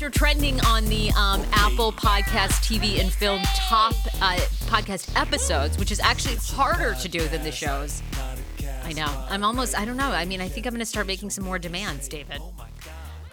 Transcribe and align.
After 0.00 0.18
trending 0.18 0.58
on 0.62 0.82
the 0.86 1.10
um, 1.10 1.44
Apple 1.52 1.92
Podcast, 1.92 2.64
TV, 2.64 3.00
and 3.00 3.12
Film 3.12 3.42
top 3.54 3.92
uh, 4.22 4.36
podcast 4.64 5.12
episodes, 5.14 5.76
which 5.76 5.92
is 5.92 6.00
actually 6.00 6.36
harder 6.36 6.94
to 6.94 7.06
do 7.06 7.28
than 7.28 7.42
the 7.42 7.52
shows. 7.52 8.02
I 8.82 8.94
know. 8.94 9.08
I'm 9.28 9.44
almost. 9.44 9.78
I 9.78 9.84
don't 9.84 9.98
know. 9.98 10.10
I 10.10 10.24
mean, 10.24 10.40
I 10.40 10.48
think 10.48 10.64
I'm 10.64 10.72
going 10.72 10.78
to 10.78 10.86
start 10.86 11.06
making 11.06 11.28
some 11.28 11.44
more 11.44 11.58
demands, 11.58 12.08
David. 12.08 12.40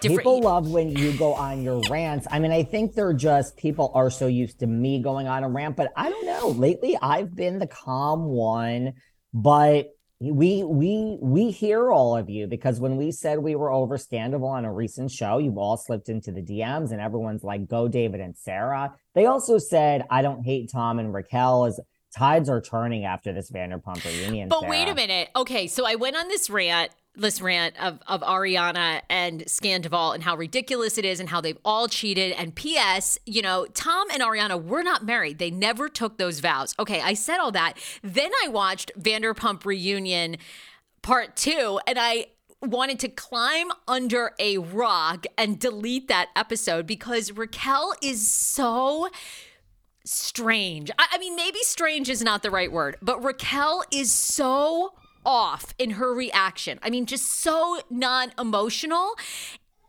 Different. 0.01 0.19
People 0.19 0.41
love 0.41 0.69
when 0.69 0.89
you 0.89 1.13
go 1.13 1.33
on 1.35 1.63
your 1.63 1.81
rants. 1.89 2.27
I 2.29 2.39
mean, 2.39 2.51
I 2.51 2.63
think 2.63 2.95
they're 2.95 3.13
just 3.13 3.55
people 3.55 3.89
are 3.95 4.09
so 4.09 4.27
used 4.27 4.59
to 4.59 4.67
me 4.67 5.01
going 5.01 5.25
on 5.25 5.45
a 5.45 5.49
rant, 5.49 5.77
but 5.77 5.93
I 5.95 6.09
don't 6.09 6.25
know. 6.25 6.49
Lately, 6.49 6.97
I've 7.01 7.33
been 7.33 7.59
the 7.59 7.67
calm 7.67 8.25
one, 8.25 8.95
but 9.33 9.96
we 10.19 10.63
we 10.63 11.17
we 11.21 11.51
hear 11.51 11.91
all 11.91 12.17
of 12.17 12.27
you 12.27 12.47
because 12.47 12.79
when 12.79 12.97
we 12.97 13.11
said 13.11 13.37
we 13.37 13.55
were 13.55 13.69
overstandable 13.69 14.49
on 14.49 14.65
a 14.65 14.73
recent 14.73 15.11
show 15.11 15.37
you've 15.37 15.59
all 15.59 15.77
slipped 15.77 16.09
into 16.09 16.31
the 16.31 16.41
dms 16.41 16.91
and 16.91 16.99
everyone's 16.99 17.43
like 17.43 17.67
go 17.67 17.87
david 17.87 18.19
and 18.19 18.35
sarah 18.35 18.91
they 19.13 19.27
also 19.27 19.59
said 19.59 20.03
i 20.09 20.23
don't 20.23 20.43
hate 20.43 20.71
tom 20.71 20.97
and 20.97 21.13
raquel 21.13 21.65
as 21.65 21.79
tides 22.15 22.49
are 22.49 22.59
turning 22.59 23.05
after 23.05 23.31
this 23.31 23.51
vanderpump 23.51 24.03
reunion 24.05 24.49
but 24.49 24.61
sarah. 24.61 24.71
wait 24.71 24.87
a 24.87 24.95
minute 24.95 25.29
okay 25.35 25.67
so 25.67 25.85
i 25.85 25.93
went 25.93 26.15
on 26.15 26.27
this 26.29 26.49
rant 26.49 26.91
this 27.17 27.41
rant 27.41 27.75
of, 27.81 27.99
of 28.07 28.21
Ariana 28.21 29.01
and 29.09 29.41
Scandoval 29.45 30.13
and 30.13 30.23
how 30.23 30.37
ridiculous 30.37 30.97
it 30.97 31.05
is 31.05 31.19
and 31.19 31.27
how 31.29 31.41
they've 31.41 31.57
all 31.65 31.87
cheated. 31.87 32.31
And 32.33 32.55
P.S., 32.55 33.17
you 33.25 33.41
know, 33.41 33.65
Tom 33.73 34.07
and 34.13 34.21
Ariana 34.21 34.63
were 34.63 34.83
not 34.83 35.05
married. 35.05 35.39
They 35.39 35.51
never 35.51 35.89
took 35.89 36.17
those 36.17 36.39
vows. 36.39 36.75
Okay, 36.79 37.01
I 37.01 37.13
said 37.13 37.39
all 37.39 37.51
that. 37.51 37.73
Then 38.03 38.31
I 38.43 38.47
watched 38.47 38.91
Vanderpump 38.97 39.65
Reunion 39.65 40.37
part 41.01 41.35
two 41.35 41.79
and 41.87 41.97
I 41.99 42.27
wanted 42.61 42.99
to 42.99 43.09
climb 43.09 43.67
under 43.87 44.31
a 44.39 44.57
rock 44.57 45.25
and 45.37 45.59
delete 45.59 46.07
that 46.07 46.29
episode 46.35 46.87
because 46.87 47.31
Raquel 47.31 47.93
is 48.01 48.29
so 48.29 49.09
strange. 50.03 50.89
I, 50.97 51.07
I 51.13 51.17
mean, 51.17 51.35
maybe 51.35 51.59
strange 51.61 52.09
is 52.09 52.21
not 52.21 52.43
the 52.43 52.51
right 52.51 52.71
word, 52.71 52.97
but 53.01 53.23
Raquel 53.23 53.83
is 53.91 54.11
so 54.11 54.93
off 55.25 55.73
in 55.77 55.91
her 55.91 56.13
reaction. 56.13 56.79
I 56.81 56.89
mean, 56.89 57.05
just 57.05 57.31
so 57.31 57.79
non 57.89 58.31
emotional. 58.37 59.15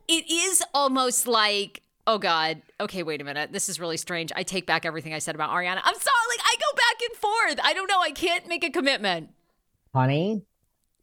It 0.09 0.31
is 0.31 0.63
almost 0.73 1.27
like, 1.27 1.83
oh 2.07 2.19
God, 2.19 2.63
okay, 2.81 3.03
wait 3.03 3.21
a 3.21 3.25
minute. 3.25 3.53
This 3.53 3.69
is 3.69 3.79
really 3.79 3.99
strange. 3.99 4.33
I 4.35 4.43
take 4.43 4.67
back 4.67 4.87
everything 4.87 5.13
I 5.13 5.19
said 5.19 5.35
about 5.35 5.51
Ariana. 5.51 5.81
I'm 5.85 5.95
sorry. 5.95 6.27
Like, 6.31 6.41
I 6.45 6.57
go 6.57 6.77
back 6.77 7.09
and 7.09 7.17
forth. 7.19 7.67
I 7.67 7.75
don't 7.75 7.89
know. 7.89 8.01
I 8.01 8.11
can't 8.11 8.47
make 8.49 8.65
a 8.65 8.71
commitment. 8.71 9.31
Honey, 9.95 10.43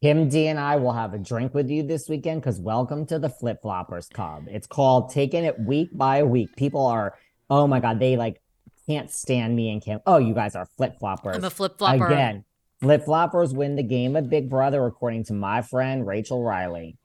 Kim 0.01 0.29
D 0.29 0.47
and 0.47 0.59
I 0.59 0.75
will 0.75 0.93
have 0.93 1.13
a 1.13 1.17
drink 1.17 1.53
with 1.53 1.69
you 1.69 1.83
this 1.83 2.09
weekend 2.09 2.41
because 2.41 2.59
welcome 2.59 3.05
to 3.07 3.19
the 3.19 3.29
Flip 3.29 3.61
Floppers 3.63 4.11
Club. 4.11 4.45
It's 4.49 4.67
called 4.67 5.09
Taking 5.11 5.43
It 5.43 5.59
Week 5.59 5.89
by 5.93 6.23
Week. 6.23 6.55
People 6.55 6.85
are, 6.85 7.15
oh 7.49 7.65
my 7.67 7.79
God, 7.79 7.99
they 7.99 8.17
like 8.17 8.41
can't 8.87 9.09
stand 9.11 9.55
me 9.55 9.71
and 9.71 9.81
Kim. 9.81 9.99
Oh, 10.05 10.17
you 10.17 10.33
guys 10.33 10.55
are 10.55 10.65
flip 10.77 10.99
floppers. 11.01 11.35
I'm 11.35 11.43
a 11.43 11.49
flip 11.49 11.77
flopper. 11.77 12.05
Again, 12.05 12.43
Flip 12.85 13.03
floppers 13.03 13.55
win 13.55 13.75
the 13.75 13.81
game 13.83 14.15
of 14.15 14.29
Big 14.29 14.47
Brother, 14.47 14.85
according 14.85 15.23
to 15.25 15.33
my 15.33 15.63
friend 15.63 16.05
Rachel 16.05 16.43
Riley. 16.43 16.97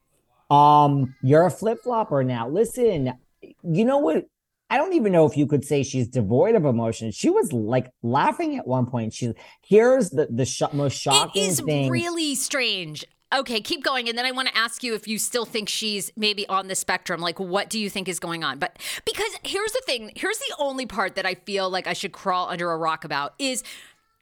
Um, 0.50 1.14
you're 1.22 1.46
a 1.46 1.50
flip 1.50 1.78
flopper 1.82 2.22
now. 2.22 2.50
Listen, 2.50 3.14
you 3.62 3.84
know 3.86 3.96
what? 3.96 4.26
I 4.68 4.76
don't 4.76 4.92
even 4.92 5.10
know 5.10 5.24
if 5.24 5.38
you 5.38 5.46
could 5.46 5.64
say 5.64 5.82
she's 5.82 6.06
devoid 6.06 6.54
of 6.54 6.66
emotion. 6.66 7.12
She 7.12 7.30
was 7.30 7.50
like 7.52 7.90
laughing 8.02 8.58
at 8.58 8.66
one 8.66 8.84
point. 8.84 9.14
She 9.14 9.32
here's 9.62 10.10
the 10.10 10.28
the 10.30 10.44
sh- 10.44 10.62
most 10.74 11.00
shocking 11.00 11.42
It 11.42 11.46
is 11.46 11.60
thing. 11.60 11.90
really 11.90 12.34
strange. 12.34 13.06
Okay, 13.32 13.60
keep 13.60 13.84
going. 13.84 14.08
And 14.08 14.18
then 14.18 14.26
I 14.26 14.32
want 14.32 14.48
to 14.48 14.56
ask 14.56 14.82
you 14.82 14.94
if 14.94 15.06
you 15.06 15.16
still 15.16 15.44
think 15.44 15.68
she's 15.68 16.10
maybe 16.16 16.48
on 16.48 16.66
the 16.66 16.74
spectrum. 16.74 17.20
Like, 17.20 17.38
what 17.38 17.70
do 17.70 17.78
you 17.78 17.88
think 17.88 18.08
is 18.08 18.18
going 18.18 18.42
on? 18.42 18.58
But 18.58 18.76
because 19.04 19.30
here's 19.44 19.72
the 19.72 19.82
thing 19.86 20.10
here's 20.16 20.38
the 20.38 20.54
only 20.58 20.84
part 20.84 21.14
that 21.14 21.24
I 21.24 21.34
feel 21.36 21.70
like 21.70 21.86
I 21.86 21.92
should 21.92 22.12
crawl 22.12 22.48
under 22.48 22.70
a 22.70 22.76
rock 22.76 23.04
about 23.04 23.34
is 23.38 23.62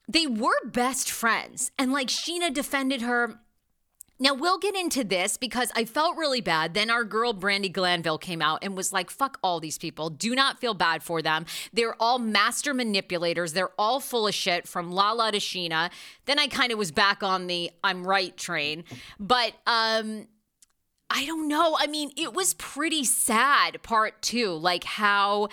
they 0.08 0.26
were 0.26 0.64
best 0.64 1.10
friends. 1.10 1.70
And 1.78 1.92
like 1.92 2.08
Scheana 2.08 2.52
defended 2.52 3.02
her 3.02 3.40
now 4.20 4.34
we'll 4.34 4.58
get 4.58 4.74
into 4.74 5.04
this 5.04 5.36
because 5.36 5.70
I 5.76 5.84
felt 5.84 6.16
really 6.16 6.40
bad. 6.40 6.74
Then 6.74 6.90
our 6.90 7.04
girl 7.04 7.32
Brandi 7.32 7.72
Glanville 7.72 8.18
came 8.18 8.42
out 8.42 8.64
and 8.64 8.76
was 8.76 8.92
like, 8.92 9.10
fuck 9.10 9.38
all 9.44 9.60
these 9.60 9.78
people. 9.78 10.10
Do 10.10 10.34
not 10.34 10.58
feel 10.58 10.74
bad 10.74 11.04
for 11.04 11.22
them. 11.22 11.46
They're 11.72 11.94
all 12.00 12.18
master 12.18 12.74
manipulators. 12.74 13.52
They're 13.52 13.70
all 13.78 14.00
full 14.00 14.26
of 14.26 14.34
shit 14.34 14.66
from 14.66 14.90
Lala 14.90 15.30
to 15.30 15.38
Scheana. 15.38 15.90
Then 16.24 16.38
I 16.38 16.48
kind 16.48 16.72
of 16.72 16.78
was 16.78 16.90
back 16.90 17.22
on 17.22 17.46
the 17.46 17.70
I'm 17.84 18.04
right 18.04 18.36
train. 18.36 18.84
But 19.20 19.52
um 19.66 20.26
I 21.10 21.24
don't 21.24 21.48
know. 21.48 21.76
I 21.78 21.86
mean, 21.86 22.10
it 22.18 22.34
was 22.34 22.52
pretty 22.54 23.02
sad 23.04 23.82
part 23.82 24.20
two, 24.20 24.52
like 24.52 24.84
how 24.84 25.48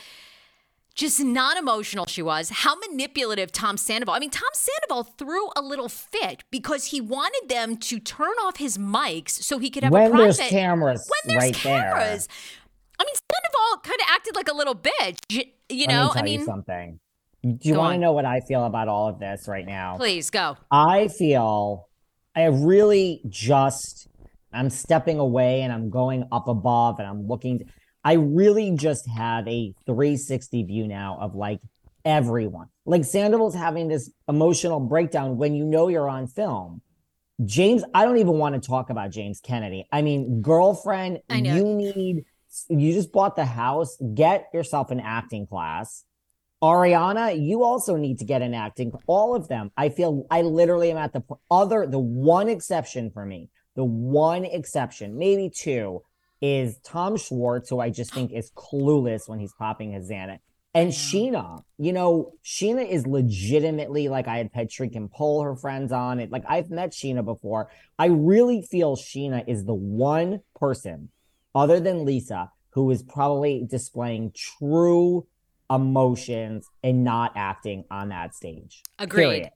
just 0.96 1.20
not 1.20 1.58
emotional 1.58 2.06
she 2.06 2.22
was, 2.22 2.50
how 2.50 2.76
manipulative 2.76 3.52
Tom 3.52 3.78
Sandoval. 3.78 4.16
I 4.16 4.20
mean, 4.20 4.30
Tom 4.30 4.50
Sandoval 4.54 5.04
threw 5.04 5.50
a 5.56 5.62
little 5.62 5.90
fit 5.90 6.44
because 6.50 6.86
he 6.86 7.02
wanted 7.02 7.50
them 7.50 7.78
to 7.78 8.00
turn 8.00 8.34
off 8.44 8.58
his 8.58 8.78
mics 8.78 9.32
so 9.32 9.60
he 9.60 9.70
could 9.70 9.84
have 9.84 9.92
when 9.92 10.08
a 10.08 10.10
private. 10.10 10.38
there's 10.38 10.50
cameras 10.50 11.10
when 11.10 11.36
there's 11.36 11.44
right 11.44 11.54
cameras. 11.54 12.28
I 12.98 13.04
mean, 13.04 13.16
Sandoval 13.16 13.82
kind 13.84 14.00
of 14.00 14.08
acted 14.10 14.36
like 14.36 14.48
a 14.48 14.54
little 14.54 14.76
bitch. 14.76 15.46
You, 15.70 15.88
know, 15.88 16.12
me 16.14 16.20
I 16.20 16.22
mean, 16.22 16.46
something. 16.46 17.00
Do 17.44 17.70
you 17.70 17.76
want 17.76 17.96
to 17.96 18.00
know 18.00 18.14
what 18.14 18.26
I 18.26 18.40
feel 18.40 18.66
about 18.66 18.88
all 18.88 19.10
of 19.10 19.20
this 19.20 19.48
right 19.48 19.66
now? 19.66 19.98
please 19.98 20.30
go. 20.30 20.58
I 20.72 21.10
feel 21.10 21.90
I 22.36 22.46
really 22.46 23.22
just 23.28 24.08
I'm 24.52 24.70
stepping 24.70 25.20
away 25.20 25.62
and 25.62 25.72
I'm 25.72 25.90
going 25.90 26.24
up 26.32 26.48
above 26.48 27.00
and 27.00 27.08
I'm 27.08 27.28
looking. 27.28 27.70
I 28.06 28.14
really 28.14 28.72
just 28.72 29.08
have 29.08 29.48
a 29.48 29.74
360 29.88 30.64
view 30.64 30.88
now 30.88 31.18
of 31.20 31.34
like 31.34 31.60
everyone. 32.06 32.68
Like 32.86 33.04
Sandoval's 33.04 33.56
having 33.56 33.88
this 33.88 34.12
emotional 34.30 34.80
breakdown 34.80 35.38
when 35.38 35.56
you 35.56 35.66
know 35.66 35.88
you're 35.88 36.08
on 36.08 36.28
film. 36.28 36.84
James, 37.44 37.84
I 37.96 38.06
don't 38.06 38.18
even 38.18 38.38
want 38.38 38.62
to 38.62 38.66
talk 38.66 38.92
about 38.92 39.10
James 39.10 39.42
Kennedy. 39.42 39.88
I 39.92 40.04
mean, 40.04 40.44
girlfriend, 40.44 41.20
I 41.32 41.38
you 41.38 41.64
need, 41.64 42.26
you 42.70 42.94
just 42.94 43.12
bought 43.12 43.36
the 43.36 43.44
house, 43.44 43.98
get 44.14 44.50
yourself 44.54 44.92
an 44.92 45.00
acting 45.00 45.48
class. 45.48 46.06
Ariana, 46.62 47.44
you 47.44 47.64
also 47.64 47.96
need 47.98 48.20
to 48.20 48.26
get 48.26 48.44
an 48.44 48.54
acting. 48.54 48.94
All 49.08 49.36
of 49.36 49.48
them. 49.48 49.72
I 49.76 49.90
feel 49.90 50.28
I 50.30 50.44
literally 50.44 50.92
am 50.92 50.98
at 50.98 51.12
the 51.12 51.24
other, 51.50 51.88
the 51.88 52.00
one 52.00 52.50
exception 52.50 53.10
for 53.10 53.26
me, 53.26 53.50
the 53.76 53.84
one 53.84 54.46
exception, 54.46 55.18
maybe 55.18 55.50
two, 55.50 56.04
is 56.46 56.78
Tom 56.84 57.18
Schwartz, 57.18 57.70
who 57.70 57.80
I 57.80 57.90
just 57.90 58.14
think 58.14 58.32
is 58.32 58.52
clueless 58.52 59.28
when 59.28 59.40
he's 59.40 59.54
popping 59.54 59.94
his 59.94 60.10
Xanax. 60.10 60.40
And 60.76 60.92
Scheana, 60.92 61.64
you 61.78 61.92
know, 61.92 62.34
Scheana 62.44 62.88
is 62.88 63.08
legitimately 63.08 64.10
like 64.10 64.28
I 64.28 64.38
had 64.38 64.52
Patrick 64.52 64.94
and 64.96 65.10
Poll, 65.10 65.42
her 65.42 65.56
friends 65.56 65.92
on 65.92 66.20
it. 66.20 66.32
Like 66.32 66.44
I've 66.48 66.70
met 66.70 66.92
Scheana 66.92 67.26
before. 67.26 67.72
I 67.98 68.08
really 68.08 68.62
feel 68.62 68.96
Scheana 68.96 69.44
is 69.48 69.66
the 69.66 69.74
one 69.74 70.42
person, 70.56 71.10
other 71.56 71.80
than 71.80 72.06
Lisa, 72.06 72.52
who 72.72 72.92
is 72.92 73.02
probably 73.02 73.66
displaying 73.68 74.34
true 74.36 75.26
emotions 75.70 76.68
and 76.84 77.04
not 77.04 77.32
acting 77.36 77.86
on 77.90 78.10
that 78.10 78.36
stage. 78.36 78.84
Agreed. 79.00 79.24
Period. 79.24 79.50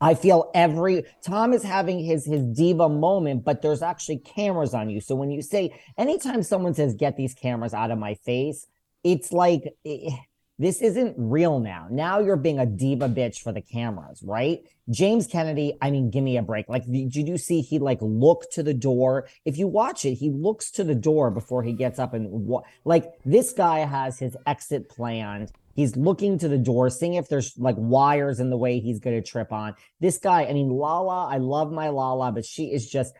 I 0.00 0.14
feel 0.14 0.50
every 0.54 1.04
Tom 1.22 1.52
is 1.52 1.62
having 1.62 1.98
his 1.98 2.24
his 2.24 2.44
diva 2.44 2.88
moment, 2.88 3.44
but 3.44 3.62
there's 3.62 3.82
actually 3.82 4.18
cameras 4.18 4.74
on 4.74 4.90
you. 4.90 5.00
So 5.00 5.14
when 5.14 5.30
you 5.30 5.42
say 5.42 5.78
anytime 5.96 6.42
someone 6.42 6.74
says 6.74 6.94
get 6.94 7.16
these 7.16 7.34
cameras 7.34 7.74
out 7.74 7.90
of 7.90 7.98
my 7.98 8.14
face, 8.14 8.66
it's 9.02 9.32
like 9.32 9.74
eh, 9.84 10.10
this 10.58 10.82
isn't 10.82 11.14
real 11.16 11.60
now. 11.60 11.86
Now 11.90 12.18
you're 12.18 12.36
being 12.36 12.58
a 12.58 12.66
diva 12.66 13.08
bitch 13.08 13.40
for 13.40 13.52
the 13.52 13.60
cameras, 13.60 14.22
right? 14.24 14.60
James 14.90 15.26
Kennedy, 15.28 15.76
I 15.80 15.90
mean, 15.90 16.10
give 16.10 16.24
me 16.24 16.36
a 16.36 16.42
break. 16.42 16.68
Like, 16.68 16.84
did 16.86 17.14
you 17.14 17.38
see 17.38 17.60
he 17.60 17.78
like 17.78 17.98
look 18.00 18.50
to 18.52 18.62
the 18.64 18.74
door? 18.74 19.28
If 19.44 19.56
you 19.56 19.68
watch 19.68 20.04
it, 20.04 20.14
he 20.14 20.30
looks 20.30 20.70
to 20.72 20.84
the 20.84 20.96
door 20.96 21.30
before 21.30 21.62
he 21.62 21.72
gets 21.72 21.98
up 22.00 22.12
and 22.12 22.28
wa- 22.28 22.62
like 22.84 23.06
this 23.24 23.52
guy 23.52 23.80
has 23.80 24.18
his 24.18 24.36
exit 24.46 24.88
planned. 24.88 25.52
He's 25.78 25.94
looking 25.94 26.40
to 26.40 26.48
the 26.48 26.58
door, 26.58 26.90
seeing 26.90 27.14
if 27.14 27.28
there's 27.28 27.56
like 27.56 27.76
wires 27.78 28.40
in 28.40 28.50
the 28.50 28.56
way 28.56 28.80
he's 28.80 28.98
going 28.98 29.14
to 29.14 29.22
trip 29.22 29.52
on. 29.52 29.76
This 30.00 30.18
guy, 30.18 30.44
I 30.44 30.52
mean, 30.52 30.70
Lala, 30.70 31.28
I 31.28 31.36
love 31.36 31.70
my 31.70 31.88
Lala, 31.90 32.32
but 32.32 32.44
she 32.44 32.72
is 32.72 32.90
just, 32.90 33.14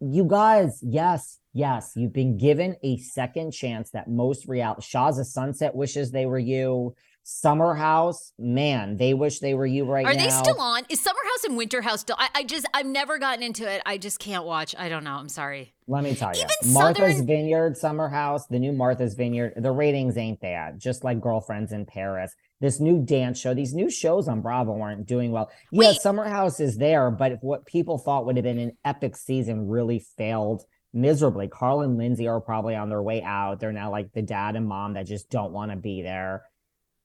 you 0.00 0.22
guys, 0.22 0.78
yes, 0.84 1.40
yes, 1.52 1.94
you've 1.96 2.12
been 2.12 2.38
given 2.38 2.76
a 2.84 2.98
second 2.98 3.50
chance 3.50 3.90
that 3.90 4.08
most 4.08 4.46
reality. 4.46 4.82
Shaw's 4.82 5.32
Sunset 5.32 5.74
wishes 5.74 6.12
they 6.12 6.26
were 6.26 6.38
you. 6.38 6.94
Summer 7.28 7.74
House, 7.74 8.32
man, 8.38 8.98
they 8.98 9.12
wish 9.12 9.40
they 9.40 9.52
were 9.52 9.66
you 9.66 9.84
right 9.84 10.04
now. 10.04 10.12
Are 10.12 10.14
now. 10.14 10.22
they 10.22 10.30
still 10.30 10.60
on? 10.60 10.84
Is 10.88 11.00
Summer 11.00 11.18
House 11.24 11.42
and 11.42 11.56
Winter 11.56 11.82
House 11.82 12.02
still? 12.02 12.14
I, 12.16 12.28
I 12.36 12.44
just, 12.44 12.66
I've 12.72 12.86
never 12.86 13.18
gotten 13.18 13.42
into 13.42 13.68
it. 13.68 13.82
I 13.84 13.98
just 13.98 14.20
can't 14.20 14.44
watch. 14.44 14.76
I 14.78 14.88
don't 14.88 15.02
know. 15.02 15.14
I'm 15.14 15.28
sorry. 15.28 15.74
Let 15.88 16.04
me 16.04 16.14
tell 16.14 16.36
you, 16.36 16.44
Even 16.62 16.72
Martha's 16.72 17.14
Southern- 17.14 17.26
Vineyard, 17.26 17.76
Summer 17.76 18.08
House, 18.08 18.46
the 18.46 18.60
new 18.60 18.72
Martha's 18.72 19.14
Vineyard, 19.14 19.54
the 19.56 19.72
ratings 19.72 20.16
ain't 20.16 20.40
bad. 20.40 20.78
Just 20.78 21.02
like 21.02 21.20
Girlfriends 21.20 21.72
in 21.72 21.84
Paris, 21.84 22.32
this 22.60 22.78
new 22.78 23.04
dance 23.04 23.40
show, 23.40 23.54
these 23.54 23.74
new 23.74 23.90
shows 23.90 24.28
on 24.28 24.40
Bravo 24.40 24.80
aren't 24.80 25.04
doing 25.04 25.32
well. 25.32 25.50
Yeah, 25.72 25.88
Wait. 25.88 26.00
Summer 26.00 26.28
House 26.28 26.60
is 26.60 26.76
there, 26.78 27.10
but 27.10 27.38
what 27.42 27.66
people 27.66 27.98
thought 27.98 28.24
would 28.26 28.36
have 28.36 28.44
been 28.44 28.60
an 28.60 28.76
epic 28.84 29.16
season 29.16 29.66
really 29.66 29.98
failed 30.16 30.62
miserably. 30.94 31.48
Carl 31.48 31.80
and 31.80 31.98
Lindsay 31.98 32.28
are 32.28 32.40
probably 32.40 32.76
on 32.76 32.88
their 32.88 33.02
way 33.02 33.20
out. 33.24 33.58
They're 33.58 33.72
now 33.72 33.90
like 33.90 34.12
the 34.12 34.22
dad 34.22 34.54
and 34.54 34.68
mom 34.68 34.94
that 34.94 35.06
just 35.06 35.28
don't 35.28 35.50
want 35.52 35.72
to 35.72 35.76
be 35.76 36.02
there. 36.02 36.44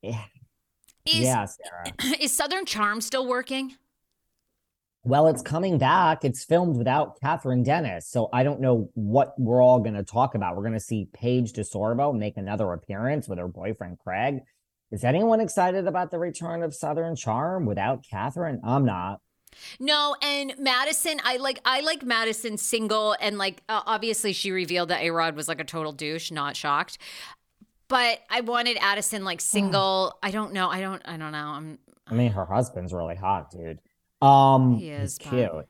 Yeah, 0.01 0.23
Is, 1.05 1.19
yeah, 1.19 1.45
Sarah. 1.45 2.15
is 2.19 2.31
Southern 2.31 2.65
Charm 2.65 3.01
still 3.01 3.27
working? 3.27 3.75
Well, 5.03 5.27
it's 5.27 5.41
coming 5.41 5.79
back. 5.79 6.23
It's 6.23 6.43
filmed 6.43 6.77
without 6.77 7.19
Kathryn 7.19 7.65
Dennis. 7.65 8.07
So 8.07 8.29
I 8.31 8.43
don't 8.43 8.61
know 8.61 8.91
what 8.93 9.33
we're 9.39 9.61
all 9.61 9.79
going 9.79 9.95
to 9.95 10.03
talk 10.03 10.35
about. 10.35 10.55
We're 10.55 10.61
going 10.61 10.73
to 10.73 10.79
see 10.79 11.07
Paige 11.11 11.53
DeSorbo 11.53 12.15
make 12.15 12.37
another 12.37 12.71
appearance 12.73 13.27
with 13.27 13.39
her 13.39 13.47
boyfriend, 13.47 13.97
Craig. 13.97 14.41
Is 14.91 15.03
anyone 15.03 15.39
excited 15.39 15.87
about 15.87 16.11
the 16.11 16.19
return 16.19 16.61
of 16.61 16.75
Southern 16.75 17.15
Charm 17.15 17.65
without 17.65 18.03
Catherine? 18.07 18.61
I'm 18.63 18.85
not. 18.85 19.21
No, 19.79 20.15
and 20.21 20.53
Madison, 20.59 21.19
I 21.23 21.37
like 21.37 21.59
I 21.65 21.81
like 21.81 22.03
Madison 22.03 22.57
single, 22.57 23.15
and 23.19 23.37
like 23.37 23.61
uh, 23.67 23.81
obviously 23.85 24.31
she 24.33 24.51
revealed 24.51 24.89
that 24.89 25.01
A 25.01 25.09
Rod 25.09 25.35
was 25.35 25.47
like 25.47 25.59
a 25.59 25.65
total 25.65 25.91
douche. 25.91 26.31
Not 26.31 26.55
shocked, 26.55 26.97
but 27.91 28.19
I 28.29 28.39
wanted 28.39 28.77
Addison 28.79 29.25
like 29.25 29.41
single. 29.41 30.17
I 30.23 30.31
don't 30.31 30.53
know. 30.53 30.69
I 30.69 30.79
don't. 30.79 31.01
I 31.03 31.17
don't 31.17 31.33
know. 31.33 31.37
I'm. 31.37 31.77
I 32.07 32.13
mean, 32.13 32.31
her 32.31 32.45
husband's 32.45 32.93
really 32.93 33.17
hot, 33.17 33.51
dude. 33.51 33.79
Um, 34.21 34.77
He 34.77 34.91
is, 34.91 35.17
cute. 35.17 35.65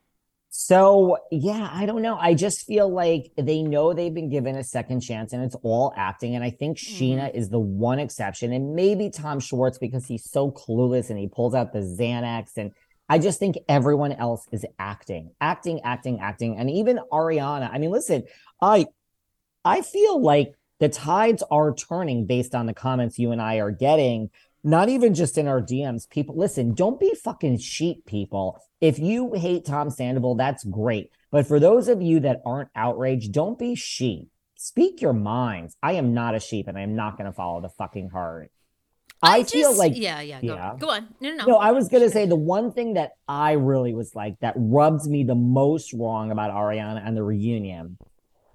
So 0.49 1.17
yeah, 1.31 1.67
I 1.71 1.87
don't 1.87 2.03
know. 2.03 2.17
I 2.17 2.35
just 2.35 2.67
feel 2.67 2.93
like 2.93 3.31
they 3.37 3.63
know 3.63 3.93
they've 3.93 4.13
been 4.13 4.29
given 4.29 4.55
a 4.55 4.63
second 4.63 5.01
chance 5.01 5.33
and 5.33 5.43
it's 5.43 5.55
all 5.63 5.93
acting. 5.97 6.35
And 6.35 6.43
I 6.43 6.51
think 6.51 6.77
Scheana 6.77 7.33
is 7.33 7.49
the 7.49 7.59
one 7.59 7.97
exception, 7.97 8.53
and 8.53 8.75
maybe 8.75 9.09
Tom 9.09 9.39
Schwartz 9.39 9.79
because 9.79 10.05
he's 10.05 10.29
so 10.29 10.51
clueless 10.51 11.09
and 11.09 11.17
he 11.17 11.27
pulls 11.27 11.55
out 11.55 11.73
the 11.73 11.79
Xanax. 11.79 12.51
And 12.55 12.71
I 13.09 13.17
just 13.17 13.39
think 13.39 13.57
everyone 13.67 14.11
else 14.11 14.45
is 14.51 14.63
acting, 14.77 15.31
acting, 15.41 15.81
acting, 15.83 16.19
acting. 16.19 16.59
And 16.59 16.69
even 16.69 16.99
Ariana. 17.11 17.67
I 17.73 17.79
mean, 17.79 17.89
listen, 17.89 18.25
I 18.61 18.85
I 19.65 19.81
feel 19.81 20.21
like 20.21 20.53
the 20.81 20.89
tides 20.89 21.43
are 21.51 21.73
turning 21.75 22.25
based 22.25 22.55
on 22.55 22.65
the 22.65 22.73
comments 22.73 23.19
you 23.19 23.31
and 23.31 23.39
I 23.39 23.57
are 23.57 23.69
getting 23.69 24.31
not 24.63 24.89
even 24.89 25.13
just 25.13 25.37
in 25.37 25.47
our 25.47 25.61
DMs. 25.61 26.09
People, 26.09 26.35
listen, 26.35 26.73
don't 26.73 26.99
be 26.99 27.13
fucking 27.13 27.59
sheep, 27.59 28.05
people. 28.07 28.59
If 28.81 28.97
you 28.97 29.33
hate 29.33 29.63
Tom 29.63 29.91
Sandoval, 29.91 30.35
that's 30.35 30.63
great. 30.63 31.11
But 31.29 31.47
for 31.47 31.59
those 31.59 31.87
of 31.87 32.01
you 32.01 32.19
that 32.21 32.41
aren't 32.47 32.69
outraged, 32.75 33.31
don't 33.31 33.59
be 33.59 33.75
sheep. 33.75 34.29
Speak 34.55 35.01
your 35.01 35.13
minds. 35.13 35.77
I 35.83 35.93
am 35.93 36.15
not 36.15 36.33
a 36.33 36.39
sheep 36.39 36.67
and 36.67 36.77
I 36.77 36.81
am 36.81 36.95
not 36.95 37.15
going 37.15 37.25
to 37.25 37.31
follow 37.31 37.61
the 37.61 37.69
fucking 37.69 38.09
herd. 38.09 38.49
I, 39.21 39.43
feel 39.43 39.69
just- 39.69 39.79
like, 39.79 39.93
yeah, 39.95 40.21
yeah. 40.21 40.41
Go, 40.41 40.47
yeah. 40.47 40.75
go 40.79 40.89
on. 40.89 41.07
No, 41.19 41.29
no, 41.29 41.35
no. 41.35 41.45
no, 41.45 41.57
I 41.57 41.71
was 41.73 41.89
going 41.89 42.03
to 42.03 42.09
say 42.09 42.25
the 42.25 42.35
one 42.35 42.71
thing 42.71 42.95
that 42.95 43.11
I 43.27 43.51
really 43.51 43.93
was 43.93 44.15
like 44.15 44.39
that 44.39 44.55
rubs 44.57 45.07
me 45.07 45.23
the 45.23 45.35
most 45.35 45.93
wrong 45.93 46.31
about 46.31 46.49
Ariana 46.51 47.05
and 47.05 47.15
the 47.15 47.23
reunion 47.23 47.97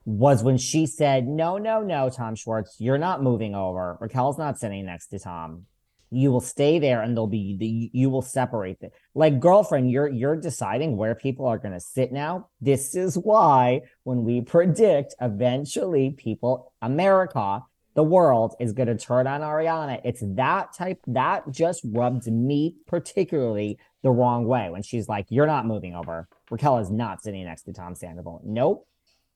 was 0.07 0.43
when 0.43 0.57
she 0.57 0.87
said, 0.87 1.27
No, 1.27 1.59
no, 1.59 1.83
no, 1.83 2.09
Tom 2.09 2.37
Schwartz, 2.37 2.77
you're 2.79 2.97
not 2.97 3.23
moving 3.23 3.55
over. 3.55 3.99
Raquel's 4.01 4.39
not 4.39 4.59
sitting 4.59 4.87
next 4.87 5.09
to 5.09 5.19
Tom. 5.19 5.67
you 6.11 6.31
will 6.31 6.41
stay 6.41 6.79
there 6.79 7.03
and 7.03 7.17
there'll 7.17 7.27
be 7.27 7.57
the 7.59 7.91
you 7.93 8.09
will 8.09 8.23
separate 8.23 8.79
it 8.81 8.93
like 9.15 9.41
girlfriend 9.41 9.91
you're 9.91 10.09
you're 10.09 10.37
deciding 10.37 10.97
where 10.97 11.17
people 11.17 11.47
are 11.47 11.59
going 11.59 11.75
to 11.75 11.81
sit 11.81 12.13
now. 12.13 12.49
This 12.61 12.95
is 12.95 13.19
why 13.19 13.83
when 14.05 14.23
we 14.25 14.41
predict 14.41 15.17
eventually 15.21 16.13
people 16.13 16.73
america 16.81 17.63
the 17.95 18.05
world 18.05 18.55
is 18.61 18.73
going 18.73 18.89
to 18.89 18.97
turn 18.97 19.27
on 19.27 19.41
ariana. 19.41 20.01
It's 20.05 20.23
that 20.23 20.75
type 20.75 21.01
that 21.09 21.51
just 21.51 21.81
rubbed 21.85 22.27
me 22.27 22.77
particularly 22.87 23.79
the 24.03 24.11
wrong 24.11 24.47
way 24.47 24.71
when 24.71 24.83
she's 24.83 25.09
like 25.09 25.27
you're 25.31 25.47
not 25.47 25.67
moving 25.67 25.95
over. 25.97 26.29
Raquel 26.51 26.79
is 26.79 26.91
not 26.91 27.23
sitting 27.23 27.45
next 27.45 27.65
to 27.65 27.73
tom 27.73 27.97
sandoval. 27.97 28.43
Nope 28.45 28.87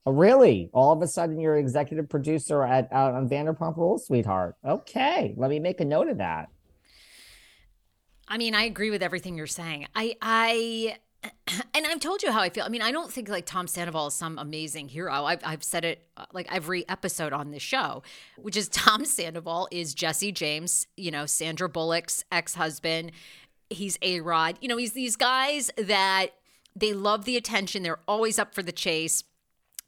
Oh, 0.07 0.13
really? 0.13 0.71
All 0.73 0.93
of 0.93 1.03
a 1.03 1.07
sudden, 1.07 1.39
you're 1.39 1.57
executive 1.57 2.09
producer 2.09 2.63
at 2.63 2.91
uh, 2.93 3.13
on 3.13 3.29
Vanderpump 3.29 3.77
Rules, 3.77 4.07
sweetheart. 4.07 4.57
Okay, 4.65 5.35
let 5.37 5.51
me 5.51 5.59
make 5.59 5.81
a 5.81 5.85
note 5.85 6.09
of 6.09 6.19
that. 6.19 6.49
I 8.27 8.39
mean, 8.39 8.55
I 8.55 8.63
agree 8.63 8.91
with 8.91 9.03
everything 9.03 9.37
you're 9.37 9.47
saying. 9.47 9.89
I, 9.95 10.17
I, 10.23 10.97
and 11.75 11.87
I've 11.87 12.01
told 12.01 12.23
you 12.23 12.31
how 12.31 12.41
I 12.41 12.49
feel. 12.49 12.65
I 12.65 12.69
mean, 12.69 12.81
I 12.81 12.93
don't 12.93 13.13
think 13.13 13.29
like 13.29 13.45
Tom 13.45 13.67
Sandoval 13.67 14.07
is 14.07 14.15
some 14.15 14.39
amazing 14.39 14.89
hero. 14.89 15.25
I've, 15.25 15.41
I've 15.45 15.65
said 15.65 15.85
it 15.85 16.07
uh, 16.17 16.27
like 16.33 16.47
every 16.51 16.89
episode 16.89 17.33
on 17.33 17.51
this 17.51 17.63
show, 17.63 18.03
which 18.39 18.57
is 18.57 18.69
Tom 18.71 19.05
Sandoval 19.05 19.69
is 19.71 19.93
Jesse 19.95 20.33
James, 20.33 20.87
you 20.97 21.11
know, 21.11 21.27
Sandra 21.27 21.69
Bullock's 21.69 22.25
ex 22.33 22.55
husband. 22.55 23.13
He's 23.69 23.99
A 24.01 24.21
Rod. 24.21 24.57
You 24.63 24.69
know, 24.69 24.77
he's 24.77 24.93
these 24.93 25.17
guys 25.17 25.71
that 25.77 26.29
they 26.75 26.95
love 26.95 27.25
the 27.25 27.37
attention. 27.37 27.83
They're 27.83 28.01
always 28.09 28.39
up 28.39 28.55
for 28.55 28.63
the 28.63 28.73
chase. 28.73 29.25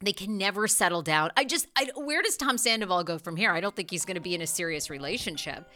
They 0.03 0.13
can 0.13 0.37
never 0.37 0.67
settle 0.67 1.01
down. 1.01 1.31
I 1.37 1.45
just, 1.45 1.67
I, 1.75 1.89
where 1.95 2.21
does 2.21 2.37
Tom 2.37 2.57
Sandoval 2.57 3.03
go 3.03 3.17
from 3.17 3.35
here? 3.35 3.51
I 3.51 3.61
don't 3.61 3.75
think 3.75 3.89
he's 3.89 4.05
going 4.05 4.15
to 4.15 4.21
be 4.21 4.35
in 4.35 4.41
a 4.41 4.47
serious 4.47 4.89
relationship. 4.89 5.69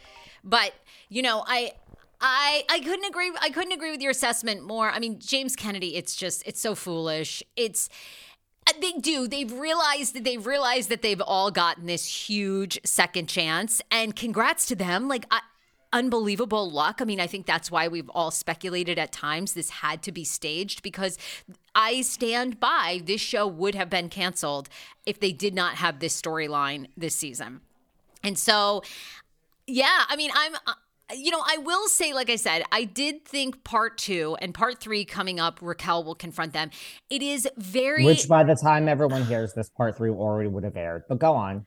But, 0.44 0.72
you 1.08 1.22
know, 1.22 1.44
I, 1.46 1.72
I 2.20 2.64
I 2.68 2.80
couldn't 2.80 3.04
agree 3.04 3.30
I 3.40 3.50
couldn't 3.50 3.72
agree 3.72 3.90
with 3.92 4.00
your 4.00 4.10
assessment 4.10 4.62
more. 4.62 4.90
I 4.90 4.98
mean, 4.98 5.20
James 5.20 5.54
Kennedy, 5.54 5.96
it's 5.96 6.16
just 6.16 6.42
it's 6.46 6.60
so 6.60 6.74
foolish. 6.74 7.42
It's 7.56 7.88
uh, 8.66 8.72
they 8.80 8.92
do. 8.92 9.28
They've 9.28 9.52
realized 9.52 10.14
that 10.14 10.24
they've 10.24 10.44
realized 10.44 10.88
that 10.88 11.02
they've 11.02 11.20
all 11.20 11.50
gotten 11.50 11.86
this 11.86 12.28
huge 12.28 12.80
second 12.84 13.28
chance, 13.28 13.80
and 13.90 14.16
congrats 14.16 14.66
to 14.66 14.74
them. 14.74 15.06
Like, 15.08 15.26
I, 15.30 15.40
unbelievable 15.92 16.70
luck. 16.70 17.00
I 17.00 17.04
mean, 17.04 17.20
I 17.20 17.26
think 17.26 17.46
that's 17.46 17.70
why 17.70 17.88
we've 17.88 18.08
all 18.10 18.30
speculated 18.30 18.98
at 18.98 19.12
times 19.12 19.54
this 19.54 19.70
had 19.70 20.02
to 20.02 20.12
be 20.12 20.24
staged 20.24 20.82
because 20.82 21.18
I 21.74 22.02
stand 22.02 22.60
by 22.60 23.00
this 23.04 23.20
show 23.20 23.46
would 23.46 23.74
have 23.74 23.90
been 23.90 24.08
canceled 24.08 24.68
if 25.06 25.20
they 25.20 25.32
did 25.32 25.54
not 25.54 25.76
have 25.76 26.00
this 26.00 26.20
storyline 26.20 26.88
this 26.96 27.14
season. 27.14 27.60
And 28.22 28.38
so, 28.38 28.82
yeah, 29.66 30.04
I 30.08 30.16
mean, 30.16 30.30
I'm 30.34 30.54
uh, 30.66 30.74
you 31.14 31.30
know, 31.30 31.42
I 31.44 31.56
will 31.58 31.88
say, 31.88 32.12
like 32.12 32.28
I 32.28 32.36
said, 32.36 32.64
I 32.70 32.84
did 32.84 33.24
think 33.24 33.64
part 33.64 33.96
two 33.96 34.36
and 34.42 34.52
part 34.52 34.78
three 34.78 35.04
coming 35.04 35.40
up, 35.40 35.58
Raquel 35.62 36.04
will 36.04 36.14
confront 36.14 36.52
them. 36.52 36.70
It 37.08 37.22
is 37.22 37.48
very. 37.56 38.04
Which 38.04 38.28
by 38.28 38.44
the 38.44 38.54
time 38.54 38.88
everyone 38.88 39.24
hears 39.24 39.54
this, 39.54 39.70
part 39.70 39.96
three 39.96 40.10
already 40.10 40.48
would 40.48 40.64
have 40.64 40.76
aired. 40.76 41.04
But 41.08 41.18
go 41.18 41.32
on. 41.32 41.66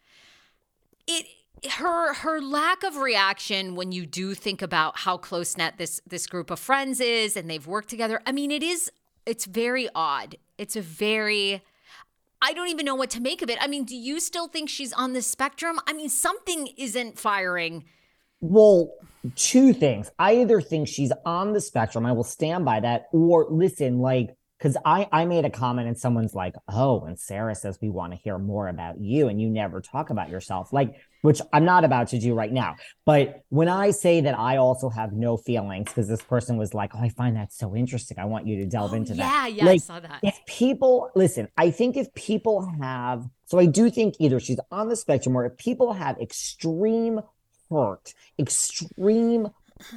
It 1.07 1.25
her 1.69 2.13
her 2.15 2.41
lack 2.41 2.83
of 2.83 2.97
reaction 2.97 3.75
when 3.75 3.91
you 3.91 4.05
do 4.05 4.33
think 4.33 4.61
about 4.61 4.99
how 4.99 5.17
close 5.17 5.57
net 5.57 5.77
this 5.77 6.01
this 6.07 6.25
group 6.27 6.49
of 6.49 6.59
friends 6.59 6.99
is 6.99 7.37
and 7.37 7.49
they've 7.49 7.67
worked 7.67 7.89
together. 7.89 8.21
I 8.25 8.31
mean, 8.31 8.51
it 8.51 8.63
is 8.63 8.91
it's 9.25 9.45
very 9.45 9.87
odd. 9.93 10.37
It's 10.57 10.75
a 10.75 10.81
very 10.81 11.61
I 12.41 12.53
don't 12.53 12.69
even 12.69 12.85
know 12.85 12.95
what 12.95 13.11
to 13.11 13.21
make 13.21 13.43
of 13.43 13.49
it. 13.49 13.59
I 13.61 13.67
mean, 13.67 13.83
do 13.83 13.95
you 13.95 14.19
still 14.19 14.47
think 14.47 14.69
she's 14.69 14.93
on 14.93 15.13
the 15.13 15.21
spectrum? 15.21 15.79
I 15.85 15.93
mean, 15.93 16.09
something 16.09 16.69
isn't 16.77 17.19
firing 17.19 17.85
well, 18.41 18.91
two 19.35 19.71
things. 19.71 20.11
I 20.17 20.37
either 20.37 20.59
think 20.61 20.87
she's 20.87 21.13
on 21.25 21.53
the 21.53 21.61
spectrum, 21.61 22.05
I 22.05 22.11
will 22.11 22.23
stand 22.23 22.65
by 22.65 22.79
that, 22.79 23.07
or 23.13 23.45
listen, 23.49 23.99
like, 23.99 24.35
because 24.61 24.77
I, 24.85 25.07
I 25.11 25.25
made 25.25 25.43
a 25.43 25.49
comment 25.49 25.87
and 25.87 25.97
someone's 25.97 26.35
like, 26.35 26.53
oh, 26.67 27.03
and 27.05 27.19
Sarah 27.19 27.55
says 27.55 27.79
we 27.81 27.89
want 27.89 28.13
to 28.13 28.19
hear 28.19 28.37
more 28.37 28.67
about 28.67 28.99
you 28.99 29.27
and 29.27 29.41
you 29.41 29.49
never 29.49 29.81
talk 29.81 30.11
about 30.11 30.29
yourself. 30.29 30.71
Like, 30.71 30.97
which 31.23 31.41
I'm 31.51 31.65
not 31.65 31.83
about 31.83 32.09
to 32.09 32.19
do 32.19 32.35
right 32.35 32.51
now. 32.51 32.75
But 33.03 33.41
when 33.49 33.67
I 33.67 33.89
say 33.89 34.21
that 34.21 34.37
I 34.37 34.57
also 34.57 34.89
have 34.89 35.13
no 35.13 35.35
feelings, 35.35 35.89
because 35.89 36.07
this 36.07 36.21
person 36.21 36.57
was 36.57 36.75
like, 36.75 36.91
oh, 36.93 36.99
I 36.99 37.09
find 37.09 37.37
that 37.37 37.51
so 37.51 37.75
interesting. 37.75 38.19
I 38.19 38.25
want 38.25 38.45
you 38.45 38.57
to 38.57 38.67
delve 38.67 38.91
oh, 38.93 38.97
into 38.97 39.15
yeah, 39.15 39.23
that. 39.23 39.51
Yeah, 39.51 39.57
yeah, 39.57 39.65
like, 39.65 39.73
I 39.73 39.77
saw 39.77 39.99
that. 39.99 40.19
If 40.21 40.39
people, 40.45 41.09
listen, 41.15 41.47
I 41.57 41.71
think 41.71 41.97
if 41.97 42.13
people 42.13 42.71
have, 42.79 43.27
so 43.45 43.57
I 43.57 43.65
do 43.65 43.89
think 43.89 44.13
either 44.19 44.39
she's 44.39 44.59
on 44.71 44.89
the 44.89 44.95
spectrum 44.95 45.35
or 45.35 45.45
if 45.45 45.57
people 45.57 45.93
have 45.93 46.19
extreme 46.19 47.21
hurt, 47.71 48.13
extreme. 48.37 49.49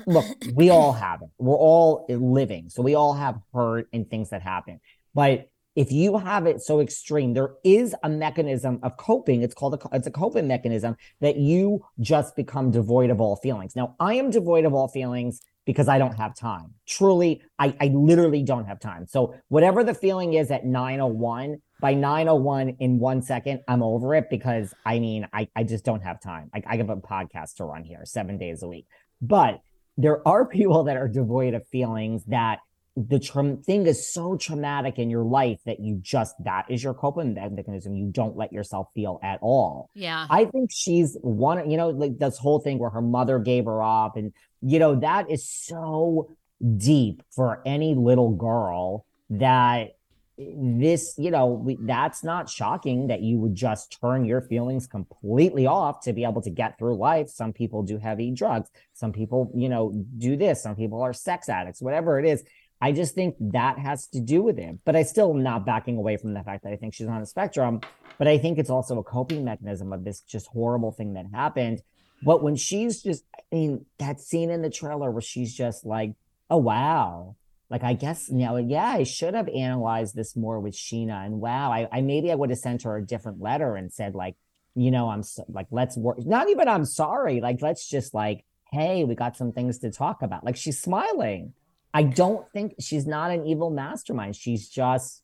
Look, 0.07 0.27
we 0.55 0.71
all 0.71 0.93
have 0.93 1.23
it. 1.23 1.29
We're 1.39 1.57
all 1.57 2.07
living. 2.09 2.69
So 2.69 2.83
we 2.83 2.95
all 2.95 3.15
have 3.15 3.41
hurt 3.53 3.89
and 3.93 4.09
things 4.09 4.31
that 4.31 4.43
happen. 4.43 4.81
But 5.15 5.49
if 5.77 5.91
you 5.91 6.19
have 6.19 6.47
it 6.47 6.63
so 6.63 6.81
extreme, 6.81 7.35
there 7.35 7.55
is 7.65 7.95
a 8.03 8.09
mechanism 8.09 8.79
of 8.83 8.97
coping. 8.97 9.43
It's 9.43 9.55
called 9.55 9.75
a, 9.75 9.97
it's 9.97 10.07
a 10.07 10.11
coping 10.11 10.47
mechanism 10.47 10.97
that 11.21 11.37
you 11.37 11.85
just 12.01 12.37
become 12.37 12.71
devoid 12.71 13.11
of 13.11 13.21
all 13.21 13.37
feelings. 13.37 13.75
Now, 13.75 13.97
I 13.99 14.15
am 14.15 14.31
devoid 14.31 14.65
of 14.65 14.75
all 14.75 14.89
feelings 14.89 15.41
because 15.67 15.89
I 15.89 15.99
don't 15.99 16.15
have 16.15 16.37
time. 16.37 16.75
Truly, 16.87 17.43
I, 17.59 17.75
I 17.81 17.87
literally 17.87 18.43
don't 18.43 18.67
have 18.67 18.79
time. 18.79 19.07
So 19.07 19.35
whatever 19.49 19.83
the 19.83 19.95
feeling 19.95 20.35
is 20.35 20.51
at 20.51 20.65
901, 20.65 21.61
by 21.81 21.95
901 21.95 22.77
in 22.81 22.99
one 22.99 23.23
second, 23.23 23.61
I'm 23.67 23.83
over 23.83 24.15
it 24.15 24.27
because 24.31 24.75
I 24.87 24.99
mean, 24.99 25.27
I, 25.33 25.49
I 25.57 25.65
just 25.65 25.85
don't 25.85 26.03
have 26.03 26.21
time. 26.21 26.51
I, 26.55 26.63
I 26.67 26.77
have 26.77 26.91
a 26.91 26.97
podcast 26.97 27.57
to 27.57 27.65
run 27.65 27.83
here 27.85 28.03
seven 28.05 28.39
days 28.39 28.63
a 28.63 28.69
week. 28.69 28.87
But 29.21 29.61
there 29.97 30.27
are 30.27 30.47
people 30.59 30.85
that 30.85 30.97
are 30.97 31.09
devoid 31.09 31.55
of 31.55 31.67
feelings 31.69 32.25
that 32.27 32.61
the 32.97 33.19
tra- 33.19 33.57
thing 33.57 33.87
is 33.87 34.13
so 34.13 34.37
traumatic 34.37 34.99
in 34.99 35.11
your 35.11 35.25
life 35.25 35.59
that 35.67 35.81
you 35.81 35.99
just 36.01 36.37
that 36.45 36.65
is 36.71 36.83
your 36.83 36.95
coping 36.95 37.35
mechanism. 37.35 37.97
You 37.97 38.07
don't 38.11 38.37
let 38.37 38.53
yourself 38.53 38.87
feel 38.95 39.19
at 39.23 39.41
all. 39.43 39.91
Yeah. 39.95 40.27
I 40.31 40.45
think 40.45 40.71
she's 40.73 41.17
one 41.21 41.69
you 41.69 41.77
know 41.77 41.91
like 41.91 42.19
this 42.19 42.39
whole 42.39 42.61
thing 42.61 42.79
where 42.79 42.91
her 42.91 43.03
mother 43.03 43.39
gave 43.41 43.65
her 43.65 43.83
up 43.83 44.17
and 44.17 44.33
you 44.63 44.79
know 44.79 44.95
that 45.01 45.31
is 45.31 45.49
so 45.49 46.37
deep 46.77 47.23
for 47.35 47.63
any 47.67 47.95
little 47.95 48.31
girl 48.31 49.05
that 49.31 49.97
this, 50.37 51.15
you 51.17 51.31
know, 51.31 51.47
we, 51.47 51.79
that's 51.81 52.25
not 52.25 52.51
shocking 52.51 53.07
that 53.07 53.21
you 53.21 53.39
would 53.39 53.55
just 53.55 53.99
turn 54.01 54.25
your 54.25 54.41
feelings 54.41 54.87
completely 54.87 55.67
off 55.67 56.01
to 56.03 56.13
be 56.13 56.25
able 56.25 56.43
to 56.43 56.51
get 56.51 56.79
through 56.79 56.97
life. 56.97 57.29
Some 57.29 57.53
people 57.53 57.83
do 57.83 57.99
heavy 57.99 58.31
drugs. 58.33 58.71
Some 58.95 59.13
people, 59.13 59.51
you 59.55 59.69
know, 59.69 59.93
do 60.19 60.37
this. 60.37 60.63
Some 60.63 60.75
people 60.75 61.03
are 61.03 61.13
sex 61.13 61.49
addicts, 61.49 61.81
whatever 61.81 62.19
it 62.19 62.27
is. 62.27 62.45
I 62.81 62.93
just 62.93 63.15
think 63.15 63.37
that 63.41 63.79
has 63.79 64.09
to 64.09 64.21
do 64.21 64.43
with 64.43 64.59
it. 64.59 64.79
But 64.85 64.97
I 64.97 65.05
still 65.05 65.33
am 65.33 65.43
not 65.43 65.65
backing 65.65 65.97
away 65.97 66.17
from 66.17 66.35
the 66.35 66.43
fact 66.43 66.65
that 66.65 66.73
I 66.73 66.77
think 66.77 66.95
she's 66.95 67.07
on 67.07 67.23
a 67.23 67.27
spectrum. 67.27 67.81
But 68.19 68.29
I 68.29 68.39
think 68.39 68.59
it's 68.59 68.71
also 68.71 68.99
a 68.99 69.05
coping 69.05 69.45
mechanism 69.45 69.93
of 69.93 70.05
this 70.05 70.21
just 70.21 70.49
horrible 70.49 70.91
thing 70.91 71.15
that 71.15 71.27
happened. 71.33 71.83
But 72.23 72.43
when 72.43 72.57
she's 72.57 73.03
just, 73.03 73.25
I 73.37 73.43
mean, 73.55 73.87
that 73.99 74.21
scene 74.21 74.51
in 74.51 74.63
the 74.63 74.71
trailer 74.71 75.11
where 75.11 75.23
she's 75.23 75.55
just 75.55 75.85
like, 75.85 76.15
oh, 76.51 76.59
wow, 76.59 77.37
like 77.71 77.83
I 77.83 77.95
guess 77.95 78.31
know, 78.31 78.57
yeah, 78.57 78.87
I 78.87 79.05
should 79.05 79.35
have 79.35 79.49
analyzed 79.49 80.15
this 80.15 80.37
more 80.37 80.61
with 80.61 80.75
Scheana. 80.75 81.25
And 81.25 81.41
wow, 81.41 81.73
I, 81.73 81.89
I 81.91 82.01
maybe 82.03 82.31
I 82.31 82.35
would 82.35 82.51
have 82.51 82.59
sent 82.59 82.83
her 82.83 82.97
a 82.97 83.07
different 83.07 83.41
letter 83.41 83.75
and 83.77 83.93
said 83.93 84.15
like, 84.15 84.37
you 84.75 84.91
know, 84.91 85.09
I'm 85.09 85.23
so, 85.23 85.45
like, 85.49 85.67
let's 85.71 85.97
work. 85.97 86.25
Not 86.25 86.51
even 86.51 86.69
I'm 86.69 86.85
sorry. 86.85 87.41
Like, 87.41 87.63
let's 87.63 87.89
just 87.89 88.15
like, 88.15 88.45
hey, 88.71 89.05
we 89.05 89.15
got 89.15 89.37
some 89.37 89.53
things 89.53 89.79
to 89.81 89.91
talk 89.91 90.23
about. 90.23 90.45
Like 90.45 90.57
she's 90.57 90.81
smiling. 90.81 91.55
I 91.93 92.03
don't 92.03 92.47
think 92.53 92.75
she's 92.81 93.07
not 93.07 93.31
an 93.31 93.47
evil 93.47 93.71
mastermind. 93.71 94.37
She's 94.37 94.69
just 94.69 95.23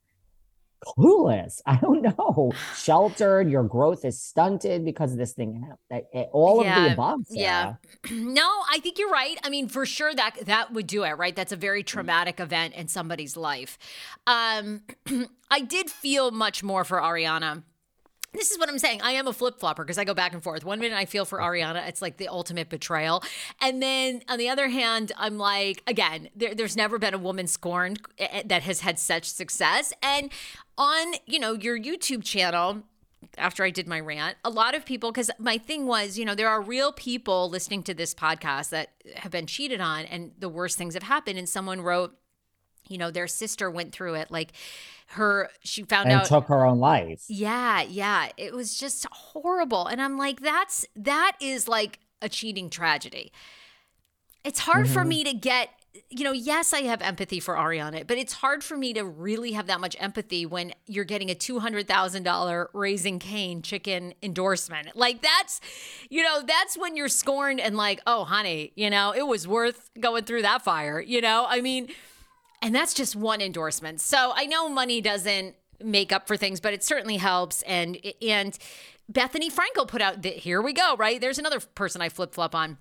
clueless. 0.84 1.60
I 1.66 1.76
don't 1.76 2.02
know. 2.02 2.52
Sheltered, 2.76 3.50
your 3.50 3.64
growth 3.64 4.04
is 4.04 4.20
stunted 4.20 4.84
because 4.84 5.12
of 5.12 5.18
this 5.18 5.32
thing. 5.32 5.70
All 6.32 6.62
yeah, 6.62 6.78
of 6.78 6.84
the 6.84 6.92
above. 6.92 7.20
Sarah. 7.26 7.40
Yeah. 7.40 7.74
No, 8.30 8.48
I 8.70 8.78
think 8.80 8.98
you're 8.98 9.10
right. 9.10 9.38
I 9.42 9.50
mean, 9.50 9.68
for 9.68 9.84
sure 9.84 10.14
that 10.14 10.46
that 10.46 10.72
would 10.72 10.86
do 10.86 11.04
it, 11.04 11.10
right? 11.12 11.34
That's 11.34 11.52
a 11.52 11.56
very 11.56 11.82
traumatic 11.82 12.38
event 12.38 12.74
in 12.74 12.88
somebody's 12.88 13.36
life. 13.36 13.76
Um, 14.26 14.82
I 15.50 15.60
did 15.60 15.90
feel 15.90 16.30
much 16.30 16.62
more 16.62 16.84
for 16.84 17.00
Ariana 17.00 17.62
this 18.32 18.50
is 18.50 18.58
what 18.58 18.68
I'm 18.68 18.78
saying. 18.78 19.02
I 19.02 19.12
am 19.12 19.26
a 19.26 19.32
flip 19.32 19.58
flopper 19.58 19.84
because 19.84 19.98
I 19.98 20.04
go 20.04 20.14
back 20.14 20.32
and 20.32 20.42
forth. 20.42 20.64
One 20.64 20.78
minute 20.78 20.96
I 20.96 21.04
feel 21.04 21.24
for 21.24 21.38
Ariana, 21.40 21.88
it's 21.88 22.00
like 22.00 22.16
the 22.16 22.28
ultimate 22.28 22.68
betrayal. 22.68 23.22
And 23.60 23.82
then 23.82 24.22
on 24.28 24.38
the 24.38 24.48
other 24.48 24.68
hand, 24.68 25.12
I'm 25.16 25.36
like, 25.36 25.82
again, 25.86 26.28
there, 26.36 26.54
there's 26.54 26.76
never 26.76 26.98
been 26.98 27.14
a 27.14 27.18
woman 27.18 27.46
scorned 27.46 28.00
eh, 28.18 28.28
eh, 28.30 28.42
that 28.46 28.62
has 28.62 28.80
had 28.80 28.98
such 28.98 29.24
success. 29.24 29.92
And 30.02 30.30
on, 30.78 31.14
you 31.26 31.40
know, 31.40 31.54
your 31.54 31.78
YouTube 31.78 32.22
channel, 32.22 32.84
after 33.36 33.64
I 33.64 33.70
did 33.70 33.88
my 33.88 33.98
rant, 33.98 34.36
a 34.44 34.50
lot 34.50 34.74
of 34.76 34.86
people, 34.86 35.10
because 35.10 35.30
my 35.38 35.58
thing 35.58 35.86
was, 35.86 36.16
you 36.16 36.24
know, 36.24 36.34
there 36.36 36.48
are 36.48 36.60
real 36.60 36.92
people 36.92 37.50
listening 37.50 37.82
to 37.84 37.94
this 37.94 38.14
podcast 38.14 38.70
that 38.70 38.90
have 39.16 39.32
been 39.32 39.46
cheated 39.46 39.80
on 39.80 40.04
and 40.04 40.32
the 40.38 40.48
worst 40.48 40.78
things 40.78 40.94
have 40.94 41.02
happened. 41.02 41.38
And 41.38 41.48
someone 41.48 41.80
wrote, 41.80 42.16
you 42.88 42.96
know, 42.96 43.10
their 43.10 43.26
sister 43.26 43.70
went 43.70 43.92
through 43.92 44.14
it. 44.14 44.30
Like, 44.30 44.52
her 45.10 45.50
she 45.62 45.82
found 45.82 46.08
out 46.08 46.12
and 46.12 46.20
out 46.22 46.26
took 46.26 46.46
her 46.46 46.64
own 46.64 46.78
life. 46.78 47.24
Yeah, 47.28 47.82
yeah. 47.82 48.28
It 48.36 48.54
was 48.54 48.78
just 48.78 49.06
horrible. 49.10 49.86
And 49.86 50.00
I'm 50.00 50.16
like, 50.16 50.40
that's 50.40 50.86
that 50.96 51.36
is 51.40 51.66
like 51.68 51.98
a 52.22 52.28
cheating 52.28 52.70
tragedy. 52.70 53.32
it's 54.44 54.60
hard 54.60 54.86
mm-hmm. 54.86 54.94
for 54.94 55.04
me 55.04 55.24
to 55.24 55.32
get 55.34 55.70
you 56.08 56.24
know, 56.24 56.32
yes, 56.32 56.72
I 56.72 56.82
have 56.82 57.02
empathy 57.02 57.40
for 57.40 57.54
Ariana, 57.54 58.06
but 58.06 58.16
it's 58.16 58.34
hard 58.34 58.62
for 58.62 58.76
me 58.76 58.92
to 58.94 59.04
really 59.04 59.52
have 59.52 59.66
that 59.66 59.80
much 59.80 59.96
empathy 59.98 60.46
when 60.46 60.72
you're 60.86 61.04
getting 61.04 61.30
a 61.30 61.34
$200,000 61.34 62.66
Raising 62.72 63.18
Cane 63.18 63.62
chicken 63.62 64.14
endorsement. 64.22 64.94
Like, 64.94 65.20
that's, 65.20 65.60
you 66.08 66.22
know, 66.22 66.42
that's 66.46 66.78
when 66.78 66.96
you're 66.96 67.08
scorned 67.08 67.60
and 67.60 67.76
like, 67.76 68.00
oh, 68.06 68.24
honey, 68.24 68.72
you 68.76 68.88
know, 68.88 69.12
it 69.12 69.26
was 69.26 69.48
worth 69.48 69.90
going 69.98 70.24
through 70.24 70.42
that 70.42 70.62
fire, 70.62 71.00
you 71.00 71.20
know? 71.20 71.46
I 71.48 71.60
mean, 71.60 71.88
and 72.62 72.74
that's 72.74 72.94
just 72.94 73.16
one 73.16 73.40
endorsement. 73.40 74.00
So 74.00 74.32
I 74.34 74.46
know 74.46 74.68
money 74.68 75.00
doesn't 75.00 75.54
make 75.82 76.12
up 76.12 76.26
for 76.26 76.36
things, 76.36 76.60
but 76.60 76.72
it 76.72 76.84
certainly 76.84 77.16
helps. 77.16 77.62
And, 77.62 77.98
and, 78.22 78.58
Bethenny 79.10 79.50
Frankel 79.52 79.88
put 79.88 80.00
out 80.00 80.22
that 80.22 80.36
here 80.36 80.62
we 80.62 80.72
go, 80.72 80.94
right? 80.96 81.20
There's 81.20 81.40
another 81.40 81.58
person 81.58 82.00
I 82.00 82.08
flip 82.08 82.32
flop 82.32 82.54
on 82.54 82.78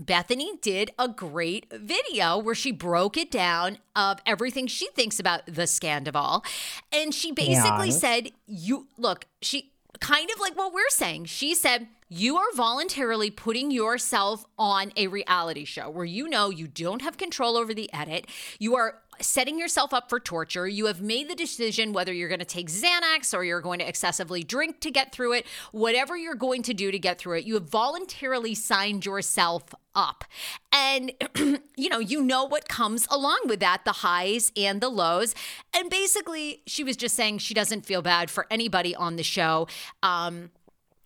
Bethenny 0.00 0.60
did 0.60 0.90
a 0.98 1.08
great 1.08 1.66
video 1.72 2.38
where 2.38 2.54
she 2.54 2.72
broke 2.72 3.16
it 3.16 3.30
down 3.30 3.78
of 3.94 4.20
everything 4.26 4.66
she 4.66 4.88
thinks 4.90 5.20
about 5.20 5.42
the 5.46 5.66
scandal. 5.66 6.44
And 6.92 7.14
she 7.14 7.32
basically 7.32 7.88
yeah. 7.88 7.96
said, 7.96 8.32
You 8.46 8.88
look, 8.96 9.26
she 9.40 9.72
kind 10.00 10.30
of 10.30 10.40
like 10.40 10.56
what 10.56 10.72
we're 10.72 10.88
saying. 10.88 11.26
She 11.26 11.54
said, 11.54 11.88
You 12.08 12.36
are 12.36 12.52
voluntarily 12.54 13.30
putting 13.30 13.70
yourself 13.70 14.44
on 14.58 14.92
a 14.96 15.08
reality 15.08 15.64
show 15.64 15.90
where 15.90 16.04
you 16.04 16.28
know 16.28 16.50
you 16.50 16.66
don't 16.66 17.02
have 17.02 17.18
control 17.18 17.56
over 17.56 17.74
the 17.74 17.92
edit. 17.92 18.26
You 18.58 18.74
are 18.76 18.98
setting 19.22 19.58
yourself 19.58 19.94
up 19.94 20.08
for 20.08 20.20
torture. 20.20 20.68
You 20.68 20.86
have 20.86 21.00
made 21.00 21.28
the 21.28 21.34
decision 21.34 21.92
whether 21.92 22.12
you're 22.12 22.28
going 22.28 22.38
to 22.40 22.44
take 22.44 22.68
Xanax 22.68 23.36
or 23.36 23.44
you're 23.44 23.60
going 23.60 23.78
to 23.78 23.88
excessively 23.88 24.42
drink 24.42 24.80
to 24.80 24.90
get 24.90 25.12
through 25.12 25.34
it, 25.34 25.46
whatever 25.70 26.16
you're 26.16 26.34
going 26.34 26.62
to 26.64 26.74
do 26.74 26.90
to 26.90 26.98
get 26.98 27.18
through 27.18 27.38
it. 27.38 27.44
You 27.44 27.54
have 27.54 27.68
voluntarily 27.68 28.54
signed 28.54 29.06
yourself 29.06 29.64
up. 29.94 30.24
And, 30.72 31.12
you 31.76 31.88
know, 31.88 31.98
you 31.98 32.22
know 32.22 32.44
what 32.44 32.68
comes 32.68 33.06
along 33.10 33.40
with 33.46 33.60
that 33.60 33.84
the 33.84 33.92
highs 33.92 34.52
and 34.56 34.80
the 34.80 34.88
lows. 34.88 35.34
And 35.74 35.90
basically, 35.90 36.62
she 36.66 36.84
was 36.84 36.96
just 36.96 37.14
saying 37.14 37.38
she 37.38 37.54
doesn't 37.54 37.86
feel 37.86 38.02
bad 38.02 38.30
for 38.30 38.46
anybody 38.50 38.94
on 38.94 39.16
the 39.16 39.22
show. 39.22 39.68
Um, 40.02 40.50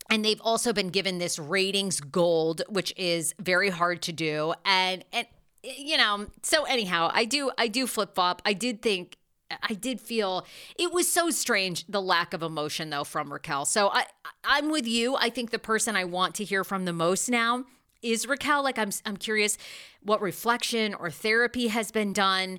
and 0.09 0.25
they've 0.25 0.41
also 0.41 0.73
been 0.73 0.91
given 0.91 1.19
this 1.19 1.39
ratings 1.39 2.01
gold 2.01 2.63
which 2.69 2.95
is 2.97 3.35
very 3.41 3.71
hard 3.71 4.03
to 4.03 4.13
do 4.13 4.55
and 4.65 5.05
and 5.13 5.27
you 5.63 5.97
know, 5.97 6.27
so 6.43 6.65
anyhow, 6.65 7.11
I 7.13 7.25
do 7.25 7.51
I 7.59 7.69
do 7.69 7.87
flip 7.87 8.15
flop. 8.15 8.43
I 8.45 8.53
did 8.53 8.83
think 8.83 9.17
I 9.63 9.75
did 9.75 10.01
feel 10.01 10.47
it 10.79 10.93
was 10.93 11.11
so 11.11 11.31
strange 11.31 11.87
the 11.87 12.03
lack 12.03 12.35
of 12.35 12.43
emotion 12.43 12.91
though 12.91 13.05
from 13.05 13.33
Raquel. 13.33 13.65
So 13.65 13.91
I 13.91 14.07
I'm 14.45 14.71
with 14.71 14.87
you. 14.87 15.17
I 15.17 15.31
think 15.31 15.51
the 15.51 15.59
person 15.59 15.97
I 15.97 16.05
want 16.05 16.35
to 16.37 16.45
hear 16.45 16.65
from 16.65 16.85
the 16.85 16.93
most 16.93 17.29
now 17.29 17.65
is 18.03 18.27
Raquel. 18.27 18.63
Like 18.63 18.79
I'm 18.79 18.91
I'm 19.05 19.17
curious 19.17 19.59
what 20.03 20.21
reflection 20.21 20.95
or 20.95 21.11
therapy 21.11 21.69
has 21.69 21.91
been 21.91 22.13
done. 22.13 22.59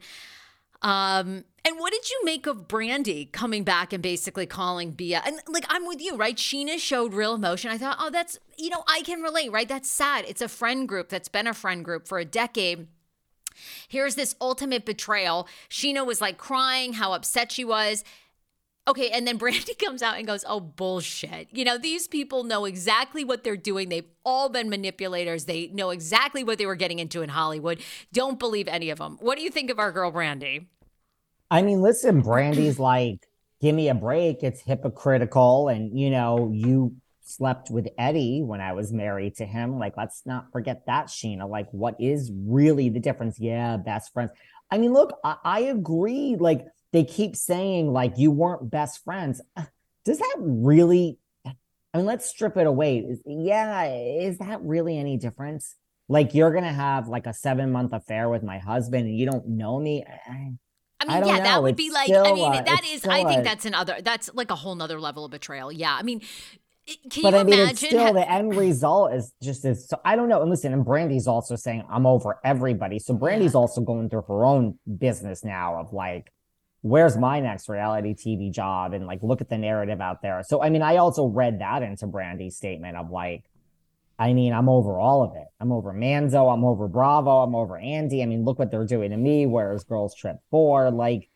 Um 0.81 1.43
and 1.65 1.79
what 1.79 1.91
did 1.91 2.10
you 2.10 2.22
make 2.24 2.48
of 2.48 2.67
Brandi 2.69 3.29
coming 3.34 3.65
back 3.65 3.91
and 3.91 4.01
basically 4.01 4.46
calling 4.46 4.91
Bia? 4.91 5.22
And 5.25 5.39
like 5.48 5.65
I'm 5.69 5.86
with 5.86 6.01
you, 6.01 6.15
right? 6.15 6.36
Scheana 6.36 6.79
showed 6.79 7.13
real 7.13 7.34
emotion. 7.34 7.72
I 7.72 7.77
thought, 7.77 7.98
oh, 8.00 8.10
that's 8.10 8.39
you 8.57 8.69
know, 8.69 8.84
I 8.88 9.01
can 9.01 9.22
relate, 9.22 9.51
right? 9.51 9.67
That's 9.67 9.89
sad. 9.89 10.25
It's 10.27 10.41
a 10.41 10.48
friend 10.48 10.88
group 10.88 11.10
that's 11.10 11.29
been 11.29 11.48
a 11.48 11.53
friend 11.53 11.84
group 11.84 12.07
for 12.07 12.19
a 12.19 12.25
decade 12.25 12.88
Here's 13.88 14.15
this 14.15 14.36
ultimate 14.39 14.86
betrayal. 14.86 15.48
Scheana 15.69 16.05
was 16.05 16.22
like 16.22 16.38
crying 16.38 16.93
how 16.93 17.13
upset 17.13 17.51
she 17.51 17.65
was. 17.65 18.03
Okay, 18.88 19.10
and 19.10 19.27
then 19.27 19.38
Brandi 19.38 19.77
comes 19.86 20.01
out 20.01 20.17
and 20.17 20.25
goes, 20.25 20.46
Oh, 20.48 20.60
bullshit. 20.60 21.50
You 21.51 21.65
know, 21.65 21.77
these 21.77 22.08
people 22.08 22.44
know 22.44 22.65
exactly 22.65 23.24
what 23.24 23.44
they're 23.44 23.58
doing. 23.58 23.89
They've 23.89 24.08
all 24.24 24.50
been 24.50 24.70
manipulators. 24.70 25.46
They 25.46 25.67
know 25.67 25.89
exactly 25.89 26.44
what 26.44 26.58
they 26.58 26.65
were 26.65 26.75
getting 26.75 27.00
into 27.00 27.22
in 27.22 27.29
Hollywood. 27.29 27.82
Don't 28.13 28.39
believe 28.39 28.67
any 28.67 28.89
of 28.89 29.00
them. 29.00 29.17
What 29.20 29.38
do 29.38 29.44
you 29.44 29.50
think 29.50 29.70
of 29.70 29.79
our 29.79 29.91
girl, 29.91 30.12
Brandi? 30.12 30.67
I 31.51 31.62
mean, 31.62 31.82
listen, 31.82 32.24
Brandi's 32.24 32.79
like, 32.79 33.27
Give 33.60 33.74
me 33.74 33.89
a 33.89 33.96
break. 33.96 34.44
It's 34.44 34.62
hypocritical. 34.62 35.67
And, 35.67 35.98
you 35.98 36.12
know, 36.12 36.51
you 36.53 36.96
slept 37.22 37.72
with 37.72 37.88
Eddie 37.98 38.42
when 38.44 38.61
I 38.61 38.74
was 38.74 38.94
married 38.94 39.35
to 39.38 39.46
him. 39.46 39.79
Like, 39.79 39.98
let's 39.98 40.22
not 40.25 40.51
forget 40.51 40.85
that, 40.85 41.07
Scheana. 41.07 41.50
Like, 41.50 41.68
what 41.72 41.96
is 42.00 42.31
really 42.46 42.90
the 42.90 43.00
difference? 43.00 43.40
Yeah, 43.40 43.77
best 43.77 44.14
friends. 44.14 44.31
I 44.70 44.77
mean, 44.77 44.94
look, 44.94 45.18
I, 45.24 45.38
I 45.44 45.59
agree. 45.61 46.35
Like, 46.40 46.66
they 46.98 47.03
keep 47.03 47.36
saying, 47.36 47.94
like, 47.94 48.14
you 48.18 48.31
weren't 48.31 48.72
best 48.72 49.03
friends. 49.03 49.40
Uh, 49.55 49.66
does 50.03 50.18
that 50.18 50.36
really? 50.40 51.20
I 51.46 51.98
mean, 51.98 52.07
let's 52.07 52.25
strip 52.25 52.57
it 52.57 52.66
away. 52.66 52.98
Is, 52.98 53.22
yeah, 53.24 53.86
is 53.86 54.40
that 54.40 54.62
really 54.64 54.98
any 54.98 55.16
difference? 55.16 55.75
Like, 56.10 56.33
you're 56.33 56.51
gonna 56.51 56.74
have 56.74 57.07
like 57.07 57.27
a 57.27 57.33
seven 57.33 57.72
month 57.72 57.94
affair 57.94 58.29
with 58.29 58.42
my 58.42 58.57
husband, 58.57 59.07
and 59.07 59.16
you 59.16 59.29
don't 59.29 59.48
know 59.48 59.79
me. 59.79 60.03
I, 60.07 60.31
I 60.31 60.33
mean, 60.33 60.57
I 61.24 61.27
yeah, 61.27 61.38
know. 61.38 61.44
that 61.44 61.62
would 61.62 61.74
it's 61.74 61.77
be 61.77 61.92
like. 61.92 62.10
I 62.10 62.33
mean, 62.33 62.51
that 62.51 62.81
is. 62.88 63.05
I 63.05 63.24
think 63.25 63.44
that's 63.44 63.66
another. 63.66 63.98
That's 64.01 64.31
like 64.33 64.50
a 64.50 64.55
whole 64.55 64.74
nother 64.74 65.00
level 65.00 65.25
of 65.25 65.31
betrayal. 65.31 65.72
Yeah, 65.72 65.94
I 65.94 66.01
mean, 66.01 66.22
eh, 66.88 66.96
can 67.12 67.22
but 67.22 67.36
I 67.36 67.44
mean, 67.44 67.60
it's 67.60 67.86
still 67.86 68.12
the 68.14 68.27
end 68.27 68.55
result 68.55 69.14
is 69.14 69.33
just 69.44 69.66
as 69.66 69.88
so. 69.88 70.00
I 70.03 70.16
don't 70.16 70.29
know. 70.29 70.42
And 70.42 70.50
listen, 70.50 70.74
and 70.74 70.83
Brandi's 70.83 71.27
also 71.27 71.55
saying 71.55 71.83
I'm 71.92 72.07
over 72.07 72.40
everybody. 72.44 72.98
So 72.98 73.14
Brandi's 73.14 73.53
yeah. 73.53 73.60
also 73.60 73.81
going 73.81 74.10
through 74.10 74.24
her 74.24 74.46
own 74.46 74.79
business 74.98 75.46
now 75.46 75.79
of 75.79 75.94
like, 75.94 76.31
where's 76.81 77.18
my 77.18 77.40
next 77.40 77.70
reality 77.70 78.13
TV 78.13 78.51
job? 78.51 78.94
And 78.94 79.05
like, 79.05 79.24
look 79.24 79.42
at 79.42 79.50
the 79.50 79.57
narrative 79.57 80.01
out 80.01 80.22
there. 80.22 80.42
So 80.44 80.61
I 80.61 80.70
mean, 80.70 80.81
I 80.81 80.98
also 80.98 81.25
read 81.25 81.59
that 81.59 81.83
into 81.83 82.07
Brandi's 82.07 82.57
statement 82.57 82.98
of 82.98 83.09
like, 83.09 83.44
I 84.20 84.33
mean, 84.33 84.53
I'm 84.53 84.70
over 84.70 85.00
all 85.00 85.24
of 85.24 85.35
it. 85.35 85.48
I'm 85.59 85.72
over 85.72 85.94
Manzo. 85.94 86.51
I'm 86.51 86.63
over 86.63 86.87
Bravo. 86.87 87.44
I'm 87.44 87.53
over 87.53 87.77
Andy. 87.77 88.24
I 88.24 88.25
mean, 88.25 88.46
look 88.46 88.57
what 88.57 88.72
they're 88.72 88.85
doing 88.85 89.11
to 89.11 89.18
me. 89.18 89.46
Where's 89.46 89.83
Girls 89.83 90.16
Trip 90.16 90.37
Four? 90.50 90.90
Like, 90.92 91.29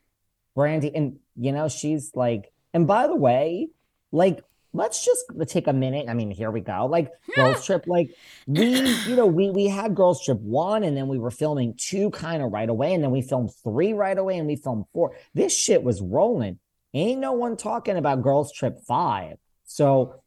Brandi, 0.58 0.92
and 0.94 1.20
you 1.36 1.52
know, 1.52 1.70
she's 1.70 2.12
like, 2.16 2.52
and 2.74 2.88
by 2.88 3.08
the 3.08 3.16
way, 3.16 3.70
like 4.12 4.44
let's 4.74 5.04
just 5.04 5.26
take 5.48 5.68
a 5.68 5.74
minute. 5.74 6.08
I 6.10 6.14
mean, 6.14 6.32
here 6.32 6.52
we 6.52 6.62
go. 6.62 6.86
Like 6.86 7.12
girls 7.36 7.66
trip, 7.66 7.86
like 7.88 8.16
we, 8.48 8.80
you 9.08 9.16
know, 9.16 9.26
we 9.26 9.50
we 9.50 9.68
had 9.68 9.96
girls 9.96 10.24
trip 10.24 10.40
one, 10.40 10.84
and 10.84 10.96
then 10.96 11.08
we 11.08 11.20
were 11.20 11.32
filming 11.32 11.76
two 11.78 12.10
kind 12.12 12.42
of 12.42 12.52
right 12.52 12.70
away, 12.70 12.94
and 12.94 13.04
then 13.04 13.12
we 13.12 13.22
filmed 13.22 13.52
three 13.64 13.94
right 13.94 14.18
away, 14.18 14.38
and 14.38 14.48
we 14.48 14.56
filmed 14.56 14.86
four. 14.94 15.16
This 15.34 15.56
shit 15.56 15.84
was 15.84 16.02
rolling. 16.02 16.60
Ain't 16.94 17.20
no 17.20 17.34
one 17.34 17.58
talking 17.58 17.98
about 17.98 18.22
girls 18.22 18.52
trip 18.52 18.80
five. 18.88 19.38
So 19.64 20.22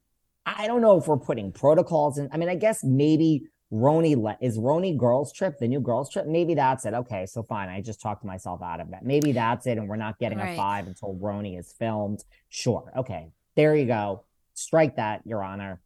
I 0.46 0.66
don't 0.66 0.80
know 0.80 0.98
if 0.98 1.06
we're 1.06 1.18
putting 1.18 1.52
protocols 1.52 2.18
in. 2.18 2.28
I 2.32 2.36
mean, 2.36 2.48
I 2.48 2.54
guess 2.54 2.82
maybe 2.82 3.48
RHONY 3.72 4.16
le- 4.16 4.38
is 4.40 4.56
RHONY 4.56 4.96
girls 4.96 5.32
trip 5.32 5.58
the 5.58 5.68
new 5.68 5.80
girls 5.80 6.10
trip. 6.10 6.26
Maybe 6.26 6.54
that's 6.54 6.86
it. 6.86 6.94
Okay, 6.94 7.26
so 7.26 7.42
fine. 7.42 7.68
I 7.68 7.82
just 7.82 8.00
talked 8.00 8.24
myself 8.24 8.62
out 8.62 8.80
of 8.80 8.90
that. 8.92 9.04
Maybe 9.04 9.32
that's 9.32 9.66
it, 9.66 9.78
and 9.78 9.88
we're 9.88 9.96
not 9.96 10.18
getting 10.18 10.38
right. 10.38 10.52
a 10.52 10.56
five 10.56 10.86
until 10.86 11.14
RHONY 11.16 11.58
is 11.58 11.74
filmed. 11.78 12.24
Sure. 12.48 12.92
Okay, 12.96 13.28
there 13.56 13.74
you 13.74 13.86
go 13.86 14.24
strike 14.54 14.96
that, 14.96 15.22
Your 15.26 15.42
Honor. 15.42 15.80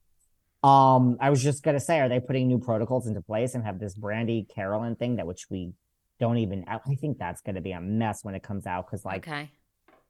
Um, 0.63 1.19
I 1.21 1.31
was 1.31 1.43
just 1.43 1.63
gonna 1.63 1.81
say, 1.81 2.01
are 2.01 2.09
they 2.09 2.21
putting 2.21 2.49
new 2.49 2.59
protocols 2.59 3.07
into 3.07 3.21
place 3.21 3.55
and 3.55 3.65
have 3.65 3.79
this 3.79 3.95
Brandi 3.97 4.49
Caroline 4.49 4.97
thing 4.97 5.17
that 5.17 5.27
which 5.27 5.47
we 5.51 5.73
don't 6.19 6.39
even? 6.39 6.65
I 6.67 6.95
think 6.97 7.19
that's 7.19 7.41
gonna 7.43 7.61
be 7.61 7.73
a 7.73 7.81
mess 7.81 8.25
when 8.25 8.35
it 8.35 8.43
comes 8.43 8.67
out 8.67 8.87
because 8.87 9.05
like 9.05 9.29
okay. 9.29 9.51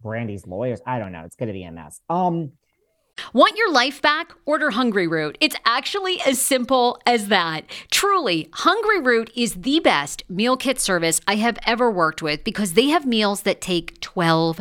Brandi's 0.02 0.46
lawyers, 0.46 0.80
I 0.86 0.98
don't 0.98 1.12
know, 1.12 1.24
it's 1.24 1.36
gonna 1.36 1.52
be 1.52 1.64
a 1.64 1.72
mess. 1.72 2.00
Um. 2.08 2.52
Want 3.32 3.56
your 3.56 3.72
life 3.72 4.00
back? 4.00 4.32
Order 4.46 4.70
Hungry 4.70 5.08
Root. 5.08 5.36
It's 5.40 5.56
actually 5.64 6.20
as 6.20 6.40
simple 6.40 7.00
as 7.04 7.26
that. 7.26 7.64
Truly, 7.90 8.48
Hungry 8.52 9.00
Root 9.00 9.32
is 9.34 9.54
the 9.54 9.80
best 9.80 10.22
meal 10.30 10.56
kit 10.56 10.80
service 10.80 11.20
I 11.26 11.34
have 11.34 11.58
ever 11.66 11.90
worked 11.90 12.22
with 12.22 12.44
because 12.44 12.74
they 12.74 12.86
have 12.86 13.04
meals 13.04 13.42
that 13.42 13.60
take 13.60 14.00
12 14.00 14.60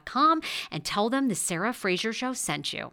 and 0.71 0.83
tell 0.83 1.09
them 1.09 1.27
the 1.27 1.35
Sarah 1.35 1.73
Fraser 1.73 2.13
Show 2.13 2.33
sent 2.33 2.73
you. 2.73 2.91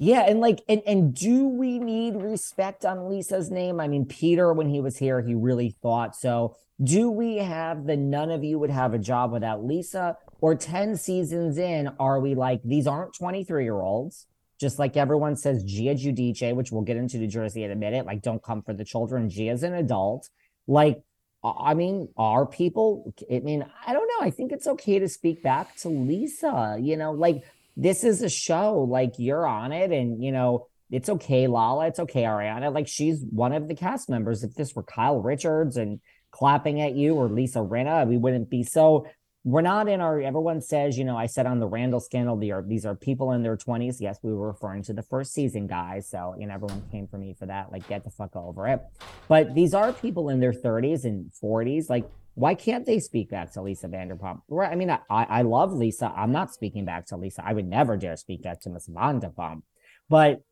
Yeah, 0.00 0.20
and 0.28 0.40
like, 0.40 0.60
and 0.68 0.80
and 0.86 1.12
do 1.12 1.48
we 1.48 1.80
need 1.80 2.14
respect 2.14 2.84
on 2.84 3.08
Lisa's 3.08 3.50
name? 3.50 3.80
I 3.80 3.88
mean, 3.88 4.06
Peter, 4.06 4.52
when 4.52 4.68
he 4.68 4.80
was 4.80 4.96
here, 4.96 5.20
he 5.20 5.34
really 5.34 5.74
thought 5.82 6.14
so. 6.14 6.54
Do 6.82 7.10
we 7.10 7.38
have 7.38 7.86
the 7.86 7.96
none 7.96 8.30
of 8.30 8.44
you 8.44 8.58
would 8.60 8.70
have 8.70 8.94
a 8.94 8.98
job 8.98 9.32
without 9.32 9.64
Lisa? 9.64 10.16
Or 10.40 10.54
10 10.54 10.96
seasons 10.96 11.58
in, 11.58 11.88
are 11.98 12.20
we 12.20 12.36
like, 12.36 12.60
these 12.62 12.86
aren't 12.86 13.14
23 13.14 13.64
year 13.64 13.80
olds? 13.80 14.28
Just 14.60 14.78
like 14.78 14.96
everyone 14.96 15.34
says, 15.34 15.64
Gia 15.64 15.94
Giudice, 15.94 16.54
which 16.54 16.70
we'll 16.70 16.82
get 16.82 16.96
into 16.96 17.18
New 17.18 17.26
Jersey 17.26 17.64
in 17.64 17.72
a 17.72 17.76
minute, 17.76 18.06
like, 18.06 18.22
don't 18.22 18.42
come 18.42 18.62
for 18.62 18.72
the 18.72 18.84
children. 18.84 19.28
Gia's 19.28 19.64
an 19.64 19.74
adult. 19.74 20.28
Like, 20.68 21.02
I 21.44 21.74
mean, 21.74 22.08
are 22.16 22.46
people, 22.46 23.14
I 23.30 23.38
mean, 23.40 23.64
I 23.86 23.92
don't 23.92 24.08
know. 24.08 24.26
I 24.26 24.30
think 24.30 24.50
it's 24.52 24.66
okay 24.66 24.98
to 24.98 25.08
speak 25.08 25.42
back 25.42 25.76
to 25.76 25.88
Lisa. 25.88 26.76
You 26.80 26.96
know, 26.96 27.12
like 27.12 27.44
this 27.76 28.02
is 28.02 28.22
a 28.22 28.28
show, 28.28 28.80
like 28.80 29.14
you're 29.18 29.46
on 29.46 29.72
it, 29.72 29.92
and, 29.92 30.22
you 30.22 30.32
know, 30.32 30.66
it's 30.90 31.08
okay, 31.08 31.46
Lala. 31.46 31.86
It's 31.86 32.00
okay, 32.00 32.22
Ariana. 32.22 32.74
Like 32.74 32.88
she's 32.88 33.22
one 33.30 33.52
of 33.52 33.68
the 33.68 33.74
cast 33.74 34.08
members. 34.08 34.42
If 34.42 34.54
this 34.54 34.74
were 34.74 34.82
Kyle 34.82 35.20
Richards 35.20 35.76
and 35.76 36.00
clapping 36.30 36.80
at 36.80 36.94
you 36.94 37.14
or 37.14 37.28
Lisa 37.28 37.60
Rinna, 37.60 38.06
we 38.06 38.16
wouldn't 38.16 38.50
be 38.50 38.62
so 38.62 39.06
we're 39.44 39.62
not 39.62 39.88
in 39.88 40.00
our 40.00 40.20
everyone 40.20 40.60
says 40.60 40.98
you 40.98 41.04
know 41.04 41.16
i 41.16 41.26
said 41.26 41.46
on 41.46 41.60
the 41.60 41.66
randall 41.66 42.00
scandal 42.00 42.36
the, 42.36 42.50
are, 42.50 42.62
these 42.62 42.84
are 42.84 42.94
people 42.94 43.32
in 43.32 43.42
their 43.42 43.56
20s 43.56 43.96
yes 44.00 44.18
we 44.22 44.34
were 44.34 44.48
referring 44.48 44.82
to 44.82 44.92
the 44.92 45.02
first 45.02 45.32
season 45.32 45.66
guys. 45.66 46.08
So 46.08 46.34
you 46.38 46.46
know 46.46 46.54
everyone 46.54 46.82
came 46.90 47.06
for 47.06 47.18
me 47.18 47.34
for 47.38 47.46
that 47.46 47.70
like 47.72 47.86
get 47.88 48.04
the 48.04 48.10
fuck 48.10 48.34
over 48.34 48.66
it. 48.66 48.80
But 49.28 49.54
these 49.54 49.74
are 49.74 49.92
people 49.92 50.28
in 50.28 50.40
their 50.40 50.52
30s 50.52 51.04
and 51.04 51.30
40s 51.42 51.88
like 51.88 52.04
why 52.34 52.54
can't 52.54 52.86
they 52.86 53.00
speak 53.00 53.30
back 53.30 53.52
to 53.52 53.62
lisa 53.62 53.88
vanderpump? 53.88 54.42
Right 54.48 54.72
i 54.72 54.74
mean 54.74 54.90
i 54.90 54.98
i 55.08 55.42
love 55.42 55.72
lisa. 55.72 56.12
I'm 56.14 56.32
not 56.32 56.52
speaking 56.52 56.84
back 56.84 57.06
to 57.06 57.16
lisa. 57.16 57.42
I 57.44 57.52
would 57.52 57.66
never 57.66 57.96
dare 57.96 58.16
speak 58.16 58.42
back 58.42 58.60
to 58.62 58.70
miss 58.70 58.88
vanderpump. 58.88 59.62
But 60.08 60.42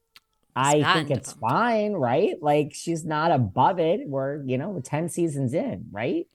I 0.54 0.94
think 0.94 1.10
it's 1.10 1.32
fine, 1.34 1.92
right? 1.92 2.34
Like 2.40 2.72
she's 2.72 3.04
not 3.04 3.30
above 3.30 3.78
it. 3.78 4.08
We're, 4.08 4.42
you 4.44 4.56
know, 4.56 4.80
10 4.82 5.10
seasons 5.10 5.52
in, 5.52 5.86
right? 5.92 6.26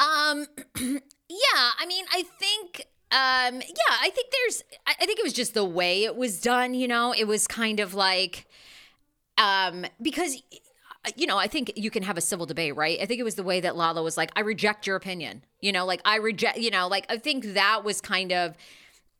Um 0.00 0.46
Yeah, 1.28 1.70
I 1.78 1.86
mean, 1.86 2.04
I 2.12 2.24
think 2.38 2.86
um 3.12 3.60
yeah, 3.60 3.96
I 4.00 4.10
think 4.10 4.28
there's 4.32 4.64
I, 4.86 5.06
think 5.06 5.18
it 5.18 5.24
was 5.24 5.32
just 5.32 5.54
the 5.54 5.64
way 5.64 6.04
it 6.04 6.16
was 6.16 6.40
done, 6.40 6.74
you 6.74 6.88
know. 6.88 7.12
It 7.12 7.24
was 7.24 7.46
kind 7.46 7.80
of 7.80 7.94
like 7.94 8.46
um 9.38 9.86
because 10.00 10.42
you 11.14 11.26
know, 11.26 11.38
I 11.38 11.46
think 11.46 11.72
you 11.76 11.90
can 11.90 12.02
have 12.02 12.18
a 12.18 12.20
civil 12.20 12.46
debate, 12.46 12.74
right? 12.74 12.98
I 13.00 13.06
think 13.06 13.20
it 13.20 13.22
was 13.22 13.36
the 13.36 13.44
way 13.44 13.60
that 13.60 13.76
Lala 13.76 14.02
was 14.02 14.16
like, 14.16 14.32
I 14.34 14.40
reject 14.40 14.88
your 14.88 14.96
opinion. 14.96 15.44
You 15.60 15.70
know, 15.70 15.86
like 15.86 16.00
I 16.04 16.16
reject, 16.16 16.58
you 16.58 16.70
know, 16.70 16.88
like 16.88 17.06
I 17.08 17.18
think 17.18 17.54
that 17.54 17.84
was 17.84 18.00
kind 18.00 18.32
of 18.32 18.56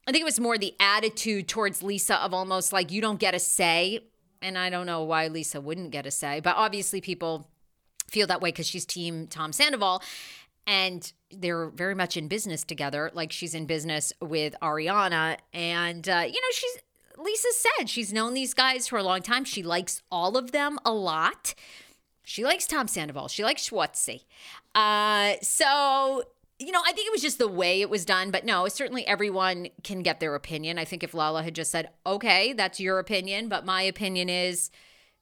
I 0.07 0.12
think 0.12 0.23
it 0.23 0.27
was 0.27 0.38
more 0.38 0.57
the 0.59 0.75
attitude 0.79 1.49
towards 1.49 1.83
Lisa 1.83 2.16
of 2.23 2.33
almost 2.33 2.73
like 2.73 2.92
you 2.92 3.01
don't 3.01 3.19
get 3.19 3.35
a 3.35 3.40
say. 3.40 4.01
And 4.42 4.57
I 4.57 4.71
don't 4.71 4.87
know 4.87 5.03
why 5.03 5.29
Lisa 5.29 5.61
wouldn't 5.61 5.90
get 5.90 6.07
a 6.07 6.11
say, 6.11 6.40
but 6.40 6.57
obviously 6.57 7.01
people 7.01 7.49
feel 8.09 8.27
that 8.29 8.40
way 8.40 8.51
because 8.51 8.69
she's 8.69 8.85
team 8.85 9.27
Tom 9.27 9.53
Sandoval 9.53 10.03
and 10.67 11.13
they're 11.31 11.71
very 11.71 11.95
much 11.95 12.17
in 12.17 12.29
business 12.29 12.65
together. 12.65 13.11
Like 13.15 13.33
she's 13.33 13.55
in 13.55 13.67
business 13.67 14.13
with 14.21 14.55
Ariana, 14.63 15.39
and 15.53 16.09
uh, 16.09 16.25
you 16.27 16.41
know 16.41 16.49
she's 16.53 16.79
Lisa 17.19 17.49
said 17.53 17.89
she's 17.89 18.13
known 18.13 18.35
these 18.35 18.55
guys 18.55 18.89
for 18.89 18.99
a 18.99 19.03
long 19.03 19.23
time. 19.23 19.45
She 19.45 19.63
likes 19.63 20.03
all 20.11 20.37
of 20.37 20.53
them 20.53 20.79
a 20.85 20.93
lot. 20.93 21.55
She 22.25 22.45
likes 22.45 22.67
Tom 22.67 22.89
Sandoval. 22.89 23.29
She 23.29 23.45
likes 23.45 23.69
Schwartzy. 23.69 24.25
Uh, 24.75 25.35
so 25.43 26.25
you 26.59 26.73
know, 26.73 26.81
I 26.87 26.93
think 26.93 27.07
it 27.07 27.13
was 27.13 27.21
just 27.21 27.39
the 27.39 27.49
way 27.49 27.83
it 27.83 27.91
was 27.91 28.05
done. 28.05 28.31
But 28.31 28.45
no, 28.45 28.67
certainly 28.69 29.07
everyone 29.07 29.69
can 29.85 30.03
get 30.03 30.21
their 30.21 30.35
opinion. 30.35 30.79
I 30.79 30.85
think 30.85 31.03
if 31.05 31.15
Lala 31.15 31.43
had 31.43 31.55
just 31.55 31.71
said, 31.71 31.91
"Okay, 32.07 32.53
that's 32.53 32.81
your 32.81 32.99
opinion," 32.99 33.49
but 33.49 33.65
my 33.65 33.83
opinion 33.83 34.29
is 34.29 34.71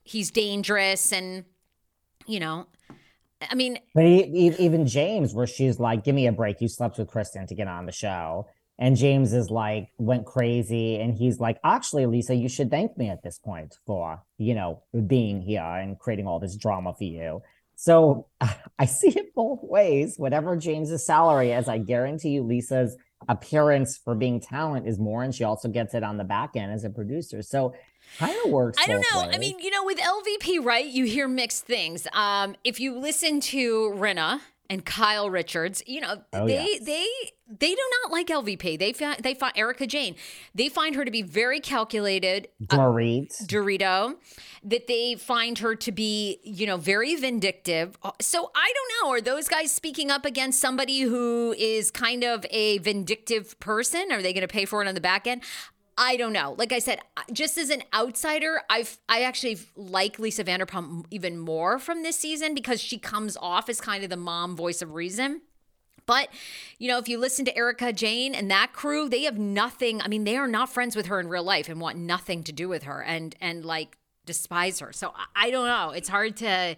he's 0.04 0.30
dangerous, 0.30 1.12
and 1.12 1.44
you 2.26 2.40
know, 2.40 2.66
I 3.50 3.54
mean, 3.54 3.78
but 3.94 4.04
even 4.04 4.86
James, 4.86 5.34
where 5.34 5.46
she's 5.46 5.78
like, 5.78 6.04
"Give 6.04 6.14
me 6.14 6.26
a 6.26 6.32
break. 6.32 6.60
You 6.60 6.68
slept 6.68 6.98
with 6.98 7.08
Kristen 7.08 7.46
to 7.46 7.54
get 7.54 7.68
on 7.68 7.86
the 7.86 7.92
show," 7.92 8.46
and 8.78 8.96
James 8.96 9.32
is 9.32 9.50
like, 9.50 9.88
went 9.98 10.26
crazy, 10.26 10.96
and 10.96 11.14
he's 11.14 11.40
like, 11.40 11.58
"Actually, 11.64 12.06
Lisa, 12.06 12.34
you 12.34 12.48
should 12.48 12.70
thank 12.70 12.96
me 12.96 13.08
at 13.08 13.22
this 13.22 13.38
point 13.38 13.76
for 13.86 14.22
you 14.38 14.54
know 14.54 14.82
being 15.06 15.42
here 15.42 15.62
and 15.62 15.98
creating 15.98 16.26
all 16.26 16.40
this 16.40 16.56
drama 16.56 16.94
for 16.94 17.04
you." 17.04 17.42
So 17.76 18.26
I 18.78 18.86
see 18.86 19.08
it 19.08 19.34
both 19.34 19.60
ways. 19.62 20.16
Whatever 20.18 20.56
James's 20.56 21.04
salary 21.04 21.52
is, 21.52 21.68
I 21.68 21.78
guarantee 21.78 22.30
you, 22.30 22.42
Lisa's 22.42 22.96
appearance 23.28 23.96
for 23.96 24.14
being 24.14 24.40
talent 24.40 24.86
is 24.86 24.98
more, 24.98 25.22
and 25.22 25.34
she 25.34 25.44
also 25.44 25.68
gets 25.68 25.94
it 25.94 26.02
on 26.02 26.16
the 26.16 26.24
back 26.24 26.56
end 26.56 26.72
as 26.72 26.84
a 26.84 26.90
producer. 26.90 27.42
So 27.42 27.74
kind 28.18 28.34
of 28.44 28.50
works. 28.50 28.78
I 28.80 28.86
don't 28.86 29.04
know. 29.12 29.22
Ways. 29.22 29.34
I 29.34 29.38
mean, 29.38 29.58
you 29.58 29.70
know, 29.70 29.84
with 29.84 29.98
LVP, 29.98 30.64
right? 30.64 30.86
You 30.86 31.04
hear 31.04 31.28
mixed 31.28 31.64
things. 31.64 32.06
Um, 32.12 32.56
if 32.64 32.80
you 32.80 32.98
listen 32.98 33.40
to 33.40 33.94
Rinna 33.96 34.40
and 34.70 34.84
Kyle 34.84 35.30
Richards, 35.30 35.82
you 35.86 36.00
know, 36.00 36.22
oh, 36.32 36.46
they 36.46 36.64
yes. 36.64 36.84
they 36.84 37.08
they 37.46 37.74
do 37.74 37.90
not 38.02 38.12
like 38.12 38.28
LVP. 38.28 38.78
They 38.78 38.92
find 38.92 39.18
they 39.22 39.34
find 39.34 39.52
Erika 39.56 39.86
Jayne. 39.86 40.16
They 40.54 40.68
find 40.68 40.94
her 40.94 41.04
to 41.04 41.10
be 41.10 41.22
very 41.22 41.60
calculated. 41.60 42.48
Dorit. 42.62 43.42
Uh, 43.42 43.46
Dorito. 43.46 44.14
That 44.62 44.86
they 44.86 45.16
find 45.16 45.58
her 45.58 45.74
to 45.74 45.92
be, 45.92 46.38
you 46.42 46.66
know, 46.66 46.78
very 46.78 47.14
vindictive. 47.16 47.98
So 48.22 48.50
I 48.54 48.72
don't 48.74 48.92
know. 49.08 49.12
Are 49.12 49.20
those 49.20 49.46
guys 49.46 49.70
speaking 49.70 50.10
up 50.10 50.24
against 50.24 50.58
somebody 50.58 51.02
who 51.02 51.54
is 51.58 51.90
kind 51.90 52.24
of 52.24 52.46
a 52.50 52.78
vindictive 52.78 53.60
person? 53.60 54.10
Are 54.10 54.22
they 54.22 54.32
going 54.32 54.40
to 54.40 54.48
pay 54.48 54.64
for 54.64 54.82
it 54.82 54.88
on 54.88 54.94
the 54.94 55.02
back 55.02 55.26
end? 55.26 55.42
I 55.96 56.16
don't 56.16 56.32
know. 56.32 56.54
Like 56.58 56.72
I 56.72 56.78
said, 56.78 57.00
just 57.32 57.56
as 57.56 57.70
an 57.70 57.82
outsider, 57.94 58.62
I've 58.68 58.98
I 59.08 59.22
actually 59.22 59.58
like 59.76 60.18
Lisa 60.18 60.44
Vanderpump 60.44 61.06
even 61.10 61.38
more 61.38 61.78
from 61.78 62.02
this 62.02 62.18
season 62.18 62.54
because 62.54 62.80
she 62.80 62.98
comes 62.98 63.36
off 63.36 63.68
as 63.68 63.80
kind 63.80 64.02
of 64.02 64.10
the 64.10 64.16
mom 64.16 64.56
voice 64.56 64.82
of 64.82 64.92
reason. 64.92 65.42
But, 66.06 66.28
you 66.78 66.88
know, 66.88 66.98
if 66.98 67.08
you 67.08 67.18
listen 67.18 67.44
to 67.46 67.56
Erika 67.56 67.92
Jayne 67.92 68.34
and 68.34 68.50
that 68.50 68.72
crew, 68.74 69.08
they 69.08 69.22
have 69.22 69.38
nothing. 69.38 70.02
I 70.02 70.08
mean, 70.08 70.24
they 70.24 70.36
are 70.36 70.46
not 70.46 70.68
friends 70.68 70.94
with 70.94 71.06
her 71.06 71.18
in 71.18 71.28
real 71.28 71.44
life 71.44 71.68
and 71.68 71.80
want 71.80 71.96
nothing 71.96 72.42
to 72.44 72.52
do 72.52 72.68
with 72.68 72.82
her 72.82 73.02
and 73.02 73.34
and 73.40 73.64
like 73.64 73.96
despise 74.26 74.80
her. 74.80 74.92
So 74.92 75.12
I, 75.14 75.46
I 75.46 75.50
don't 75.50 75.66
know. 75.66 75.90
It's 75.90 76.08
hard 76.08 76.36
to 76.38 76.76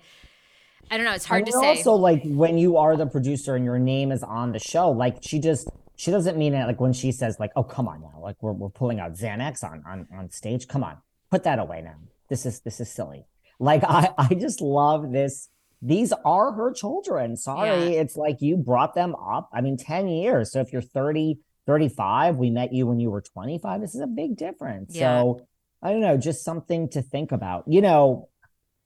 I 0.91 0.97
don't 0.97 1.05
know. 1.07 1.15
It's 1.15 1.25
hard 1.25 1.41
and 1.41 1.47
to 1.47 1.53
say. 1.53 1.67
Also, 1.67 1.93
like 1.93 2.23
when 2.25 2.59
you 2.59 2.77
are 2.77 2.97
the 2.97 3.07
producer 3.07 3.57
and 3.57 3.65
your 3.65 3.79
name 3.79 4.13
is 4.13 4.23
on 4.23 4.53
the 4.53 4.61
show, 4.61 4.91
like 4.91 5.19
she 5.23 5.41
just 5.41 5.69
she 5.97 6.11
doesn't 6.11 6.37
mean 6.37 6.55
it 6.55 6.67
like 6.67 6.81
when 6.81 6.93
she 6.93 7.11
says 7.11 7.41
like, 7.41 7.53
"Oh, 7.57 7.65
come 7.65 7.89
on 7.89 8.03
now, 8.03 8.21
like 8.23 8.37
we're 8.41 8.53
we're 8.53 8.69
pulling 8.69 9.01
out 9.01 9.15
Xanax 9.15 9.65
on 9.65 9.83
on 9.87 10.07
on 10.17 10.31
stage. 10.31 10.69
Come 10.69 10.85
on, 10.85 10.99
put 11.31 11.45
that 11.45 11.59
away 11.59 11.83
now. 11.83 11.97
This 12.29 12.47
is 12.47 12.61
this 12.61 12.81
is 12.81 12.91
silly." 12.91 13.27
Like 13.59 13.83
I 13.85 14.11
I 14.19 14.35
just 14.35 14.61
love 14.61 15.11
this. 15.11 15.49
These 15.83 16.13
are 16.25 16.53
her 16.53 16.73
children. 16.73 17.37
Sorry, 17.37 17.95
yeah. 17.95 18.01
it's 18.01 18.17
like 18.17 18.41
you 18.41 18.57
brought 18.57 18.95
them 18.95 19.15
up. 19.15 19.49
I 19.53 19.63
mean, 19.63 19.77
ten 19.77 20.09
years. 20.09 20.53
So 20.53 20.61
if 20.61 20.73
you're 20.73 20.83
30, 20.83 21.39
35, 21.67 22.37
we 22.37 22.51
met 22.51 22.73
you 22.73 22.87
when 22.87 23.01
you 23.01 23.11
were 23.11 23.21
25. 23.21 23.81
This 23.81 23.95
is 23.95 24.01
a 24.01 24.07
big 24.07 24.37
difference. 24.37 24.95
Yeah. 24.95 25.21
So 25.21 25.47
I 25.83 25.93
don't 25.93 26.01
know, 26.01 26.17
just 26.17 26.45
something 26.45 26.89
to 26.91 27.03
think 27.03 27.33
about. 27.33 27.65
You 27.67 27.83
know, 27.83 28.29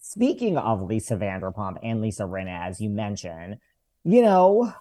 speaking 0.00 0.56
of 0.56 0.82
Lisa 0.82 1.16
Vanderpump 1.16 1.78
and 1.82 2.00
Lisa 2.00 2.24
Rinna, 2.24 2.68
as 2.68 2.80
you 2.80 2.90
mentioned, 2.90 3.58
you 4.04 4.22
know, 4.22 4.72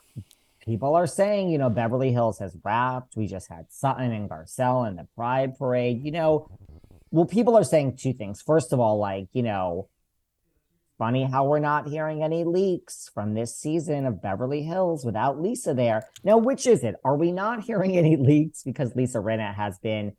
people 0.62 0.96
are 0.96 1.08
saying, 1.08 1.50
you 1.50 1.58
know, 1.58 1.70
Beverly 1.70 2.12
Hills 2.12 2.40
has 2.40 2.56
wrapped. 2.64 3.16
We 3.16 3.28
just 3.28 3.50
had 3.50 3.66
Sutton 3.70 4.12
and 4.12 4.30
Garcelle 4.30 4.88
in 4.88 4.96
the 4.96 5.08
Pride 5.16 5.58
Parade. 5.58 6.04
You 6.04 6.12
know, 6.12 6.50
well, 7.12 7.26
people 7.26 7.58
are 7.58 7.64
saying 7.64 7.98
two 7.98 8.14
things. 8.14 8.42
First 8.42 8.74
of 8.74 8.80
all, 8.80 9.00
like, 9.00 9.28
you 9.34 9.44
know, 9.44 9.90
funny 10.98 11.24
how 11.24 11.46
we're 11.46 11.60
not 11.60 11.88
hearing 11.88 12.22
any 12.22 12.44
leaks 12.44 13.10
from 13.14 13.34
this 13.34 13.58
season 13.58 14.06
of 14.06 14.22
Beverly 14.22 14.62
Hills 14.62 15.06
without 15.06 15.42
Lisa 15.42 15.74
there. 15.74 16.04
Now, 16.24 16.38
which 16.38 16.68
is 16.68 16.84
it? 16.84 16.96
Are 17.04 17.16
we 17.16 17.32
not 17.32 17.64
hearing 17.64 17.98
any 17.98 18.18
leaks 18.18 18.62
because 18.64 18.96
Lisa 18.96 19.18
Rinna 19.20 19.56
has 19.56 19.80
been, 19.80 20.14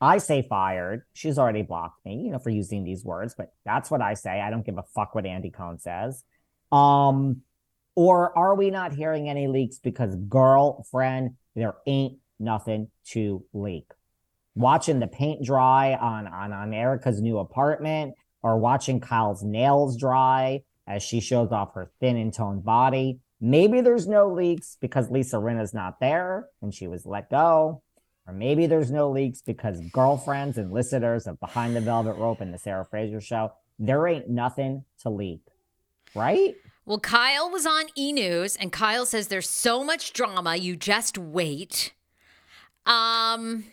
I 0.00 0.18
say 0.18 0.42
fired. 0.42 1.02
She's 1.12 1.38
already 1.38 1.62
blocked 1.62 2.04
me, 2.06 2.22
you 2.24 2.30
know, 2.30 2.38
for 2.38 2.50
using 2.50 2.84
these 2.84 3.04
words, 3.04 3.34
but 3.36 3.52
that's 3.64 3.90
what 3.90 4.00
I 4.00 4.14
say. 4.14 4.40
I 4.40 4.50
don't 4.50 4.64
give 4.64 4.78
a 4.78 4.84
fuck 4.94 5.14
what 5.14 5.26
Andy 5.26 5.50
Cohen 5.50 5.78
says. 5.78 6.24
Um, 6.70 7.42
or 7.94 8.36
are 8.36 8.54
we 8.54 8.70
not 8.70 8.94
hearing 8.94 9.28
any 9.28 9.46
leaks 9.48 9.78
because 9.78 10.16
girlfriend, 10.28 11.36
there 11.54 11.74
ain't 11.86 12.18
nothing 12.38 12.88
to 13.10 13.44
leak? 13.52 13.90
Watching 14.54 15.00
the 15.00 15.06
paint 15.06 15.44
dry 15.44 15.94
on, 15.94 16.26
on, 16.26 16.52
on 16.52 16.74
Erika's 16.74 17.20
new 17.20 17.38
apartment 17.38 18.14
or 18.42 18.58
watching 18.58 19.00
Kyle's 19.00 19.42
nails 19.42 19.96
dry 19.96 20.62
as 20.86 21.02
she 21.02 21.20
shows 21.20 21.52
off 21.52 21.74
her 21.74 21.90
thin 22.00 22.16
and 22.16 22.32
toned 22.32 22.64
body. 22.64 23.20
Maybe 23.40 23.80
there's 23.80 24.06
no 24.06 24.32
leaks 24.32 24.76
because 24.80 25.10
Lisa 25.10 25.38
Rinna's 25.38 25.74
not 25.74 26.00
there 26.00 26.48
and 26.60 26.74
she 26.74 26.86
was 26.86 27.06
let 27.06 27.30
go. 27.30 27.82
Or 28.26 28.32
maybe 28.34 28.66
there's 28.66 28.90
no 28.90 29.10
leaks 29.10 29.42
because 29.42 29.80
girlfriends 29.92 30.58
and 30.58 30.72
listeners 30.72 31.26
of 31.26 31.40
Behind 31.40 31.74
the 31.74 31.80
Velvet 31.80 32.14
Rope 32.14 32.40
and 32.40 32.54
the 32.54 32.58
Sarah 32.58 32.84
Fraser 32.84 33.20
show, 33.20 33.52
there 33.78 34.06
ain't 34.06 34.28
nothing 34.28 34.84
to 35.00 35.10
leak. 35.10 35.40
Right? 36.14 36.54
Well, 36.84 36.98
Kyle 36.98 37.48
was 37.48 37.64
on 37.64 37.84
E 37.96 38.12
News, 38.12 38.56
and 38.56 38.72
Kyle 38.72 39.06
says 39.06 39.28
there's 39.28 39.48
so 39.48 39.84
much 39.84 40.12
drama. 40.12 40.56
You 40.56 40.76
just 40.76 41.16
wait. 41.16 41.92
Um, 42.86 43.64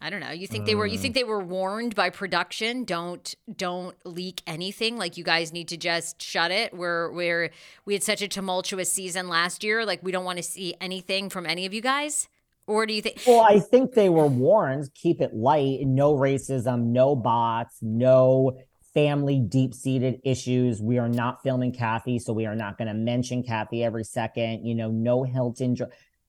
I 0.00 0.10
don't 0.10 0.20
know. 0.20 0.30
You 0.30 0.46
think 0.46 0.66
they 0.66 0.74
were? 0.74 0.84
You 0.84 0.98
think 0.98 1.14
they 1.14 1.24
were 1.24 1.40
warned 1.40 1.94
by 1.94 2.10
production? 2.10 2.84
Don't 2.84 3.34
don't 3.56 3.96
leak 4.04 4.42
anything. 4.46 4.98
Like 4.98 5.16
you 5.16 5.24
guys 5.24 5.52
need 5.52 5.68
to 5.68 5.76
just 5.76 6.20
shut 6.20 6.50
it. 6.50 6.74
We're 6.74 7.12
we're 7.12 7.50
we 7.84 7.94
had 7.94 8.02
such 8.02 8.20
a 8.20 8.28
tumultuous 8.28 8.92
season 8.92 9.28
last 9.28 9.64
year. 9.64 9.86
Like 9.86 10.02
we 10.02 10.12
don't 10.12 10.24
want 10.24 10.38
to 10.38 10.42
see 10.42 10.74
anything 10.80 11.30
from 11.30 11.46
any 11.46 11.64
of 11.66 11.72
you 11.72 11.80
guys. 11.80 12.28
Or 12.66 12.84
do 12.84 12.92
you 12.92 13.00
think? 13.00 13.22
Well, 13.26 13.46
I 13.48 13.60
think 13.60 13.94
they 13.94 14.08
were 14.08 14.26
warned. 14.26 14.90
Keep 14.94 15.20
it 15.20 15.32
light. 15.32 15.86
No 15.86 16.14
racism. 16.14 16.86
No 16.86 17.14
bots. 17.14 17.78
No 17.80 18.58
family 18.96 19.38
deep 19.38 19.74
seated 19.74 20.18
issues. 20.24 20.80
We 20.80 20.96
are 20.96 21.08
not 21.08 21.42
filming 21.42 21.74
Kathy, 21.74 22.18
so 22.18 22.32
we 22.32 22.46
are 22.46 22.56
not 22.56 22.78
going 22.78 22.88
to 22.88 22.94
mention 22.94 23.42
Kathy 23.42 23.84
every 23.84 24.04
second. 24.04 24.64
You 24.64 24.74
know, 24.74 24.90
no 24.90 25.22
Hilton. 25.22 25.76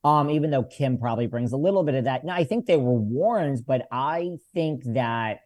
Um, 0.04 0.30
even 0.30 0.52
though 0.52 0.64
Kim 0.64 0.98
probably 0.98 1.28
brings 1.28 1.54
a 1.54 1.58
little 1.58 1.84
bit 1.84 1.96
of 1.96 2.04
that. 2.04 2.26
Now, 2.26 2.36
I 2.36 2.44
think 2.44 2.66
they 2.66 2.76
were 2.76 2.92
warned, 2.92 3.66
but 3.66 3.88
I 3.90 4.36
think 4.54 4.84
that 4.94 5.40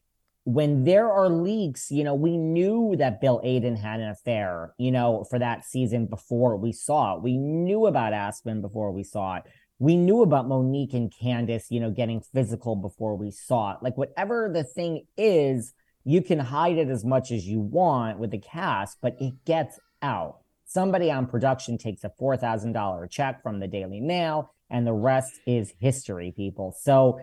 when 0.46 0.84
there 0.84 1.12
are 1.12 1.30
leaks, 1.30 1.92
you 1.92 2.04
know, 2.04 2.16
we 2.16 2.38
knew 2.38 2.96
that 2.98 3.22
Bill 3.22 3.40
Aydin 3.46 3.78
had 3.78 4.00
an 4.00 4.10
affair, 4.10 4.74
you 4.80 4.92
know, 4.92 5.24
for 5.30 5.38
that 5.38 5.64
season 5.64 6.08
before 6.08 6.58
we 6.58 6.72
saw 6.72 7.16
it. 7.16 7.22
We 7.22 7.38
knew 7.38 7.86
about 7.86 8.14
Aspen 8.14 8.62
before 8.62 8.92
we 8.92 9.04
saw 9.04 9.36
it. 9.36 9.44
We 9.78 9.96
knew 9.96 10.24
about 10.24 10.48
Monique 10.48 10.94
and 10.94 11.14
Candace, 11.16 11.68
you 11.70 11.80
know, 11.80 11.92
getting 11.92 12.22
physical 12.22 12.76
before 12.76 13.16
we 13.16 13.30
saw 13.30 13.74
it. 13.74 13.78
Like, 13.84 13.96
whatever 13.96 14.50
the 14.52 14.64
thing 14.64 15.06
is, 15.18 15.74
you 16.04 16.22
can 16.22 16.40
hide 16.40 16.78
it 16.78 16.90
as 16.90 17.06
much 17.06 17.32
as 17.32 17.48
you 17.48 17.60
want 17.60 18.20
with 18.20 18.32
the 18.32 18.40
cast, 18.40 18.98
but 19.02 19.16
it 19.20 19.34
gets 19.46 19.80
out. 20.02 20.40
Somebody 20.66 21.12
on 21.12 21.28
production 21.28 21.78
takes 21.78 22.04
a 22.04 22.12
$4,000 22.20 23.10
check 23.10 23.44
from 23.44 23.60
the 23.60 23.68
Daily 23.68 24.00
Mail, 24.00 24.54
and 24.70 24.88
the 24.88 24.94
rest 24.94 25.40
is 25.46 25.74
history, 25.80 26.34
people. 26.36 26.76
So 26.80 27.20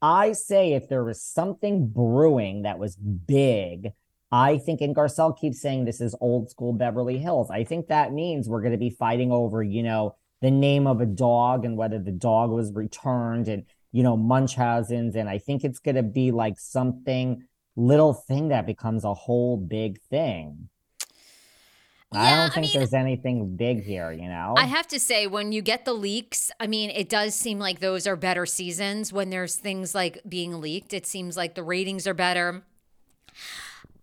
I 0.00 0.32
say 0.32 0.72
if 0.72 0.88
there 0.88 1.04
was 1.04 1.22
something 1.22 1.88
brewing 1.88 2.62
that 2.62 2.78
was 2.78 2.96
big, 2.96 3.92
I 4.32 4.58
think, 4.58 4.80
and 4.80 4.94
Garcelle 4.94 5.38
keeps 5.38 5.60
saying 5.60 5.84
this 5.84 6.00
is 6.00 6.14
old 6.20 6.50
school 6.50 6.72
Beverly 6.72 7.18
Hills. 7.18 7.50
I 7.50 7.64
think 7.64 7.88
that 7.88 8.12
means 8.12 8.48
we're 8.48 8.60
going 8.60 8.72
to 8.72 8.78
be 8.78 8.90
fighting 8.90 9.30
over, 9.30 9.62
you 9.62 9.82
know, 9.82 10.16
the 10.42 10.50
name 10.50 10.86
of 10.86 11.00
a 11.00 11.06
dog 11.06 11.64
and 11.64 11.76
whether 11.76 11.98
the 11.98 12.12
dog 12.12 12.50
was 12.50 12.72
returned 12.72 13.48
and, 13.48 13.64
you 13.92 14.02
know, 14.02 14.16
Munchausen's. 14.16 15.16
And 15.16 15.28
I 15.28 15.38
think 15.38 15.64
it's 15.64 15.78
going 15.78 15.94
to 15.94 16.02
be 16.02 16.32
like 16.32 16.58
something 16.58 17.44
little 17.76 18.14
thing 18.14 18.48
that 18.48 18.66
becomes 18.66 19.04
a 19.04 19.14
whole 19.14 19.56
big 19.56 20.00
thing. 20.02 20.68
Yeah, 22.12 22.20
I 22.20 22.36
don't 22.36 22.54
think 22.54 22.66
I 22.66 22.68
mean, 22.68 22.78
there's 22.78 22.94
anything 22.94 23.56
big 23.56 23.84
here, 23.84 24.12
you 24.12 24.28
know? 24.28 24.54
I 24.56 24.64
have 24.64 24.86
to 24.88 25.00
say, 25.00 25.26
when 25.26 25.52
you 25.52 25.60
get 25.60 25.84
the 25.84 25.92
leaks, 25.92 26.50
I 26.60 26.66
mean, 26.66 26.90
it 26.90 27.08
does 27.08 27.34
seem 27.34 27.58
like 27.58 27.80
those 27.80 28.06
are 28.06 28.16
better 28.16 28.46
seasons 28.46 29.12
when 29.12 29.30
there's 29.30 29.56
things 29.56 29.94
like 29.94 30.20
being 30.26 30.60
leaked. 30.60 30.94
It 30.94 31.04
seems 31.04 31.36
like 31.36 31.54
the 31.56 31.64
ratings 31.64 32.06
are 32.06 32.14
better. 32.14 32.62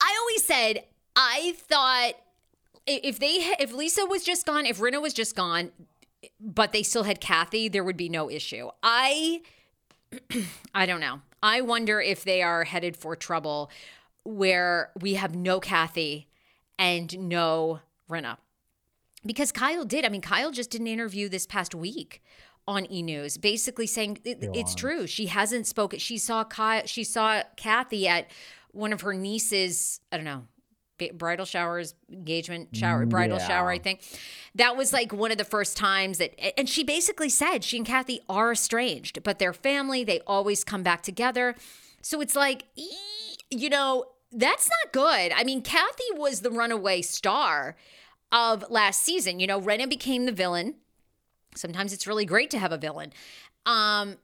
I 0.01 0.17
always 0.19 0.43
said, 0.43 0.83
I 1.15 1.55
thought 1.57 2.13
if 2.86 3.19
they, 3.19 3.53
if 3.59 3.73
Lisa 3.73 4.05
was 4.05 4.23
just 4.23 4.45
gone, 4.45 4.65
if 4.65 4.79
Rinna 4.79 5.01
was 5.01 5.13
just 5.13 5.36
gone, 5.36 5.71
but 6.39 6.73
they 6.73 6.83
still 6.83 7.03
had 7.03 7.21
Kathy, 7.21 7.69
there 7.69 7.86
would 7.86 7.97
be 7.97 8.09
no 8.09 8.29
issue. 8.29 8.69
I, 8.83 9.41
I 10.75 10.86
don't 10.86 10.99
know. 10.99 11.21
I 11.43 11.60
wonder 11.60 11.99
if 11.99 12.23
they 12.23 12.41
are 12.41 12.63
headed 12.63 12.95
for 12.95 13.17
trouble 13.17 13.69
where 14.23 14.91
we 14.99 15.15
have 15.15 15.36
no 15.36 15.60
Kathy 15.60 16.29
and 16.79 17.29
no 17.29 17.82
Rinna. 18.10 18.38
Because 19.25 19.51
Kyle 19.51 19.84
did. 19.84 20.06
I 20.06 20.10
mean, 20.10 20.21
Kyle 20.21 20.51
just 20.51 20.71
did 20.71 20.79
an 20.79 20.88
interview 20.88 21.27
this 21.27 21.45
past 21.45 21.75
week 21.75 22.23
on 22.65 22.89
E 22.89 23.01
News, 23.01 23.38
basically 23.38 23.88
saying 23.88 24.19
it, 24.23 24.39
it's 24.53 24.73
true. 24.73 25.06
She 25.06 25.25
hasn't 25.25 25.67
spoken. 25.67 25.99
She 25.99 26.17
saw 26.17 26.45
Kyle, 26.45 26.84
she 26.86 27.03
saw 27.03 27.43
Kathy 27.58 28.08
at 28.08 28.32
one 28.71 28.93
of 28.93 29.01
her 29.01 29.13
nieces. 29.13 29.99
I 30.13 30.15
don't 30.17 30.25
know 30.25 30.47
bridal 31.13 31.45
showers, 31.45 31.95
engagement 32.12 32.75
shower, 32.75 33.06
bridal 33.06 33.38
yeah. 33.38 33.47
shower, 33.47 33.69
I 33.69 33.79
think. 33.79 34.01
That 34.56 34.75
was 34.75 34.93
like 34.93 35.12
one 35.12 35.32
of 35.32 35.38
the 35.38 35.45
first 35.45 35.77
times 35.77 36.17
that, 36.17 36.34
and 36.58 36.69
she 36.69 36.84
basically 36.84 37.29
said 37.29 37.63
she 37.63 37.77
and 37.77 37.86
Kathy 37.86 38.21
are 38.29 38.51
estranged, 38.51 39.23
but 39.23 39.39
they're 39.39 39.53
family. 39.53 40.03
They 40.03 40.21
always 40.27 40.63
come 40.63 40.84
back 40.84 41.01
together. 41.01 41.56
So 42.01 42.21
it's 42.21 42.36
like, 42.36 42.65
you 43.49 43.69
know, 43.69 44.06
that's 44.32 44.69
not 44.69 44.93
good. 44.93 45.32
I 45.36 45.43
mean, 45.43 45.62
Kathy 45.62 46.03
was 46.15 46.41
the 46.41 46.51
runaway 46.51 47.01
star 47.01 47.75
of 48.32 48.65
last 48.69 49.03
season. 49.03 49.39
You 49.39 49.47
know, 49.47 49.62
Rinna 49.62 49.89
became 49.89 50.25
the 50.25 50.32
villain. 50.32 50.75
Sometimes 51.56 51.93
it's 51.93 52.08
really 52.08 52.25
great 52.25 52.49
to 52.51 52.60
have 52.60 52.71
a 52.71 52.77
villain. 52.77 53.13
Um, 53.65 54.17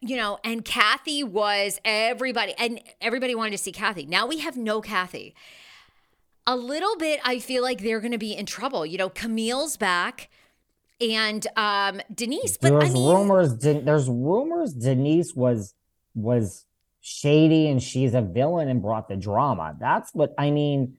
you 0.00 0.16
know, 0.16 0.38
and 0.44 0.64
Kathy 0.64 1.22
was 1.22 1.80
everybody, 1.84 2.54
and 2.58 2.80
everybody 3.00 3.34
wanted 3.34 3.52
to 3.52 3.58
see 3.58 3.72
Kathy. 3.72 4.06
Now 4.06 4.26
we 4.26 4.38
have 4.38 4.56
no 4.56 4.80
Kathy 4.80 5.34
a 6.46 6.56
little 6.56 6.96
bit, 6.96 7.20
I 7.24 7.38
feel 7.38 7.62
like 7.62 7.82
they're 7.82 8.00
going 8.00 8.12
to 8.12 8.18
be 8.18 8.34
in 8.34 8.46
trouble. 8.46 8.86
You 8.86 8.98
know, 8.98 9.08
Camille's 9.08 9.76
back 9.76 10.28
and 11.00 11.46
um 11.56 12.00
Denise. 12.14 12.56
But 12.56 12.70
there's 12.70 12.90
I 12.90 12.92
mean, 12.92 13.08
rumors. 13.08 13.54
De- 13.54 13.80
there's 13.80 14.08
rumors 14.08 14.72
Denise 14.72 15.34
was 15.34 15.74
was 16.14 16.64
shady 17.00 17.68
and 17.68 17.82
she's 17.82 18.14
a 18.14 18.22
villain 18.22 18.68
and 18.68 18.82
brought 18.82 19.08
the 19.08 19.16
drama. 19.16 19.76
That's 19.78 20.12
what 20.14 20.34
I 20.38 20.50
mean. 20.50 20.96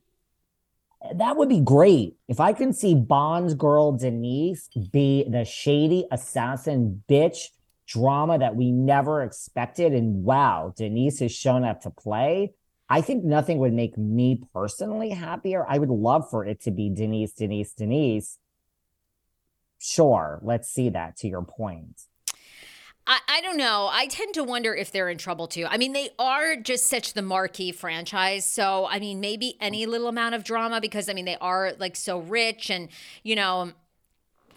That 1.16 1.38
would 1.38 1.50
be 1.50 1.62
great 1.62 2.16
if 2.28 2.40
I 2.40 2.54
can 2.54 2.74
see 2.74 2.96
Bond's 2.96 3.54
girl 3.54 3.92
Denise 3.92 4.70
be 4.92 5.26
the 5.30 5.46
shady 5.46 6.06
assassin 6.12 7.04
bitch 7.08 7.50
drama 7.88 8.38
that 8.40 8.56
we 8.56 8.72
never 8.72 9.24
expected. 9.24 9.94
And 9.94 10.24
wow, 10.24 10.74
Denise 10.76 11.20
has 11.20 11.32
shown 11.32 11.64
up 11.64 11.82
to 11.82 11.90
play. 11.90 12.54
I 12.90 13.02
think 13.02 13.24
nothing 13.24 13.58
would 13.60 13.74
make 13.74 13.98
me 13.98 14.42
personally 14.54 15.10
happier. 15.10 15.66
I 15.68 15.78
would 15.78 15.90
love 15.90 16.30
for 16.30 16.46
it 16.46 16.62
to 16.62 16.72
be 16.72 16.90
Denise, 16.90 17.34
Denise, 17.34 17.74
Denise. 17.74 18.40
Sure, 19.78 20.40
let's 20.42 20.70
see 20.70 20.90
that 20.90 21.18
to 21.18 21.28
your 21.28 21.44
point. 21.44 22.02
I, 23.06 23.20
I 23.28 23.42
don't 23.42 23.58
know. 23.58 23.90
I 23.92 24.08
tend 24.08 24.34
to 24.36 24.44
wonder 24.44 24.76
if 24.76 24.92
they're 24.92 25.10
in 25.10 25.18
trouble 25.18 25.48
too. 25.48 25.66
I 25.66 25.78
mean, 25.78 25.94
they 25.94 26.10
are 26.20 26.56
just 26.56 26.88
such 26.88 27.14
the 27.14 27.22
marquee 27.22 27.72
franchise. 27.72 28.46
So, 28.46 28.88
I 28.88 29.00
mean, 29.00 29.20
maybe 29.20 29.56
any 29.62 29.86
little 29.86 30.08
amount 30.08 30.36
of 30.36 30.44
drama 30.44 30.82
because, 30.82 31.10
I 31.10 31.14
mean, 31.14 31.26
they 31.26 31.38
are 31.38 31.74
like 31.80 31.96
so 31.96 32.20
rich 32.20 32.70
and, 32.70 32.90
you 33.24 33.36
know, 33.36 33.72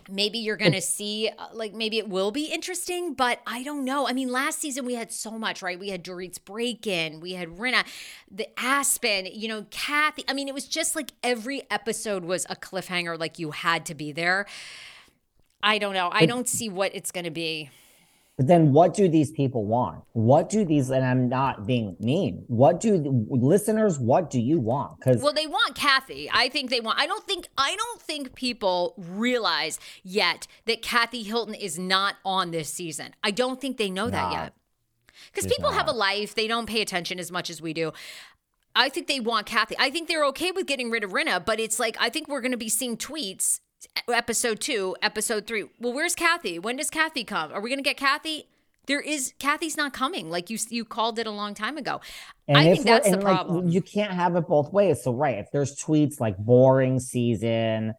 maybe 0.08 0.38
you're 0.38 0.56
going 0.56 0.72
to 0.72 0.80
see 0.80 1.28
uh, 1.38 1.48
like 1.52 1.74
maybe 1.74 1.98
it 1.98 2.08
will 2.08 2.30
be 2.30 2.44
interesting 2.46 3.14
but 3.14 3.40
i 3.46 3.62
don't 3.62 3.84
know. 3.84 4.06
I 4.06 4.12
mean 4.12 4.30
last 4.30 4.60
season 4.60 4.84
we 4.84 4.94
had 4.94 5.12
so 5.12 5.32
much 5.32 5.62
right? 5.62 5.78
We 5.78 5.90
had 5.90 6.02
dorit's 6.02 6.38
break-in 6.38 7.20
we 7.20 7.32
had 7.32 7.48
rinna 7.58 7.84
the 8.30 8.48
aspen 8.58 9.26
you 9.32 9.48
know 9.48 9.66
kathy 9.70 10.24
i 10.28 10.32
mean 10.32 10.48
it 10.48 10.54
was 10.54 10.66
just 10.66 10.96
like 10.96 11.12
every 11.22 11.62
episode 11.70 12.24
was 12.24 12.46
a 12.48 12.56
cliffhanger 12.56 13.18
like 13.18 13.38
you 13.38 13.50
had 13.50 13.86
to 13.86 13.94
be 13.94 14.12
there. 14.12 14.46
I 15.62 15.78
don't 15.78 15.92
know. 15.92 16.08
I 16.10 16.24
don't 16.24 16.48
see 16.48 16.68
what 16.70 16.94
it's 16.94 17.10
going 17.10 17.24
to 17.24 17.30
be 17.30 17.68
But 18.40 18.46
then 18.46 18.72
what 18.72 18.94
do 18.94 19.06
these 19.06 19.30
people 19.30 19.66
want? 19.66 20.02
What 20.12 20.48
do 20.48 20.64
these, 20.64 20.88
and 20.88 21.04
I'm 21.04 21.28
not 21.28 21.66
being 21.66 21.94
mean, 22.00 22.42
what 22.46 22.80
do 22.80 23.26
listeners, 23.28 23.98
what 23.98 24.30
do 24.30 24.40
you 24.40 24.58
want? 24.58 24.98
Because 24.98 25.20
well, 25.20 25.34
they 25.34 25.46
want 25.46 25.74
Kathy. 25.74 26.30
I 26.32 26.48
think 26.48 26.70
they 26.70 26.80
want, 26.80 26.98
I 26.98 27.06
don't 27.06 27.22
think, 27.26 27.48
I 27.58 27.76
don't 27.76 28.00
think 28.00 28.34
people 28.34 28.94
realize 28.96 29.78
yet 30.02 30.46
that 30.64 30.80
Kathy 30.80 31.22
Hilton 31.22 31.52
is 31.52 31.78
not 31.78 32.16
on 32.24 32.50
this 32.50 32.72
season. 32.72 33.14
I 33.22 33.30
don't 33.30 33.60
think 33.60 33.76
they 33.76 33.90
know 33.90 34.08
that 34.08 34.32
yet. 34.32 34.54
Because 35.30 35.46
people 35.46 35.72
not. 35.72 35.76
have 35.76 35.88
a 35.88 35.92
life, 35.92 36.34
they 36.34 36.48
don't 36.48 36.66
pay 36.66 36.80
attention 36.80 37.18
as 37.18 37.30
much 37.30 37.50
as 37.50 37.60
we 37.60 37.74
do. 37.74 37.92
I 38.74 38.88
think 38.88 39.06
they 39.06 39.20
want 39.20 39.44
Kathy. 39.44 39.76
I 39.78 39.90
think 39.90 40.08
they're 40.08 40.24
okay 40.28 40.50
with 40.50 40.66
getting 40.66 40.90
rid 40.90 41.04
of 41.04 41.10
Rinna, 41.10 41.44
but 41.44 41.60
it's 41.60 41.78
like 41.78 41.98
I 42.00 42.08
think 42.08 42.26
we're 42.26 42.40
going 42.40 42.52
to 42.52 42.56
be 42.56 42.70
seeing 42.70 42.96
tweets 42.96 43.60
episode 44.08 44.60
two, 44.60 44.96
episode 45.02 45.46
three. 45.46 45.64
Well, 45.78 45.92
where's 45.92 46.14
Kathy? 46.14 46.58
When 46.58 46.76
does 46.76 46.90
Kathy 46.90 47.24
come? 47.24 47.52
Are 47.52 47.60
we 47.60 47.70
going 47.70 47.78
to 47.78 47.88
get 47.88 47.96
Kathy? 47.96 48.46
There 48.86 49.00
is 49.00 49.34
Kathy's 49.38 49.76
not 49.76 49.92
coming. 49.92 50.30
Like 50.30 50.50
you, 50.50 50.58
you 50.68 50.84
called 50.84 51.18
it 51.18 51.26
a 51.26 51.30
long 51.30 51.54
time 51.54 51.76
ago. 51.76 52.00
And 52.48 52.58
I 52.58 52.72
think 52.72 52.84
that's 52.84 53.10
the 53.10 53.18
problem. 53.18 53.68
You 53.68 53.82
can't 53.82 54.12
have 54.12 54.34
it 54.36 54.48
both 54.48 54.72
ways. 54.72 55.02
So 55.04 55.12
right, 55.12 55.38
if 55.38 55.46
there's 55.52 55.76
tweets 55.76 56.18
like 56.18 56.36
boring 56.38 56.98
season, 56.98 57.94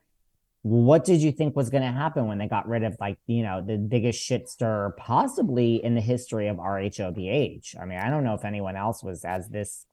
what 0.63 1.06
did 1.06 1.22
you 1.22 1.32
think 1.32 1.56
was 1.56 1.70
going 1.70 1.84
to 1.84 1.91
happen 1.91 2.28
when 2.28 2.38
they 2.38 2.48
got 2.48 2.67
rid 2.67 2.84
of 2.84 2.96
like 3.00 3.17
you 3.26 3.41
know 3.41 3.63
the 3.65 3.78
biggest 3.78 4.22
shit 4.22 4.48
stir 4.50 4.94
possibly 4.98 5.84
in 5.84 5.96
the 5.96 6.02
history 6.02 6.48
of 6.48 6.58
RHOBH? 6.58 7.82
I 7.82 7.86
mean, 7.86 8.00
I 8.00 8.10
don't 8.10 8.24
know 8.24 8.34
if 8.34 8.46
anyone 8.46 8.76
else 8.76 9.04
was 9.04 9.24
as 9.24 9.48
this. 9.50 9.86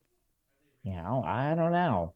You 0.83 0.93
know, 0.93 1.23
I 1.25 1.55
don't 1.55 1.73
know. 1.73 2.15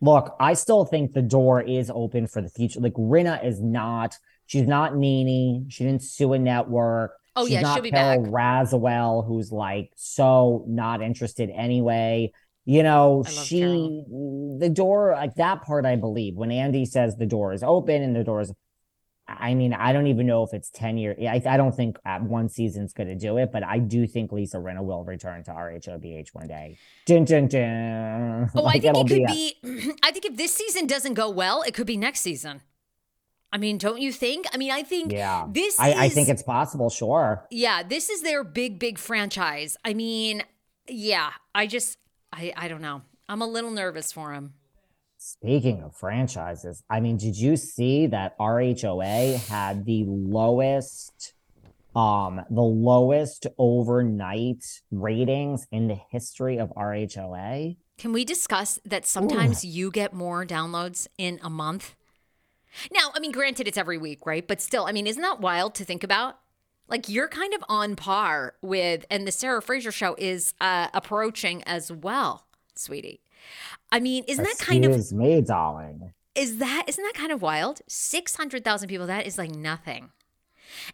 Look, 0.00 0.34
I 0.38 0.54
still 0.54 0.84
think 0.84 1.12
the 1.12 1.22
door 1.22 1.60
is 1.60 1.90
open 1.92 2.26
for 2.26 2.40
the 2.40 2.48
future. 2.48 2.80
Like 2.80 2.94
Rinna 2.94 3.44
is 3.44 3.60
not, 3.60 4.16
she's 4.46 4.66
not 4.66 4.96
Nene. 4.96 5.68
She 5.68 5.84
didn't 5.84 6.02
sue 6.02 6.32
a 6.32 6.38
network. 6.38 7.12
Oh 7.34 7.44
she's 7.44 7.54
yeah, 7.54 7.60
not 7.62 7.74
she'll 7.74 7.82
be 7.82 7.90
Carole 7.90 8.22
back. 8.22 8.32
Radziwill, 8.32 9.26
who's 9.26 9.52
like 9.52 9.92
so 9.96 10.64
not 10.66 11.02
interested 11.02 11.50
anyway. 11.50 12.32
You 12.64 12.82
know, 12.82 13.24
she 13.26 13.60
Carol. 13.60 14.58
the 14.60 14.68
door 14.68 15.12
like 15.12 15.34
that 15.36 15.62
part 15.62 15.86
I 15.86 15.96
believe 15.96 16.36
when 16.36 16.50
Andy 16.50 16.84
says 16.84 17.16
the 17.16 17.26
door 17.26 17.52
is 17.52 17.62
open 17.62 18.02
and 18.02 18.14
the 18.14 18.24
door 18.24 18.40
is 18.40 18.52
I 19.28 19.54
mean, 19.54 19.74
I 19.74 19.92
don't 19.92 20.06
even 20.06 20.26
know 20.26 20.42
if 20.42 20.54
it's 20.54 20.70
10 20.70 20.96
years. 20.96 21.16
I, 21.20 21.42
I 21.46 21.56
don't 21.58 21.74
think 21.74 21.98
uh, 22.06 22.18
one 22.20 22.48
season's 22.48 22.94
going 22.94 23.08
to 23.08 23.14
do 23.14 23.36
it, 23.36 23.52
but 23.52 23.62
I 23.62 23.78
do 23.78 24.06
think 24.06 24.32
Lisa 24.32 24.56
Rinna 24.56 24.82
will 24.82 25.04
return 25.04 25.44
to 25.44 25.50
RHOBH 25.50 26.28
one 26.32 26.46
day. 26.46 26.78
Dun, 27.04 27.24
dun, 27.24 27.46
dun. 27.46 28.50
Oh, 28.54 28.62
like 28.62 28.84
I 28.86 28.92
think 28.92 29.10
it 29.10 29.14
could 29.14 29.26
be, 29.26 29.56
be 29.62 29.92
I 30.02 30.12
think 30.12 30.24
if 30.24 30.36
this 30.36 30.54
season 30.54 30.86
doesn't 30.86 31.14
go 31.14 31.28
well, 31.28 31.62
it 31.62 31.74
could 31.74 31.86
be 31.86 31.98
next 31.98 32.20
season. 32.20 32.62
I 33.52 33.58
mean, 33.58 33.76
don't 33.78 34.00
you 34.00 34.12
think? 34.12 34.46
I 34.52 34.56
mean, 34.56 34.70
I 34.70 34.82
think 34.82 35.12
yeah. 35.12 35.46
this 35.50 35.78
I, 35.78 35.90
is, 35.90 35.96
I 35.96 36.08
think 36.08 36.28
it's 36.28 36.42
possible, 36.42 36.88
sure. 36.88 37.46
Yeah, 37.50 37.82
this 37.82 38.08
is 38.08 38.22
their 38.22 38.44
big, 38.44 38.78
big 38.78 38.98
franchise. 38.98 39.76
I 39.84 39.94
mean, 39.94 40.42
yeah, 40.86 41.30
I 41.54 41.66
just, 41.66 41.98
I, 42.32 42.52
I 42.56 42.68
don't 42.68 42.82
know. 42.82 43.02
I'm 43.28 43.42
a 43.42 43.46
little 43.46 43.70
nervous 43.70 44.10
for 44.10 44.32
him. 44.32 44.54
Speaking 45.20 45.82
of 45.82 45.96
franchises, 45.96 46.84
I 46.88 47.00
mean, 47.00 47.16
did 47.16 47.36
you 47.36 47.56
see 47.56 48.06
that 48.06 48.38
RHOA 48.38 49.48
had 49.48 49.84
the 49.84 50.04
lowest 50.06 51.34
um 51.96 52.40
the 52.50 52.62
lowest 52.62 53.48
overnight 53.58 54.64
ratings 54.92 55.66
in 55.72 55.88
the 55.88 55.98
history 56.10 56.58
of 56.58 56.72
RHOA? 56.76 57.76
Can 57.98 58.12
we 58.12 58.24
discuss 58.24 58.78
that 58.84 59.06
sometimes 59.06 59.64
Ooh. 59.64 59.68
you 59.68 59.90
get 59.90 60.12
more 60.12 60.46
downloads 60.46 61.08
in 61.18 61.40
a 61.42 61.50
month? 61.50 61.96
Now, 62.92 63.10
I 63.12 63.18
mean, 63.18 63.32
granted 63.32 63.66
it's 63.66 63.78
every 63.78 63.98
week, 63.98 64.24
right? 64.24 64.46
But 64.46 64.60
still, 64.60 64.86
I 64.86 64.92
mean, 64.92 65.08
isn't 65.08 65.22
that 65.22 65.40
wild 65.40 65.74
to 65.76 65.84
think 65.84 66.04
about? 66.04 66.38
Like 66.86 67.08
you're 67.08 67.28
kind 67.28 67.54
of 67.54 67.64
on 67.68 67.96
par 67.96 68.54
with 68.62 69.04
and 69.10 69.26
the 69.26 69.32
Sarah 69.32 69.62
Fraser 69.62 69.90
show 69.90 70.14
is 70.16 70.54
uh 70.60 70.86
approaching 70.94 71.64
as 71.64 71.90
well, 71.90 72.46
sweetie. 72.76 73.20
I 73.90 74.00
mean, 74.00 74.24
isn't 74.26 74.44
Excuse 74.44 74.58
that 74.58 74.66
kind 74.66 74.84
of 74.84 75.12
me, 75.12 75.40
darling? 75.40 76.12
Is 76.34 76.58
that 76.58 76.84
isn't 76.86 77.02
that 77.02 77.14
kind 77.14 77.32
of 77.32 77.42
wild? 77.42 77.80
Six 77.88 78.36
hundred 78.36 78.64
thousand 78.64 78.88
people. 78.88 79.06
That 79.06 79.26
is 79.26 79.38
like 79.38 79.50
nothing. 79.50 80.10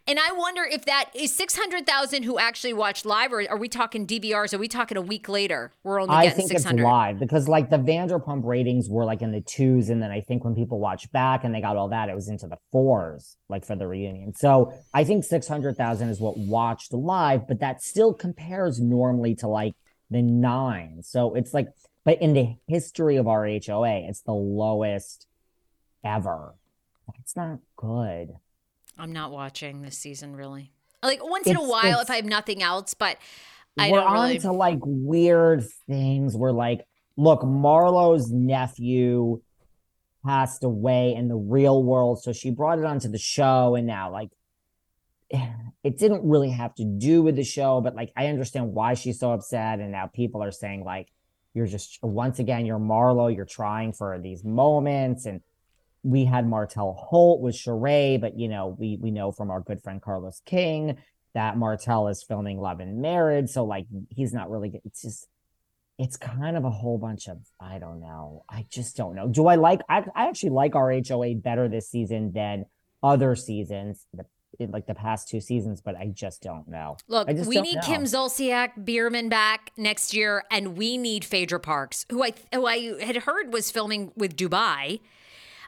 And 0.07 0.19
I 0.19 0.31
wonder 0.33 0.63
if 0.63 0.85
that 0.85 1.09
is 1.13 1.33
600,000 1.33 2.23
who 2.23 2.39
actually 2.39 2.73
watched 2.73 3.05
live, 3.05 3.33
or 3.33 3.45
are 3.49 3.57
we 3.57 3.67
talking 3.67 4.07
DVRs? 4.07 4.53
Are 4.53 4.57
we 4.57 4.67
talking 4.67 4.97
a 4.97 5.01
week 5.01 5.27
later? 5.27 5.71
We're 5.83 6.01
only 6.01 6.15
I 6.15 6.29
think 6.29 6.49
600. 6.49 6.79
it's 6.79 6.83
live 6.83 7.19
because 7.19 7.47
like 7.47 7.69
the 7.69 7.77
Vanderpump 7.77 8.43
ratings 8.43 8.89
were 8.89 9.05
like 9.05 9.21
in 9.21 9.31
the 9.31 9.41
twos. 9.41 9.89
And 9.89 10.01
then 10.01 10.11
I 10.11 10.21
think 10.21 10.43
when 10.43 10.55
people 10.55 10.79
watched 10.79 11.11
back 11.11 11.43
and 11.43 11.53
they 11.53 11.61
got 11.61 11.77
all 11.77 11.89
that, 11.89 12.09
it 12.09 12.15
was 12.15 12.29
into 12.29 12.47
the 12.47 12.57
fours, 12.71 13.37
like 13.49 13.65
for 13.65 13.75
the 13.75 13.87
reunion. 13.87 14.33
So 14.33 14.73
I 14.93 15.03
think 15.03 15.23
600,000 15.23 16.09
is 16.09 16.19
what 16.19 16.37
watched 16.37 16.93
live, 16.93 17.47
but 17.47 17.59
that 17.59 17.81
still 17.81 18.13
compares 18.13 18.79
normally 18.79 19.35
to 19.35 19.47
like 19.47 19.73
the 20.09 20.21
nine. 20.21 21.01
So 21.03 21.33
it's 21.35 21.53
like 21.53 21.67
but 22.05 22.21
in 22.21 22.33
the 22.33 22.55
history 22.67 23.17
of 23.17 23.25
RHOA, 23.25 24.07
it's 24.07 24.21
the 24.21 24.31
lowest 24.31 25.27
ever. 26.03 26.53
That's 27.07 27.35
not 27.35 27.59
good. 27.75 28.35
I'm 28.97 29.11
not 29.11 29.31
watching 29.31 29.81
this 29.81 29.97
season 29.97 30.35
really. 30.35 30.71
Like 31.03 31.27
once 31.27 31.47
it's, 31.47 31.51
in 31.51 31.57
a 31.57 31.67
while 31.67 31.99
if 31.99 32.09
I 32.09 32.15
have 32.15 32.25
nothing 32.25 32.63
else, 32.63 32.93
but 32.93 33.17
I 33.77 33.91
we're 33.91 33.99
don't 33.99 34.13
really... 34.13 34.35
on 34.35 34.41
to 34.41 34.51
like 34.53 34.79
weird 34.81 35.65
things. 35.87 36.37
We're 36.37 36.51
like, 36.51 36.85
look, 37.17 37.43
Marlo's 37.43 38.31
nephew 38.31 39.41
passed 40.25 40.63
away 40.63 41.13
in 41.13 41.27
the 41.27 41.35
real 41.35 41.83
world, 41.83 42.21
so 42.23 42.33
she 42.33 42.49
brought 42.51 42.79
it 42.79 42.85
onto 42.85 43.09
the 43.09 43.17
show, 43.17 43.75
and 43.75 43.85
now 43.85 44.11
like 44.11 44.29
it 45.83 45.97
didn't 45.97 46.27
really 46.27 46.51
have 46.51 46.73
to 46.75 46.83
do 46.85 47.21
with 47.21 47.35
the 47.35 47.43
show, 47.43 47.81
but 47.81 47.95
like 47.95 48.11
I 48.15 48.27
understand 48.27 48.73
why 48.73 48.93
she's 48.93 49.19
so 49.19 49.31
upset, 49.31 49.79
and 49.79 49.91
now 49.91 50.07
people 50.07 50.43
are 50.43 50.51
saying 50.51 50.83
like 50.83 51.09
you're 51.55 51.65
just 51.65 51.99
once 52.03 52.37
again, 52.37 52.65
you're 52.65 52.77
Marlo. 52.77 53.33
You're 53.33 53.45
trying 53.45 53.93
for 53.93 54.19
these 54.19 54.43
moments, 54.43 55.25
and 55.25 55.41
we 56.03 56.25
had 56.25 56.47
Martel 56.47 56.93
Holt 56.93 57.41
with 57.41 57.55
Sheree, 57.55 58.19
but 58.19 58.37
you 58.37 58.49
know 58.49 58.75
we 58.77 58.97
we 59.01 59.09
know 59.09 59.31
from 59.31 59.49
our 59.49 59.61
good 59.61 59.81
friend 59.81 60.01
Carlos 60.01 60.41
King 60.45 60.97
that 61.33 61.57
Martel 61.57 62.09
is 62.09 62.23
filming 62.23 62.59
Love 62.59 62.81
and 62.81 63.01
Marriage, 63.01 63.49
so 63.49 63.63
like 63.63 63.85
he's 64.09 64.33
not 64.33 64.51
really. 64.51 64.81
It's 64.83 65.01
just 65.01 65.27
it's 65.97 66.17
kind 66.17 66.57
of 66.57 66.65
a 66.65 66.69
whole 66.69 66.97
bunch 66.97 67.29
of 67.29 67.37
I 67.59 67.79
don't 67.79 68.01
know. 68.01 68.43
I 68.49 68.65
just 68.69 68.97
don't 68.97 69.15
know. 69.15 69.29
Do 69.29 69.47
I 69.47 69.55
like? 69.55 69.79
I, 69.87 70.03
I 70.13 70.27
actually 70.27 70.49
like 70.49 70.73
RHOA 70.73 71.41
better 71.41 71.69
this 71.69 71.89
season 71.89 72.33
than 72.33 72.65
other 73.01 73.33
seasons. 73.37 74.05
The 74.13 74.25
in 74.59 74.71
like 74.71 74.87
the 74.87 74.95
past 74.95 75.27
two 75.27 75.39
seasons, 75.39 75.81
but 75.81 75.95
I 75.95 76.07
just 76.07 76.41
don't 76.41 76.67
know. 76.67 76.97
Look, 77.07 77.27
we 77.27 77.61
need 77.61 77.75
know. 77.75 77.81
Kim 77.81 78.03
Zolciak 78.03 78.85
Biermann 78.85 79.29
back 79.29 79.71
next 79.77 80.13
year, 80.13 80.43
and 80.51 80.77
we 80.77 80.97
need 80.97 81.25
Phaedra 81.25 81.59
Parks, 81.59 82.05
who 82.09 82.23
I 82.23 82.33
who 82.53 82.65
I 82.65 83.03
had 83.03 83.17
heard 83.17 83.53
was 83.53 83.71
filming 83.71 84.11
with 84.15 84.35
Dubai. 84.35 85.01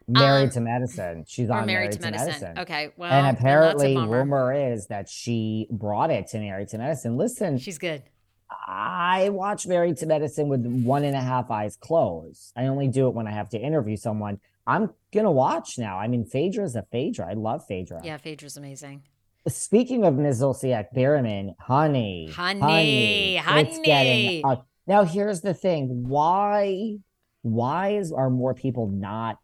Married 0.10 0.46
um, 0.46 0.50
to 0.52 0.62
Medicine. 0.62 1.26
She's 1.28 1.50
on 1.50 1.66
Married, 1.66 1.68
Married 1.68 1.92
to, 1.92 1.98
to 1.98 2.04
medicine. 2.12 2.28
medicine. 2.28 2.60
Okay, 2.60 2.90
well, 2.96 3.12
and 3.12 3.38
apparently, 3.38 3.98
rumor 3.98 4.54
is 4.54 4.88
that 4.88 5.10
she 5.10 5.68
brought 5.70 6.12
it 6.12 6.28
to 6.28 6.40
Married 6.40 6.70
to 6.70 6.78
Medicine. 6.78 7.18
Listen, 7.18 7.58
she's 7.58 7.78
good. 7.78 8.04
I 8.50 9.30
watch 9.30 9.68
Married 9.68 9.98
to 9.98 10.06
Medicine 10.06 10.48
with 10.48 10.66
one 10.66 11.04
and 11.04 11.16
a 11.16 11.22
half 11.22 11.52
eyes 11.52 11.76
closed. 11.76 12.54
I 12.56 12.68
only 12.68 12.88
do 12.88 13.08
it 13.08 13.14
when 13.14 13.28
I 13.28 13.32
have 13.32 13.50
to 13.50 13.60
interview 13.60 13.98
someone. 13.98 14.40
I'm 14.68 14.90
gonna 15.14 15.32
watch 15.32 15.80
now. 15.80 15.98
I 15.98 16.08
mean, 16.08 16.26
Phaedra 16.26 16.66
is 16.66 16.76
a 16.76 16.84
Phaedra. 16.92 17.30
I 17.30 17.34
love 17.34 17.66
Phaedra. 17.66 18.02
Yeah, 18.04 18.18
Phaedra's 18.18 18.58
amazing. 18.58 19.04
Speaking 19.48 20.04
of 20.04 20.16
Ms. 20.16 20.42
Zolciak 20.42 20.88
Biermann, 20.94 21.56
honey, 21.58 22.30
honey, 22.30 23.38
honey, 23.38 23.62
it's 23.62 23.80
getting. 23.80 24.46
Uh, 24.46 24.58
now, 24.86 25.06
here's 25.06 25.40
the 25.40 25.54
thing: 25.54 26.04
why, 26.10 26.98
why 27.44 27.92
is 27.92 28.12
are 28.12 28.30
more 28.30 28.54
people 28.54 28.88
not 28.88 29.38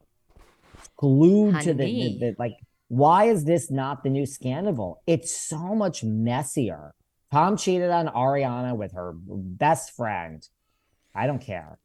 glued 0.97 1.53
honey. 1.53 1.65
to 1.65 1.73
the, 1.73 1.85
the, 1.85 2.17
the 2.19 2.35
like? 2.37 2.57
Why 2.89 3.25
is 3.25 3.45
this 3.45 3.71
not 3.71 4.03
the 4.03 4.09
new 4.09 4.25
scandal? 4.25 5.01
It's 5.07 5.35
so 5.35 5.73
much 5.73 6.03
messier. 6.03 6.93
Tom 7.31 7.55
cheated 7.55 7.89
on 7.89 8.07
Ariana 8.07 8.75
with 8.75 8.91
her 8.91 9.13
best 9.15 9.95
friend. 9.95 10.45
I 11.15 11.27
don't 11.27 11.41
care. 11.41 11.79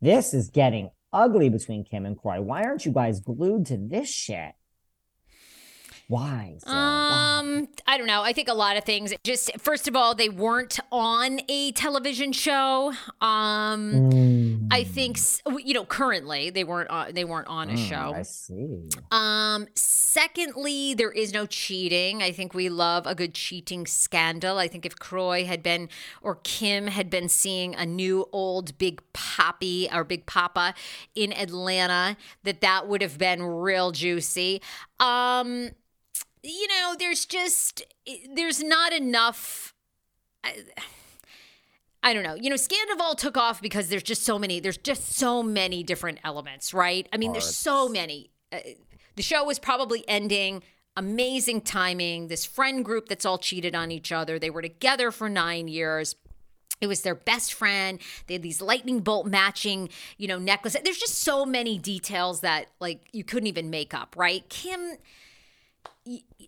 This 0.00 0.32
is 0.32 0.48
getting 0.48 0.90
ugly 1.12 1.48
between 1.48 1.84
Kim 1.84 2.06
and 2.06 2.18
Kroy. 2.18 2.40
Why 2.40 2.64
aren't 2.64 2.84
you 2.86 2.92
guys 2.92 3.20
glued 3.20 3.66
to 3.66 3.76
this 3.76 4.08
shit? 4.08 4.52
Why? 6.08 6.56
Sarah? 6.64 6.74
Um, 6.74 7.60
Why? 7.60 7.66
I 7.86 7.98
don't 7.98 8.06
know. 8.06 8.22
I 8.22 8.32
think 8.32 8.48
a 8.48 8.54
lot 8.54 8.78
of 8.78 8.84
things. 8.84 9.12
Just 9.24 9.50
first 9.58 9.86
of 9.88 9.94
all, 9.94 10.14
they 10.14 10.30
weren't 10.30 10.80
on 10.90 11.40
a 11.50 11.72
television 11.72 12.32
show. 12.32 12.94
Um, 13.20 13.92
mm. 13.92 14.68
I 14.70 14.84
think 14.84 15.18
you 15.62 15.74
know 15.74 15.84
currently 15.84 16.48
they 16.48 16.64
weren't 16.64 16.88
on, 16.88 17.12
they 17.12 17.26
weren't 17.26 17.48
on 17.48 17.68
a 17.68 17.74
mm, 17.74 17.88
show. 17.88 18.14
I 18.14 18.22
see. 18.22 18.88
Um, 19.10 19.66
secondly, 19.74 20.94
there 20.94 21.12
is 21.12 21.34
no 21.34 21.44
cheating. 21.44 22.22
I 22.22 22.32
think 22.32 22.54
we 22.54 22.70
love 22.70 23.06
a 23.06 23.14
good 23.14 23.34
cheating 23.34 23.86
scandal. 23.86 24.56
I 24.56 24.66
think 24.66 24.86
if 24.86 24.98
Kroy 24.98 25.44
had 25.44 25.62
been 25.62 25.90
or 26.22 26.36
Kim 26.36 26.86
had 26.86 27.10
been 27.10 27.28
seeing 27.28 27.74
a 27.74 27.84
new 27.84 28.26
old 28.32 28.78
big 28.78 29.02
poppy 29.12 29.90
or 29.92 30.04
big 30.04 30.24
papa 30.24 30.74
in 31.14 31.34
Atlanta, 31.34 32.16
that 32.44 32.62
that 32.62 32.88
would 32.88 33.02
have 33.02 33.18
been 33.18 33.42
real 33.42 33.92
juicy. 33.92 34.62
Um 35.00 35.72
you 36.48 36.68
know, 36.68 36.94
there's 36.98 37.26
just 37.26 37.82
there's 38.34 38.62
not 38.62 38.92
enough. 38.92 39.74
I, 40.44 40.56
I 42.02 42.14
don't 42.14 42.22
know. 42.22 42.34
You 42.34 42.50
know, 42.50 42.56
Scandoval 42.56 43.16
took 43.16 43.36
off 43.36 43.60
because 43.60 43.88
there's 43.88 44.02
just 44.02 44.24
so 44.24 44.38
many. 44.38 44.60
There's 44.60 44.78
just 44.78 45.16
so 45.16 45.42
many 45.42 45.82
different 45.82 46.18
elements, 46.24 46.72
right? 46.72 47.08
I 47.12 47.16
mean, 47.16 47.32
there's 47.32 47.56
so 47.56 47.88
many. 47.88 48.30
Uh, 48.52 48.58
the 49.16 49.22
show 49.22 49.44
was 49.44 49.58
probably 49.58 50.04
ending. 50.08 50.62
Amazing 50.96 51.62
timing. 51.62 52.28
This 52.28 52.44
friend 52.44 52.84
group 52.84 53.08
that's 53.08 53.26
all 53.26 53.38
cheated 53.38 53.74
on 53.74 53.90
each 53.90 54.12
other. 54.12 54.38
They 54.38 54.50
were 54.50 54.62
together 54.62 55.10
for 55.10 55.28
nine 55.28 55.68
years. 55.68 56.14
It 56.80 56.86
was 56.86 57.02
their 57.02 57.14
best 57.16 57.52
friend. 57.52 57.98
They 58.26 58.34
had 58.34 58.42
these 58.42 58.62
lightning 58.62 59.00
bolt 59.00 59.26
matching, 59.26 59.88
you 60.16 60.28
know, 60.28 60.38
necklaces. 60.38 60.80
There's 60.84 60.98
just 60.98 61.20
so 61.20 61.44
many 61.44 61.78
details 61.78 62.40
that 62.40 62.68
like 62.80 63.08
you 63.12 63.24
couldn't 63.24 63.48
even 63.48 63.70
make 63.70 63.94
up, 63.94 64.14
right? 64.16 64.48
Kim 64.48 64.96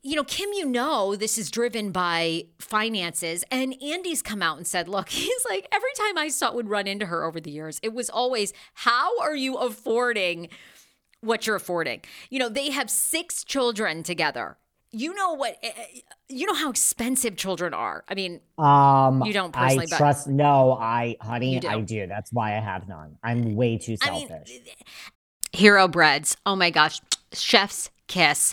you 0.02 0.16
know, 0.16 0.24
Kim, 0.24 0.48
you 0.54 0.66
know, 0.66 1.14
this 1.16 1.36
is 1.36 1.50
driven 1.50 1.92
by 1.92 2.44
finances. 2.58 3.44
And 3.50 3.74
Andy's 3.82 4.22
come 4.22 4.42
out 4.42 4.56
and 4.56 4.66
said, 4.66 4.88
look, 4.88 5.08
he's 5.10 5.44
like, 5.48 5.68
every 5.72 5.90
time 5.96 6.18
I 6.18 6.28
saw 6.28 6.52
would 6.52 6.68
run 6.68 6.86
into 6.86 7.06
her 7.06 7.24
over 7.24 7.40
the 7.40 7.50
years, 7.50 7.78
it 7.82 7.92
was 7.92 8.08
always, 8.08 8.52
how 8.74 9.18
are 9.20 9.36
you 9.36 9.56
affording 9.56 10.48
what 11.20 11.46
you're 11.46 11.56
affording? 11.56 12.00
You 12.30 12.38
know, 12.38 12.48
they 12.48 12.70
have 12.70 12.88
six 12.90 13.44
children 13.44 14.02
together. 14.02 14.56
You 14.92 15.14
know 15.14 15.34
what? 15.34 15.56
Eh, 15.62 15.70
eh, 15.76 16.00
you 16.28 16.46
know 16.46 16.54
how 16.54 16.70
expensive 16.70 17.36
children 17.36 17.72
are. 17.74 18.02
I 18.08 18.14
mean, 18.14 18.40
um, 18.58 19.22
you 19.22 19.32
don't 19.32 19.52
personally. 19.52 19.86
I 19.92 19.96
trust. 19.96 20.26
No, 20.26 20.72
I, 20.72 21.16
honey, 21.20 21.60
do. 21.60 21.68
I 21.68 21.80
do. 21.80 22.08
That's 22.08 22.32
why 22.32 22.56
I 22.56 22.60
have 22.60 22.88
none. 22.88 23.16
I'm 23.22 23.54
way 23.54 23.78
too 23.78 23.96
selfish. 23.96 24.30
I 24.30 24.50
mean, 24.50 24.62
Hero 25.52 25.86
breads. 25.86 26.36
Oh 26.44 26.56
my 26.56 26.70
gosh, 26.70 27.00
chef's 27.32 27.90
kiss. 28.08 28.52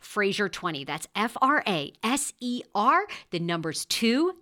Fraser 0.00 0.48
20. 0.48 0.84
That's 0.84 1.08
F 1.14 1.36
R 1.40 1.62
A 1.66 1.92
S 2.02 2.32
E 2.40 2.62
R, 2.74 3.06
the 3.30 3.40
numbers 3.40 3.84
20. 3.86 4.32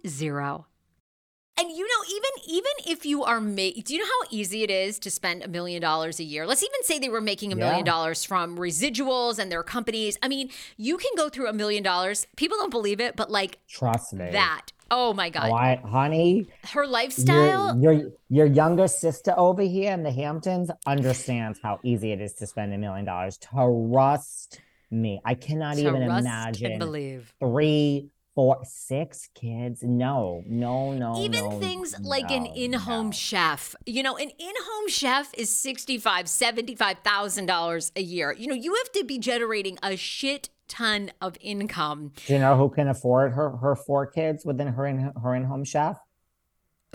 And 1.61 1.71
you 1.71 1.87
know, 1.87 2.05
even 2.09 2.31
even 2.49 2.73
if 2.87 3.05
you 3.05 3.23
are 3.23 3.41
made, 3.41 3.85
do 3.85 3.93
you 3.93 4.01
know 4.01 4.07
how 4.07 4.29
easy 4.31 4.63
it 4.63 4.71
is 4.71 4.99
to 5.01 5.11
spend 5.11 5.43
a 5.43 5.49
million 5.49 5.83
dollars 5.83 6.19
a 6.19 6.25
year? 6.25 6.47
Let's 6.47 6.63
even 6.63 6.83
say 6.85 6.99
they 6.99 7.11
were 7.11 7.21
making 7.21 7.53
a 7.53 7.57
million 7.57 7.85
dollars 7.85 8.25
from 8.25 8.57
residuals 8.57 9.39
and 9.39 9.53
their 9.53 9.63
companies. 9.63 10.17
I 10.23 10.29
mean, 10.29 10.51
you 10.79 10.97
can 10.97 11.11
go 11.17 11.29
through 11.29 11.49
a 11.49 11.53
million 11.53 11.83
dollars. 11.83 12.27
People 12.37 12.57
don't 12.57 12.71
believe 12.71 12.99
it, 12.99 13.15
but 13.15 13.31
like, 13.31 13.59
trust 13.69 14.15
me, 14.15 14.31
that. 14.31 14.73
Oh 14.91 15.13
my 15.13 15.29
god, 15.29 15.51
Why, 15.51 15.81
honey, 15.85 16.47
her 16.73 16.87
lifestyle. 16.87 17.79
Your, 17.79 17.93
your 17.93 18.11
your 18.31 18.47
younger 18.47 18.89
sister 18.89 19.35
over 19.37 19.63
here 19.63 19.93
in 19.93 20.03
the 20.03 20.11
Hamptons 20.11 20.71
understands 20.87 21.61
how 21.63 21.79
easy 21.85 22.13
it 22.13 22.23
is 22.23 22.33
to 22.35 22.47
spend 22.47 22.73
a 22.73 22.79
million 22.79 23.05
dollars. 23.05 23.37
Trust 23.37 24.61
me. 24.91 25.21
I 25.25 25.35
cannot 25.35 25.77
to 25.77 25.81
even 25.81 26.03
imagine 26.03 26.79
believe 26.79 27.33
three, 27.41 28.11
four, 28.35 28.61
six 28.65 29.29
kids. 29.35 29.83
No, 29.83 30.43
no, 30.47 30.93
no. 30.93 31.17
Even 31.23 31.45
no, 31.45 31.61
things 31.61 31.95
like 32.01 32.31
an 32.31 32.47
in-home 32.47 33.07
no. 33.07 33.13
chef. 33.13 33.75
You 33.87 34.03
know, 34.03 34.17
an 34.17 34.31
in-home 34.39 34.89
chef 34.89 35.33
is 35.35 35.55
sixty-five, 35.55 36.29
seventy-five 36.29 36.99
thousand 37.05 37.47
dollars 37.47 37.93
a 37.97 38.03
year. 38.03 38.33
You 38.33 38.47
know, 38.49 38.55
you 38.55 38.75
have 38.75 38.93
to 38.93 39.05
be 39.05 39.19
generating 39.19 39.79
a 39.83 39.97
shit 39.97 40.49
ton 40.69 41.11
of 41.21 41.37
income. 41.41 42.13
Do 42.27 42.33
you 42.33 42.39
know 42.39 42.57
who 42.57 42.69
can 42.69 42.89
afford 42.89 43.33
her 43.33 43.57
her 43.57 43.75
four 43.75 44.07
kids 44.07 44.45
within 44.45 44.69
her 44.69 44.87
in 44.87 45.13
her 45.23 45.35
in-home 45.35 45.65
chef? 45.65 45.99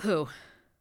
Who? 0.02 0.28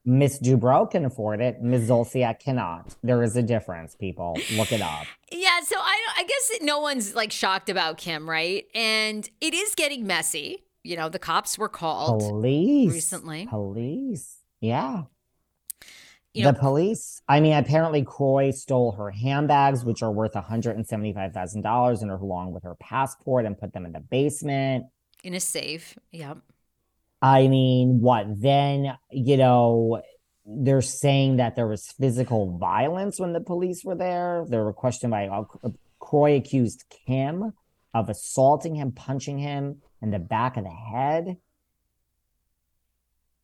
Miss 0.07 0.39
Dubrow 0.39 0.91
can 0.91 1.05
afford 1.07 1.41
it. 1.41 1.63
Miss 1.63 1.89
Zolciak 1.89 2.39
cannot. 2.39 2.95
There 3.03 3.23
is 3.23 3.37
a 3.37 3.43
difference, 3.43 3.95
people. 3.95 4.39
Look 4.57 4.73
it 4.73 4.81
up. 4.83 5.07
Yeah, 5.33 5.61
so 5.63 5.75
I, 5.77 5.99
I 6.19 6.23
guess 6.23 6.61
no 6.63 6.79
one's 6.79 7.17
like 7.17 7.33
shocked 7.33 7.69
about 7.69 7.97
Kim, 7.99 8.31
right? 8.31 8.67
And 8.73 9.29
it 9.41 9.53
is 9.53 9.75
getting 9.75 10.07
messy. 10.07 10.63
you 10.85 10.97
know, 10.97 11.09
the 11.09 11.19
cops 11.19 11.59
were 11.59 11.69
called 11.69 12.21
police 12.21 12.93
recently. 12.93 13.47
Police. 13.47 14.37
Yeah. 14.61 15.05
You 16.33 16.45
know, 16.45 16.53
the 16.53 16.59
police. 16.59 17.21
I 17.29 17.41
mean, 17.41 17.53
apparently 17.55 18.05
Kroy 18.05 18.53
stole 18.53 18.93
her 18.93 19.11
handbags, 19.11 19.85
which 19.85 20.03
are 20.03 20.13
worth 20.13 20.35
$175,000, 20.35 22.03
and 22.03 22.11
along 22.11 22.53
with 22.53 22.63
her 22.63 22.75
passport 22.77 23.45
and 23.45 23.59
put 23.59 23.73
them 23.73 23.85
in 23.87 23.93
the 23.93 24.01
basement. 24.01 24.87
In 25.25 25.35
a 25.35 25.41
safe. 25.41 25.99
Yep. 26.13 26.39
I 27.25 27.49
mean, 27.49 28.03
what? 28.03 28.27
Then, 28.43 28.99
you 29.11 29.39
know, 29.39 30.03
they're 30.45 30.83
saying 30.83 31.37
that 31.37 31.57
there 31.57 31.67
was 31.67 31.87
physical 31.99 32.59
violence 32.59 33.19
when 33.19 33.33
the 33.33 33.41
police 33.41 33.83
were 33.83 33.95
there. 33.95 34.45
They 34.47 34.59
were 34.59 34.75
questioned 34.75 35.11
by 35.11 35.31
Kroy 36.01 36.37
accused 36.37 36.85
Kim 37.07 37.55
of 37.95 38.11
assaulting 38.11 38.75
him, 38.75 38.93
punching 38.93 39.39
him 39.39 39.81
in 40.03 40.11
the 40.11 40.19
back 40.19 40.59
of 40.59 40.65
the 40.65 40.71
head. 40.71 41.39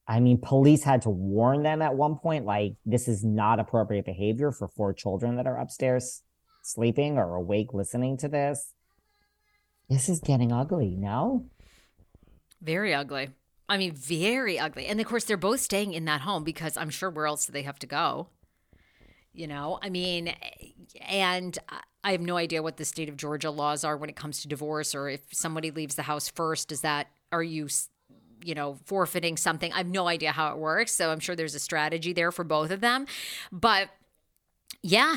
I 0.06 0.20
mean, 0.20 0.36
police 0.42 0.84
had 0.84 1.00
to 1.02 1.10
warn 1.10 1.62
them 1.62 1.80
at 1.80 1.94
one 1.94 2.16
point, 2.16 2.44
like, 2.44 2.74
this 2.84 3.08
is 3.08 3.24
not 3.24 3.60
appropriate 3.60 4.04
behavior 4.04 4.52
for 4.52 4.68
four 4.68 4.92
children 4.92 5.36
that 5.36 5.46
are 5.46 5.56
upstairs 5.56 6.20
sleeping 6.62 7.16
or 7.16 7.34
awake 7.34 7.72
listening 7.72 8.18
to 8.18 8.28
this. 8.28 8.74
This 9.88 10.10
is 10.10 10.20
getting 10.20 10.52
ugly, 10.52 10.96
no? 10.98 11.46
Very 12.60 12.92
ugly. 12.92 13.30
I 13.70 13.78
mean, 13.78 13.92
very 13.92 14.58
ugly. 14.58 14.86
And 14.86 15.00
of 15.00 15.06
course, 15.06 15.24
they're 15.24 15.36
both 15.36 15.60
staying 15.60 15.94
in 15.94 16.04
that 16.06 16.20
home 16.22 16.44
because 16.44 16.76
I'm 16.76 16.90
sure 16.90 17.08
where 17.08 17.26
else 17.26 17.46
do 17.46 17.52
they 17.52 17.62
have 17.62 17.78
to 17.78 17.86
go? 17.86 18.28
You 19.32 19.46
know, 19.46 19.78
I 19.80 19.90
mean, 19.90 20.34
and 21.00 21.56
I 22.02 22.12
have 22.12 22.20
no 22.20 22.36
idea 22.36 22.62
what 22.62 22.76
the 22.76 22.84
state 22.84 23.08
of 23.08 23.16
Georgia 23.16 23.50
laws 23.50 23.84
are 23.84 23.96
when 23.96 24.10
it 24.10 24.16
comes 24.16 24.42
to 24.42 24.48
divorce 24.48 24.94
or 24.94 25.08
if 25.08 25.20
somebody 25.32 25.70
leaves 25.70 25.94
the 25.94 26.02
house 26.02 26.28
first, 26.28 26.72
is 26.72 26.80
that, 26.80 27.06
are 27.32 27.42
you 27.42 27.68
you 28.42 28.54
know, 28.54 28.78
forfeiting 28.86 29.36
something. 29.36 29.72
I 29.72 29.78
have 29.78 29.86
no 29.86 30.08
idea 30.08 30.32
how 30.32 30.52
it 30.52 30.58
works. 30.58 30.92
So 30.92 31.10
I'm 31.10 31.20
sure 31.20 31.36
there's 31.36 31.54
a 31.54 31.60
strategy 31.60 32.12
there 32.12 32.32
for 32.32 32.44
both 32.44 32.70
of 32.70 32.80
them. 32.80 33.06
But 33.52 33.90
yeah, 34.82 35.16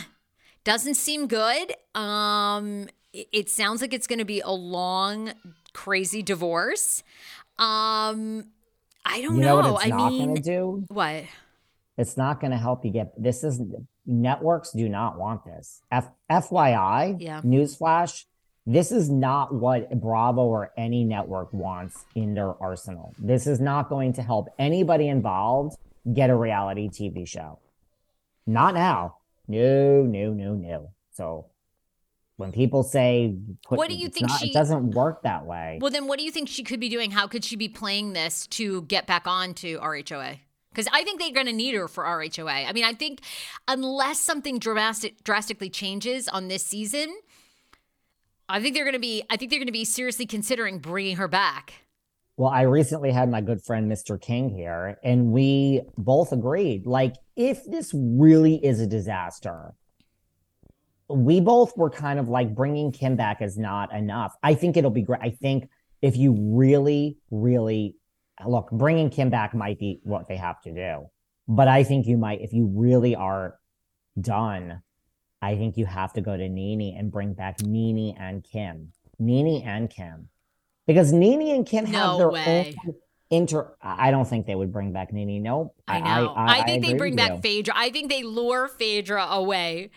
doesn't 0.64 0.95
seem 0.95 1.28
good. 1.28 1.74
Um, 1.95 2.88
it, 3.14 3.49
sounds 3.49 3.82
like 3.82 3.93
it's 3.93 4.08
going 4.08 4.20
to 4.20 4.26
be 4.26 4.41
a 4.41 4.51
long, 4.51 5.34
crazy 5.74 6.22
divorce. 6.22 7.04
Um, 7.60 8.45
I 9.06 9.22
don't 9.22 9.36
you 9.36 9.41
know. 9.41 9.62
know. 9.62 9.80
I 9.80 9.88
not 9.88 10.12
mean, 10.12 10.36
do? 10.36 10.86
What? 10.88 11.24
It's 11.97 12.18
not 12.18 12.41
going 12.41 12.51
to 12.51 12.58
help 12.58 12.84
you 12.84 12.91
get 12.91 13.14
this. 13.22 13.43
Is 13.43 13.62
networks 14.06 14.72
do 14.72 14.89
not 14.89 15.18
want 15.18 15.45
this. 15.45 15.82
F, 15.91 16.10
FYI, 16.30 17.18
yeah. 17.20 17.41
newsflash 17.41 18.26
this 18.66 18.91
is 18.91 19.10
not 19.10 19.54
what 19.54 19.89
Bravo 19.99 20.43
or 20.43 20.72
any 20.78 21.04
network 21.04 21.51
wants 21.51 22.06
in 22.16 22.34
their 22.34 22.62
arsenal. 22.62 23.14
This 23.20 23.45
is 23.45 23.60
not 23.60 23.89
going 23.89 24.14
to 24.14 24.22
help 24.22 24.47
anybody 24.58 25.10
involved 25.10 25.78
get 26.14 26.30
a 26.30 26.36
reality 26.36 26.88
TV 26.88 27.28
show. 27.28 27.60
Not 28.47 28.74
now. 28.74 29.18
No, 29.47 30.04
no, 30.04 30.32
no, 30.32 30.54
no. 30.54 30.91
So 31.12 31.47
when 32.38 32.51
people 32.51 32.84
say, 32.84 33.36
put, 33.65 33.77
"What 33.77 33.89
do 33.89 33.95
you 33.95 34.09
think 34.09 34.29
not, 34.29 34.39
she?" 34.39 34.49
It 34.49 34.53
doesn't 34.53 34.91
work 34.91 35.23
that 35.23 35.45
way. 35.45 35.79
Well, 35.81 35.91
then, 35.91 36.07
what 36.07 36.19
do 36.19 36.25
you 36.25 36.31
think 36.31 36.49
she 36.49 36.63
could 36.63 36.79
be 36.79 36.89
doing? 36.89 37.11
How 37.11 37.27
could 37.27 37.43
she 37.43 37.55
be 37.55 37.69
playing 37.69 38.13
this 38.13 38.47
to 38.47 38.84
get 38.84 39.07
back 39.07 39.27
on 39.27 39.53
to 39.55 39.79
RHOA? 39.79 40.39
Because 40.69 40.88
I 40.91 41.03
think 41.03 41.19
they're 41.19 41.31
going 41.31 41.45
to 41.45 41.53
need 41.53 41.75
her 41.75 41.88
for 41.88 42.03
RHOA. 42.03 42.67
I 42.67 42.73
mean, 42.73 42.84
I 42.84 42.93
think 42.93 43.21
unless 43.67 44.19
something 44.19 44.57
drastic, 44.57 45.23
drastically 45.23 45.69
changes 45.69 46.27
on 46.27 46.47
this 46.47 46.63
season, 46.63 47.15
I 48.49 48.59
think 48.59 48.75
they're 48.75 48.84
going 48.84 48.93
to 48.93 48.99
be. 48.99 49.23
I 49.29 49.38
think 49.38 49.51
they're 49.51 49.59
going 49.59 49.67
to 49.67 49.71
be 49.71 49.86
seriously 49.86 50.25
considering 50.25 50.79
bringing 50.79 51.17
her 51.17 51.27
back. 51.27 51.73
Well, 52.36 52.49
I 52.49 52.63
recently 52.63 53.11
had 53.11 53.29
my 53.29 53.41
good 53.41 53.61
friend 53.61 53.91
Mr. 53.91 54.19
King 54.19 54.49
here, 54.49 54.97
and 55.03 55.31
we 55.31 55.81
both 55.99 56.31
agreed. 56.31 56.88
Like, 56.88 57.13
if 57.36 57.63
this 57.65 57.91
really 57.93 58.55
is 58.65 58.79
a 58.79 58.88
disaster, 58.88 59.75
we 61.10 61.39
both 61.39 61.76
were 61.78 61.89
kind 61.89 62.20
of 62.20 62.30
like 62.30 62.56
bringing 62.56 62.91
Kim 62.91 63.16
back 63.16 63.41
is 63.41 63.58
not 63.58 63.93
enough. 63.93 64.36
I 64.41 64.54
think 64.54 64.78
it'll 64.78 64.91
be 64.91 65.01
great. 65.01 65.22
I 65.22 65.30
think 65.30 65.70
if 66.01 66.18
you 66.18 66.36
really, 66.39 67.18
really 67.32 67.95
look, 68.45 68.70
bringing 68.72 69.10
Kim 69.10 69.30
back 69.30 69.54
might 69.54 69.80
be 69.80 69.99
what 70.04 70.28
they 70.28 70.38
have 70.38 70.62
to 70.62 70.74
do. 70.74 71.10
But 71.47 71.68
I 71.68 71.84
think 71.84 72.08
you 72.08 72.18
might, 72.18 72.41
if 72.41 72.54
you 72.54 72.72
really 72.74 73.16
are 73.16 73.60
done 74.20 74.82
I 75.43 75.58
think 75.58 75.76
you 75.76 75.86
have 75.86 76.14
to 76.14 76.22
go 76.22 76.38
to 76.38 76.47
NeNe 76.47 76.95
and 76.97 77.12
bring 77.12 77.34
back 77.34 77.62
NeNe 77.62 78.16
and 78.18 78.43
Kim. 78.45 78.93
NeNe 79.20 79.62
and 79.64 79.89
Kim. 79.89 80.30
Because 80.88 81.12
NeNe 81.12 81.51
and 81.54 81.66
Kim 81.66 81.84
no 81.84 81.91
have 81.91 82.18
their 82.18 82.30
way. 82.30 82.76
own 82.86 82.95
inter 83.30 83.76
I 83.82 84.12
don't 84.12 84.26
think 84.26 84.45
they 84.45 84.56
would 84.56 84.72
bring 84.72 84.93
back 84.93 85.12
NeNe. 85.12 85.43
Nope. 85.43 85.76
I 85.86 85.99
know. 85.99 86.30
I, 86.30 86.45
I, 86.45 86.60
I 86.60 86.64
think 86.64 86.86
I 86.86 86.88
they 86.88 86.93
bring 86.97 87.18
back 87.18 87.32
you. 87.32 87.41
Phaedra. 87.41 87.74
I 87.76 87.89
think 87.89 88.10
they 88.10 88.24
lure 88.24 88.70
Phaedra 88.70 89.26
away. 89.32 89.89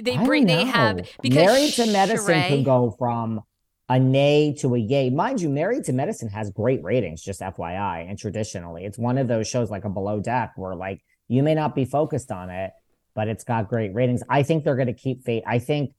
They 0.00 0.16
bring 0.16 0.46
they 0.46 0.64
have 0.64 1.08
because 1.20 1.44
Married 1.44 1.72
to 1.74 1.86
Medicine 1.86 2.34
Sheree, 2.34 2.48
could 2.48 2.64
go 2.64 2.94
from 2.98 3.42
a 3.88 3.98
nay 3.98 4.54
to 4.58 4.74
a 4.74 4.78
yay. 4.78 5.10
Mind 5.10 5.40
you, 5.40 5.48
Married 5.48 5.84
to 5.84 5.92
Medicine 5.92 6.28
has 6.28 6.50
great 6.50 6.82
ratings, 6.84 7.22
just 7.22 7.40
FYI. 7.40 8.08
And 8.08 8.18
traditionally, 8.18 8.84
it's 8.84 8.98
one 8.98 9.18
of 9.18 9.28
those 9.28 9.48
shows 9.48 9.70
like 9.70 9.84
a 9.84 9.88
below 9.88 10.20
deck 10.20 10.52
where 10.56 10.74
like 10.74 11.02
you 11.26 11.42
may 11.42 11.54
not 11.54 11.74
be 11.74 11.84
focused 11.84 12.30
on 12.30 12.50
it, 12.50 12.72
but 13.14 13.28
it's 13.28 13.44
got 13.44 13.68
great 13.68 13.94
ratings. 13.94 14.22
I 14.28 14.42
think 14.42 14.64
they're 14.64 14.76
going 14.76 14.86
to 14.86 14.92
keep 14.92 15.24
Fate. 15.24 15.42
I 15.46 15.58
think 15.58 15.94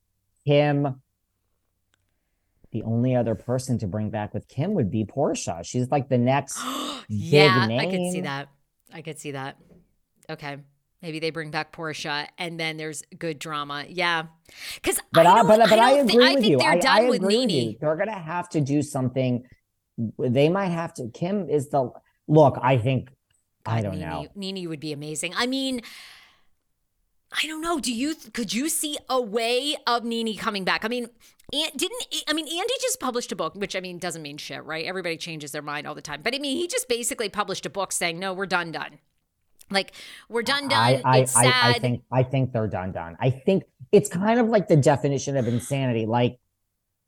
Kim, 0.46 1.02
the 2.72 2.82
only 2.84 3.16
other 3.16 3.34
person 3.34 3.78
to 3.80 3.86
bring 3.86 4.10
back 4.10 4.32
with 4.32 4.48
Kim 4.48 4.74
would 4.74 4.90
be 4.90 5.04
Porsha. 5.04 5.64
She's 5.64 5.90
like 5.90 6.08
the 6.08 6.18
next 6.18 6.58
yeah, 7.08 7.66
I 7.68 7.86
could 7.86 8.12
see 8.12 8.20
that. 8.22 8.48
I 8.92 9.02
could 9.02 9.18
see 9.18 9.32
that. 9.32 9.56
Okay. 10.28 10.58
Maybe 11.02 11.18
they 11.18 11.30
bring 11.30 11.50
back 11.50 11.72
Porsha 11.72 12.26
and 12.36 12.60
then 12.60 12.76
there's 12.76 13.02
good 13.18 13.38
drama. 13.38 13.86
Yeah. 13.88 14.24
Cause 14.82 14.98
but 15.12 15.26
I, 15.26 15.40
I 15.40 15.42
but, 15.42 15.58
but 15.70 15.78
I, 15.78 15.90
I 15.90 15.92
agree 15.98 16.34
with 16.34 16.44
you. 16.44 16.58
They're 16.58 16.72
I, 16.72 16.78
done 16.78 16.98
I 16.98 17.08
with 17.08 17.22
agree 17.22 17.46
NeNe. 17.46 17.46
with 17.46 17.72
you. 17.72 17.78
They're 17.80 17.96
going 17.96 18.08
to 18.08 18.14
have 18.14 18.48
to 18.50 18.60
do 18.60 18.82
something. 18.82 19.44
They 20.18 20.48
might 20.48 20.68
have 20.68 20.92
to. 20.94 21.08
Kim 21.08 21.48
is 21.48 21.70
the 21.70 21.90
look. 22.28 22.58
I 22.62 22.76
think, 22.76 23.08
God, 23.64 23.78
I 23.78 23.82
don't 23.82 23.98
NeNe, 23.98 24.08
know. 24.08 24.26
NeNe 24.34 24.68
would 24.68 24.80
be 24.80 24.92
amazing. 24.92 25.32
I 25.36 25.46
mean, 25.46 25.82
I 27.32 27.46
don't 27.46 27.60
know. 27.60 27.78
Do 27.78 27.94
you 27.94 28.14
could 28.32 28.52
you 28.52 28.68
see 28.68 28.98
a 29.08 29.20
way 29.20 29.76
of 29.86 30.04
NeNe 30.04 30.36
coming 30.36 30.64
back? 30.64 30.84
I 30.84 30.88
mean, 30.88 31.08
and 31.52 31.72
didn't 31.76 32.04
I 32.28 32.32
mean 32.32 32.46
Andy 32.46 32.74
just 32.80 33.00
published 33.00 33.32
a 33.32 33.36
book, 33.36 33.54
which 33.54 33.76
I 33.76 33.80
mean 33.80 33.98
doesn't 33.98 34.22
mean 34.22 34.36
shit, 34.36 34.64
right? 34.64 34.84
Everybody 34.84 35.16
changes 35.16 35.52
their 35.52 35.62
mind 35.62 35.86
all 35.86 35.94
the 35.94 36.02
time, 36.02 36.22
but 36.22 36.34
I 36.34 36.38
mean 36.38 36.56
he 36.56 36.66
just 36.66 36.88
basically 36.88 37.28
published 37.28 37.66
a 37.66 37.70
book 37.70 37.92
saying, 37.92 38.18
"No, 38.18 38.32
we're 38.32 38.46
done, 38.46 38.72
done." 38.72 38.98
Like 39.70 39.92
we're 40.28 40.42
done, 40.42 40.68
done. 40.68 40.78
I, 40.78 41.02
I, 41.04 41.18
it's 41.18 41.32
sad. 41.32 41.46
I, 41.46 41.70
I 41.70 41.78
think 41.78 42.02
I 42.12 42.22
think 42.22 42.52
they're 42.52 42.68
done, 42.68 42.92
done. 42.92 43.16
I 43.20 43.30
think 43.30 43.64
it's 43.92 44.08
kind 44.08 44.40
of 44.40 44.48
like 44.48 44.68
the 44.68 44.76
definition 44.76 45.36
of 45.36 45.46
insanity. 45.46 46.06
Like 46.06 46.38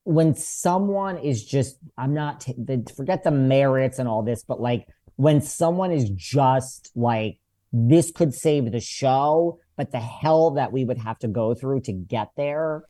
when 0.04 0.34
someone 0.34 1.18
is 1.18 1.44
just, 1.44 1.76
I'm 1.96 2.14
not 2.14 2.40
t- 2.40 2.54
the, 2.58 2.84
forget 2.96 3.22
the 3.22 3.30
merits 3.30 3.98
and 3.98 4.08
all 4.08 4.22
this, 4.22 4.42
but 4.42 4.60
like 4.60 4.86
when 5.16 5.40
someone 5.40 5.92
is 5.92 6.10
just 6.10 6.90
like 6.96 7.38
this 7.72 8.10
could 8.10 8.34
save 8.34 8.70
the 8.72 8.80
show 8.80 9.60
but 9.76 9.90
the 9.90 10.00
hell 10.00 10.52
that 10.52 10.72
we 10.72 10.84
would 10.84 10.98
have 10.98 11.18
to 11.20 11.28
go 11.28 11.54
through 11.54 11.80
to 11.80 11.92
get 11.92 12.30
there, 12.36 12.84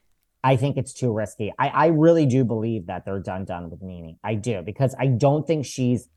I 0.44 0.56
think 0.56 0.76
it's 0.76 0.92
too 0.92 1.12
risky. 1.12 1.52
I, 1.58 1.68
I 1.68 1.86
really 1.86 2.26
do 2.26 2.44
believe 2.44 2.86
that 2.86 3.04
they're 3.04 3.20
done 3.20 3.44
done 3.44 3.70
with 3.70 3.80
NeNe. 3.82 4.18
I 4.24 4.34
do 4.34 4.62
because 4.62 4.94
I 4.98 5.06
don't 5.06 5.46
think 5.46 5.64
she's 5.64 6.08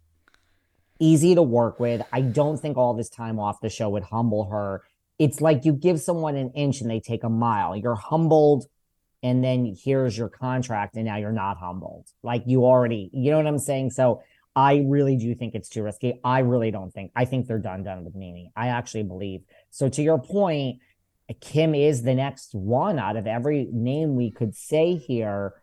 easy 1.00 1.36
to 1.36 1.44
work 1.44 1.80
with. 1.80 2.02
I 2.12 2.22
don't 2.22 2.58
think 2.58 2.78
all 2.78 2.94
this 2.94 3.10
time 3.10 3.40
off 3.40 3.62
the 3.62 3.70
show 3.70 3.90
would 3.90 4.04
humble 4.04 4.50
her. 4.50 4.84
It's 5.20 5.42
like 5.42 5.66
you 5.66 5.74
give 5.74 6.00
someone 6.02 6.36
an 6.36 6.52
inch 6.52 6.82
and 6.82 6.90
they 6.90 7.00
take 7.00 7.24
a 7.24 7.30
mile. 7.30 7.76
You're 7.76 7.96
humbled 7.96 8.66
and 9.24 9.44
then 9.44 9.76
here's 9.84 10.18
your 10.18 10.30
contract 10.30 10.96
and 10.96 11.06
now 11.06 11.18
you're 11.18 11.32
not 11.32 11.58
humbled. 11.58 12.08
Like 12.22 12.44
you 12.46 12.66
already, 12.66 13.10
you 13.14 13.32
know 13.32 13.38
what 13.38 13.48
I'm 13.48 13.60
saying? 13.60 13.92
So 13.92 14.22
I 14.56 14.86
really 14.88 15.18
do 15.18 15.36
think 15.36 15.56
it's 15.56 15.68
too 15.68 15.84
risky. 15.84 16.20
I 16.24 16.40
really 16.40 16.72
don't 16.72 16.92
think. 16.92 17.12
I 17.16 17.26
think 17.26 17.48
they're 17.48 17.60
done 17.60 17.84
done 17.84 18.06
with 18.06 18.16
NeNe. 18.16 18.52
I 18.56 18.68
actually 18.68 19.04
believe. 19.04 19.42
So 19.70 19.90
to 19.90 20.02
your 20.02 20.20
point, 20.20 20.80
Kim 21.42 21.74
is 21.76 22.04
the 22.04 22.14
next 22.14 22.54
one 22.54 23.00
out 23.00 23.18
of 23.18 23.26
every 23.26 23.68
name 23.72 24.16
we 24.16 24.32
could 24.32 24.56
say 24.56 24.96
here. 24.96 25.54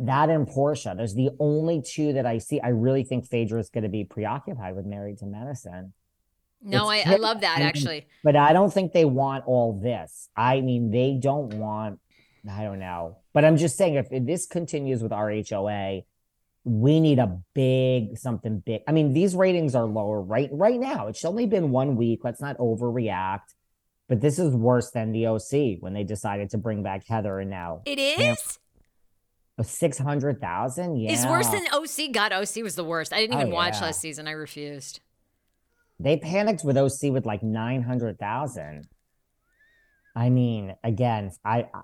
That 0.00 0.30
and 0.30 0.46
Porsha. 0.46 0.96
There's 0.96 1.14
the 1.14 1.30
only 1.38 1.82
two 1.82 2.12
that 2.14 2.26
I 2.26 2.38
see. 2.38 2.60
I 2.60 2.68
really 2.68 3.04
think 3.04 3.26
Phaedra 3.28 3.60
is 3.60 3.70
going 3.70 3.84
to 3.84 3.90
be 3.90 4.04
preoccupied 4.04 4.76
with 4.76 4.86
Married 4.86 5.18
to 5.18 5.26
Medicine. 5.26 5.92
No, 6.62 6.88
I, 6.88 7.04
I, 7.06 7.16
love 7.16 7.42
that 7.42 7.60
actually. 7.60 8.06
But 8.22 8.36
I 8.36 8.54
don't 8.54 8.72
think 8.72 8.92
they 8.92 9.04
want 9.04 9.44
all 9.46 9.78
this. 9.78 10.30
I 10.34 10.62
mean, 10.62 10.90
they 10.90 11.18
don't 11.20 11.54
want, 11.54 12.00
I 12.50 12.62
don't 12.62 12.78
know. 12.78 13.18
But 13.34 13.44
I'm 13.44 13.58
just 13.58 13.76
saying, 13.76 13.94
if, 13.94 14.10
if 14.10 14.24
this 14.24 14.46
continues 14.46 15.02
with 15.02 15.12
RHOA, 15.12 16.04
we 16.64 17.00
need 17.00 17.18
a 17.18 17.38
big 17.54 18.16
something 18.16 18.60
big. 18.60 18.80
I 18.88 18.92
mean, 18.92 19.12
these 19.12 19.36
ratings 19.36 19.74
are 19.74 19.84
lower 19.84 20.22
right 20.22 20.48
right 20.50 20.80
now. 20.80 21.08
It's 21.08 21.24
only 21.24 21.44
been 21.44 21.70
one 21.70 21.96
week. 21.96 22.20
Let's 22.24 22.40
not 22.40 22.56
overreact. 22.56 23.52
But 24.08 24.20
this 24.20 24.38
is 24.38 24.54
worse 24.54 24.90
than 24.90 25.12
the 25.12 25.26
OC 25.26 25.80
when 25.80 25.92
they 25.94 26.04
decided 26.04 26.50
to 26.50 26.58
bring 26.58 26.82
back 26.82 27.06
Heather 27.06 27.38
and 27.40 27.50
now 27.50 27.82
it 27.84 27.98
is. 27.98 28.58
Six 29.62 29.98
hundred 29.98 30.40
thousand, 30.40 30.96
yeah, 30.96 31.12
It's 31.12 31.24
worse 31.26 31.46
than 31.48 31.64
OC. 31.72 32.12
God, 32.12 32.32
OC 32.32 32.56
was 32.64 32.74
the 32.74 32.82
worst. 32.84 33.12
I 33.12 33.18
didn't 33.20 33.34
even 33.40 33.52
Oh, 33.52 33.54
watch 33.54 33.74
yeah. 33.74 33.82
last 33.86 34.00
season. 34.00 34.26
I 34.26 34.32
refused. 34.32 34.98
They 36.00 36.16
panicked 36.16 36.64
with 36.64 36.76
OC 36.76 37.12
with 37.12 37.24
like 37.24 37.42
nine 37.44 37.82
hundred 37.82 38.18
thousand. 38.18 38.88
I 40.16 40.28
mean, 40.30 40.74
again, 40.82 41.30
I, 41.44 41.68
I 41.72 41.82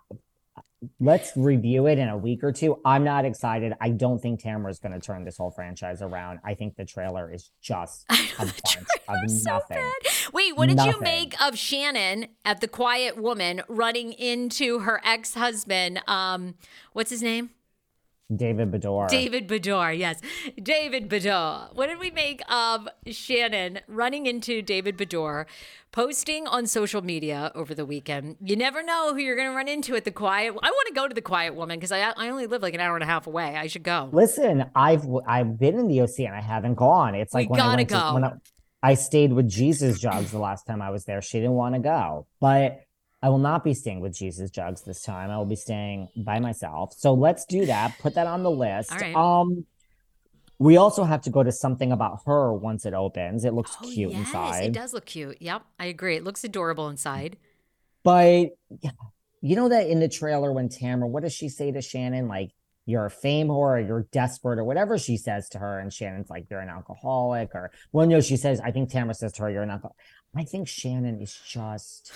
let's 0.99 1.33
review 1.37 1.87
it 1.87 1.99
in 1.99 2.09
a 2.09 2.17
week 2.17 2.43
or 2.43 2.51
two. 2.53 2.81
I'm 2.85 3.05
not 3.05 3.25
excited. 3.25 3.75
I 3.81 3.91
don't 3.91 4.19
think 4.19 4.41
Tamara's 4.41 4.79
going 4.81 4.93
to 4.93 5.01
turn 5.01 5.25
this 5.25 5.37
whole 5.37 5.51
franchise 5.51 6.01
around. 6.03 6.41
I 6.45 6.55
think 6.55 6.75
the 6.77 6.85
trailer 6.85 7.33
is 7.33 7.51
just 7.61 8.05
a 8.11 8.17
bunch 8.47 8.79
of 9.09 9.31
so 9.31 9.51
nothing. 9.53 9.77
bad. 9.77 10.33
Wait, 10.33 10.57
what 10.57 10.69
did 10.69 10.81
you 10.81 10.99
make 11.01 11.41
of 11.41 11.57
Shannon 11.59 12.27
at 12.45 12.61
the 12.61 12.69
Quiet 12.69 13.17
Woman 13.17 13.63
running 13.69 14.13
into 14.13 14.81
her 14.81 15.01
ex 15.05 15.35
husband? 15.35 16.01
Um, 16.09 16.55
what's 16.95 17.11
his 17.11 17.23
name? 17.23 17.51
David 18.35 18.71
Beador. 18.71 19.09
David 19.09 19.49
Beador, 19.49 19.97
yes. 19.97 20.21
David 20.63 21.09
Beador. 21.09 21.75
What 21.75 21.89
did 21.89 21.99
we 21.99 22.11
make 22.11 22.43
of 22.51 22.89
Shannon 23.07 23.81
running 23.89 24.27
into 24.27 24.63
David 24.63 24.97
Beador, 24.97 25.47
posting 25.93 26.47
on 26.47 26.67
social 26.67 27.03
media 27.03 27.51
over 27.55 27.75
the 27.75 27.85
weekend? 27.85 28.37
You 28.41 28.57
never 28.57 28.83
know 28.83 29.13
who 29.15 29.21
you're 29.21 29.37
going 29.37 29.51
to 29.51 29.57
run 29.57 29.69
into 29.69 29.97
at 29.97 30.05
the 30.05 30.13
Quiet. 30.13 30.55
I 30.63 30.71
want 30.71 30.89
to 30.89 30.95
go 30.95 31.09
to 31.09 31.15
the 31.15 31.23
Quiet 31.23 31.55
Woman 31.55 31.79
because 31.79 31.93
I 31.93 32.01
I 32.01 32.29
only 32.29 32.47
live 32.47 32.63
like 32.63 32.75
an 32.75 32.81
hour 32.81 32.95
and 32.95 33.03
a 33.03 33.07
half 33.07 33.27
away. 33.27 33.57
I 33.57 33.67
should 33.67 33.83
go. 33.83 34.09
Listen, 34.13 34.71
I've 34.75 35.05
I've 35.27 35.59
been 35.59 35.79
in 35.79 35.89
the 35.89 36.03
OC 36.03 36.21
and 36.21 36.35
I 36.35 36.41
haven't 36.41 36.75
gone. 36.75 37.15
It's 37.15 37.35
We 37.35 37.43
like 37.43 37.51
when 37.51 37.61
I 37.61 37.85
to, 37.85 38.11
when 38.13 38.25
I, 38.25 38.33
I 38.83 38.95
stayed 38.95 39.33
with 39.33 39.49
Jesus 39.49 40.01
Jugs 40.01 40.31
the 40.31 40.39
last 40.39 40.67
time 40.67 40.81
I 40.81 40.91
was 40.91 41.05
there. 41.05 41.21
She 41.21 41.39
didn't 41.39 41.55
want 41.55 41.75
to 41.75 41.81
go, 41.81 42.27
but 42.41 42.81
I 43.23 43.29
will 43.29 43.39
not 43.39 43.65
be 43.65 43.75
staying 43.75 44.01
with 44.01 44.15
Jesus 44.15 44.51
Jugs 44.51 44.83
this 44.83 45.03
time. 45.03 45.31
I 45.31 45.37
will 45.37 45.45
be 45.45 45.57
staying 45.57 46.09
by 46.17 46.41
myself. 46.41 46.95
So 46.97 47.13
let's 47.13 47.45
do 47.45 47.67
that. 47.67 47.99
Put 47.99 48.15
that 48.15 48.27
on 48.27 48.43
the 48.43 48.51
list. 48.51 48.93
All 48.93 48.99
right. 48.99 49.15
Um, 49.15 49.67
we 50.59 50.77
also 50.77 51.05
have 51.05 51.23
to 51.23 51.31
go 51.31 51.43
to 51.43 51.53
something 51.53 51.93
about 51.93 52.21
her 52.27 52.53
once 52.53 52.85
it 52.87 52.95
opens. 52.95 53.45
It 53.45 53.55
looks 53.55 53.77
Oh, 53.83 53.91
cute 53.91 54.13
yes, 54.13 54.21
inside. 54.21 54.65
It 54.65 54.73
does 54.73 54.93
look 54.93 55.07
cute. 55.07 55.39
Yep, 55.41 55.63
I 55.79 55.87
agree. 55.87 56.17
It 56.17 56.25
looks 56.25 56.45
adorable 56.45 56.89
inside. 56.89 57.37
But 58.03 58.51
yeah, 58.81 58.91
you 59.41 59.57
know 59.57 59.69
that 59.69 59.89
in 59.89 60.01
the 60.01 60.09
trailer 60.09 60.53
when 60.53 60.69
Tamara, 60.69 61.09
what 61.09 61.23
does 61.23 61.33
she 61.33 61.49
say 61.49 61.73
to 61.73 61.81
Shannon? 61.83 62.29
Like, 62.29 62.53
you're 62.87 63.07
a 63.07 63.11
fame 63.11 63.49
whore 63.49 63.77
or 63.77 63.81
you're 63.81 64.07
desperate 64.13 64.59
or 64.59 64.65
whatever 64.65 64.99
she 64.99 65.17
says 65.17 65.49
to 65.51 65.59
her. 65.59 65.79
And 65.79 65.93
Shannon's 65.93 66.29
like, 66.29 66.47
you're 66.51 66.61
an 66.61 66.71
alcoholic 66.71 67.55
or, 67.55 67.71
well, 67.93 68.07
no, 68.07 68.21
she 68.21 68.37
says, 68.37 68.61
I 68.61 68.71
think 68.71 68.91
Tamara 68.91 69.15
says 69.15 69.33
to 69.35 69.43
her, 69.43 69.51
you're 69.51 69.63
an 69.63 69.71
alcoholic. 69.71 69.97
I 70.35 70.45
think 70.45 70.69
Shannon 70.69 71.21
is 71.21 71.39
just, 71.47 72.13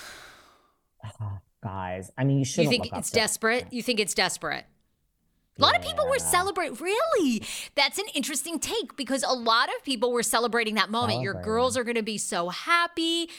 guys, 1.63 2.11
I 2.17 2.25
mean, 2.25 2.37
you 2.37 2.41
You 2.41 2.45
shouldn't 2.45 2.71
think 2.71 2.93
it's 2.93 3.11
desperate? 3.11 3.67
You 3.71 3.83
think 3.83 4.01
it's 4.01 4.15
desperate? 4.15 4.65
A 5.59 5.63
lot 5.63 5.77
of 5.77 5.83
people 5.83 6.07
were 6.09 6.17
Yeah. 6.19 6.25
celebrating. 6.25 6.75
Really? 6.77 7.43
That's 7.77 7.99
an 7.99 8.07
interesting 8.15 8.59
take 8.59 8.97
because 8.97 9.23
a 9.23 9.33
lot 9.33 9.69
of 9.69 9.85
people 9.85 10.11
were 10.11 10.25
celebrating 10.25 10.75
that 10.75 10.91
moment. 10.91 11.23
Your 11.23 11.35
girls 11.43 11.77
are 11.77 11.85
going 11.85 11.95
to 11.95 12.03
be 12.03 12.19
so 12.19 12.49
happy. 12.49 13.31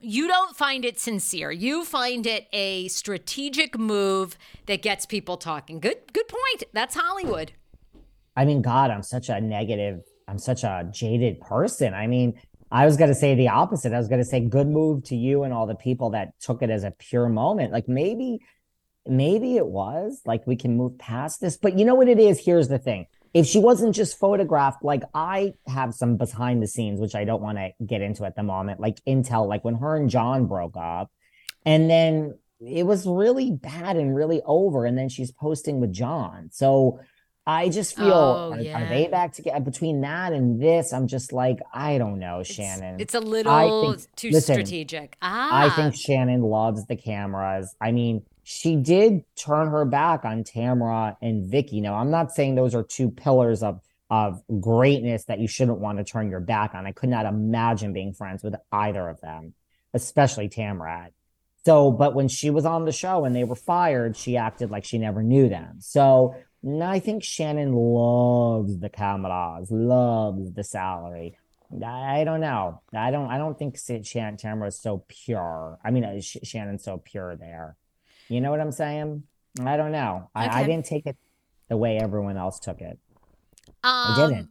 You 0.00 0.28
don't 0.28 0.54
find 0.56 0.84
it 0.84 1.00
sincere. 1.00 1.50
You 1.50 1.84
find 1.84 2.26
it 2.26 2.46
a 2.52 2.86
strategic 2.88 3.76
move 3.78 4.36
that 4.66 4.82
gets 4.82 5.04
people 5.06 5.36
talking. 5.36 5.80
Good 5.80 6.12
good 6.12 6.28
point. 6.28 6.64
That's 6.72 6.94
Hollywood. 6.94 7.52
I 8.36 8.44
mean, 8.44 8.62
God, 8.62 8.90
I'm 8.90 9.02
such 9.02 9.28
a 9.28 9.40
negative, 9.40 10.02
I'm 10.28 10.38
such 10.38 10.62
a 10.62 10.88
jaded 10.92 11.40
person. 11.40 11.94
I 11.94 12.06
mean, 12.06 12.34
I 12.70 12.86
was 12.86 12.96
going 12.96 13.08
to 13.08 13.14
say 13.14 13.34
the 13.34 13.48
opposite. 13.48 13.92
I 13.92 13.98
was 13.98 14.08
going 14.08 14.20
to 14.20 14.24
say 14.24 14.40
good 14.40 14.68
move 14.68 15.04
to 15.04 15.16
you 15.16 15.44
and 15.44 15.52
all 15.52 15.66
the 15.66 15.74
people 15.74 16.10
that 16.10 16.38
took 16.40 16.62
it 16.62 16.70
as 16.70 16.84
a 16.84 16.90
pure 16.90 17.28
moment. 17.28 17.72
Like 17.72 17.88
maybe, 17.88 18.40
maybe 19.06 19.56
it 19.56 19.66
was 19.66 20.20
like 20.24 20.46
we 20.46 20.56
can 20.56 20.76
move 20.76 20.98
past 20.98 21.40
this. 21.40 21.56
But 21.56 21.78
you 21.78 21.84
know 21.84 21.94
what 21.94 22.08
it 22.08 22.18
is? 22.18 22.40
Here's 22.44 22.68
the 22.68 22.78
thing. 22.78 23.06
If 23.32 23.46
she 23.46 23.58
wasn't 23.58 23.94
just 23.94 24.18
photographed, 24.18 24.84
like 24.84 25.02
I 25.12 25.54
have 25.66 25.92
some 25.94 26.16
behind 26.16 26.62
the 26.62 26.68
scenes, 26.68 27.00
which 27.00 27.14
I 27.14 27.24
don't 27.24 27.42
want 27.42 27.58
to 27.58 27.70
get 27.84 28.00
into 28.00 28.24
at 28.24 28.36
the 28.36 28.44
moment, 28.44 28.80
like 28.80 29.00
intel, 29.06 29.48
like 29.48 29.64
when 29.64 29.74
her 29.76 29.96
and 29.96 30.08
John 30.08 30.46
broke 30.46 30.76
up, 30.76 31.10
and 31.66 31.90
then 31.90 32.38
it 32.60 32.86
was 32.86 33.06
really 33.06 33.50
bad 33.50 33.96
and 33.96 34.14
really 34.14 34.40
over. 34.44 34.86
And 34.86 34.96
then 34.96 35.08
she's 35.08 35.32
posting 35.32 35.80
with 35.80 35.92
John. 35.92 36.50
So 36.52 37.00
I 37.46 37.68
just 37.68 37.94
feel 37.96 38.06
Oh, 38.12 38.52
are, 38.54 38.60
yeah. 38.60 38.82
are 38.82 38.88
they 38.88 39.06
back 39.06 39.32
together 39.34 39.60
between 39.60 40.00
that 40.00 40.32
and 40.32 40.60
this? 40.62 40.92
I'm 40.92 41.06
just 41.06 41.32
like, 41.32 41.58
I 41.74 41.98
don't 41.98 42.18
know, 42.18 42.40
It's- 42.40 42.54
Shannon. 42.54 42.98
It's, 43.00 43.14
a 43.14 43.20
little 43.20 43.92
think- 43.92 44.06
too 44.16 44.30
listen, 44.30 44.54
strategic. 44.54 45.16
Ah. 45.20 45.64
I 45.66 45.70
think 45.76 45.94
Shannon 45.94 46.40
loves 46.42 46.86
the 46.86 46.96
cameras. 46.96 47.76
I 47.80 47.92
mean, 47.92 48.22
she 48.44 48.76
did 48.76 49.24
turn 49.36 49.68
her 49.68 49.84
back 49.84 50.24
on 50.24 50.44
Tamara 50.44 51.16
and 51.20 51.44
Vicki. 51.50 51.80
Now, 51.82 51.94
I'm 51.96 52.10
not 52.10 52.32
saying 52.32 52.54
those 52.54 52.74
are 52.74 52.82
two 52.82 53.10
pillars 53.10 53.62
of 53.62 53.80
of 54.10 54.42
greatness 54.60 55.24
that 55.24 55.40
you 55.40 55.48
shouldn't 55.48 55.78
want 55.80 55.96
to 55.98 56.04
turn 56.04 56.28
your 56.30 56.38
back 56.38 56.74
on. 56.74 56.86
I 56.86 56.92
could 56.92 57.08
not 57.08 57.24
imagine 57.24 57.94
being 57.94 58.12
friends 58.12 58.44
with 58.44 58.54
either 58.70 59.08
of 59.08 59.18
them, 59.22 59.54
especially 59.94 60.48
Tamara. 60.48 61.08
So, 61.64 61.90
but 61.90 62.14
when 62.14 62.28
she 62.28 62.50
was 62.50 62.66
on 62.66 62.84
the 62.84 62.92
show 62.92 63.24
and 63.24 63.34
they 63.34 63.44
were 63.44 63.56
fired, 63.56 64.14
she 64.16 64.36
acted 64.36 64.70
like 64.70 64.84
she 64.84 64.98
never 64.98 65.22
knew 65.22 65.48
them. 65.48 65.76
So, 65.80 66.34
I 66.66 66.98
think 66.98 67.22
Shannon 67.22 67.72
loves 67.74 68.78
the 68.78 68.88
cameras, 68.88 69.70
loves 69.70 70.52
the 70.52 70.64
salary. 70.64 71.38
I 71.84 72.20
I 72.20 72.24
don't 72.24 72.40
know. 72.40 72.80
I 72.94 73.10
don't. 73.10 73.30
I 73.30 73.38
don't 73.38 73.58
think 73.58 73.76
Sa- 73.76 74.02
Shan- 74.02 74.36
Tamara 74.36 74.68
is 74.68 74.78
so 74.78 75.04
pure. 75.08 75.78
I 75.84 75.90
mean, 75.90 76.04
uh, 76.04 76.20
Sh- 76.20 76.38
Shannon's 76.42 76.84
so 76.84 76.98
pure 76.98 77.36
there. 77.36 77.76
You 78.28 78.40
know 78.40 78.50
what 78.50 78.60
I'm 78.60 78.72
saying? 78.72 79.24
I 79.60 79.76
don't 79.76 79.92
know. 79.92 80.30
I, 80.34 80.60
I 80.60 80.64
didn't 80.64 80.86
take 80.86 81.06
it 81.06 81.16
the 81.68 81.76
way 81.76 81.98
everyone 81.98 82.36
else 82.36 82.58
took 82.58 82.80
it. 82.80 82.98
Um, 83.82 84.30
didn't. 84.30 84.48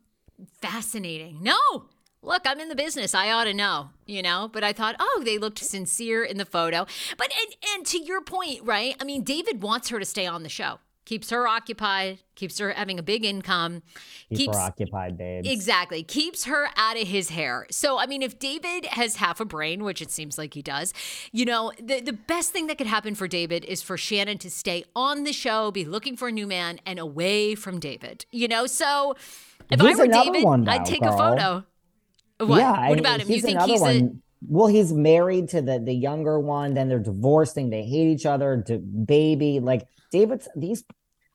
Fascinating. 0.61 1.41
No, 1.41 1.57
look, 2.21 2.43
I'm 2.45 2.59
in 2.59 2.69
the 2.69 2.75
business. 2.75 3.15
I 3.15 3.31
ought 3.31 3.45
to 3.45 3.53
know, 3.53 3.89
you 4.05 4.21
know. 4.21 4.49
But 4.51 4.63
I 4.63 4.73
thought, 4.73 4.95
oh, 4.99 5.21
they 5.25 5.37
looked 5.37 5.59
sincere 5.59 6.23
in 6.23 6.37
the 6.37 6.45
photo. 6.45 6.85
But 7.17 7.31
and 7.41 7.55
and 7.75 7.85
to 7.87 8.03
your 8.03 8.21
point, 8.21 8.61
right? 8.63 8.95
I 8.99 9.03
mean, 9.03 9.23
David 9.23 9.61
wants 9.61 9.89
her 9.89 9.99
to 9.99 10.05
stay 10.05 10.25
on 10.27 10.43
the 10.43 10.49
show. 10.49 10.79
Keeps 11.05 11.31
her 11.31 11.47
occupied. 11.47 12.19
Keeps 12.35 12.59
her 12.59 12.71
having 12.71 12.97
a 12.97 13.03
big 13.03 13.25
income. 13.25 13.83
Keep 14.29 14.37
keeps 14.37 14.57
her 14.57 14.63
occupied, 14.63 15.17
babes. 15.17 15.49
Exactly. 15.49 16.01
Keeps 16.01 16.45
her 16.45 16.69
out 16.77 16.99
of 16.99 17.07
his 17.07 17.29
hair. 17.29 17.67
So, 17.69 17.99
I 17.99 18.05
mean, 18.05 18.21
if 18.21 18.39
David 18.39 18.85
has 18.85 19.17
half 19.17 19.41
a 19.41 19.45
brain, 19.45 19.83
which 19.83 20.01
it 20.01 20.11
seems 20.11 20.37
like 20.37 20.53
he 20.53 20.61
does, 20.61 20.93
you 21.33 21.43
know, 21.45 21.73
the, 21.77 21.99
the 21.99 22.13
best 22.13 22.51
thing 22.51 22.67
that 22.67 22.77
could 22.77 22.87
happen 22.87 23.15
for 23.15 23.27
David 23.27 23.65
is 23.65 23.81
for 23.81 23.97
Shannon 23.97 24.37
to 24.39 24.49
stay 24.49 24.85
on 24.95 25.25
the 25.25 25.33
show, 25.33 25.71
be 25.71 25.83
looking 25.83 26.15
for 26.15 26.29
a 26.29 26.31
new 26.31 26.47
man, 26.47 26.79
and 26.85 26.99
away 26.99 27.53
from 27.53 27.79
David. 27.79 28.25
You 28.31 28.47
know, 28.47 28.65
so 28.65 29.15
if 29.69 29.81
I 29.81 29.87
He's 29.87 29.97
were 29.97 30.07
David, 30.07 30.43
one, 30.43 30.67
I'd 30.69 30.85
take 30.85 31.03
a 31.03 31.11
photo. 31.11 31.65
What? 32.39 32.59
Yeah, 32.59 32.89
what 32.89 32.99
about 32.99 33.21
him? 33.21 33.29
You 33.29 33.41
think 33.41 33.61
he's 33.61 33.81
a. 33.81 34.09
Well, 34.45 34.67
he's 34.67 34.91
married 34.91 35.49
to 35.49 35.61
the 35.61 35.79
the 35.79 35.93
younger 35.93 36.39
one. 36.39 36.73
Then 36.73 36.89
they're 36.89 36.99
divorcing. 36.99 37.69
They 37.69 37.83
hate 37.83 38.07
each 38.07 38.25
other. 38.25 38.61
To 38.67 38.77
baby, 38.77 39.59
like 39.61 39.87
David's 40.13 40.47
these. 40.55 40.85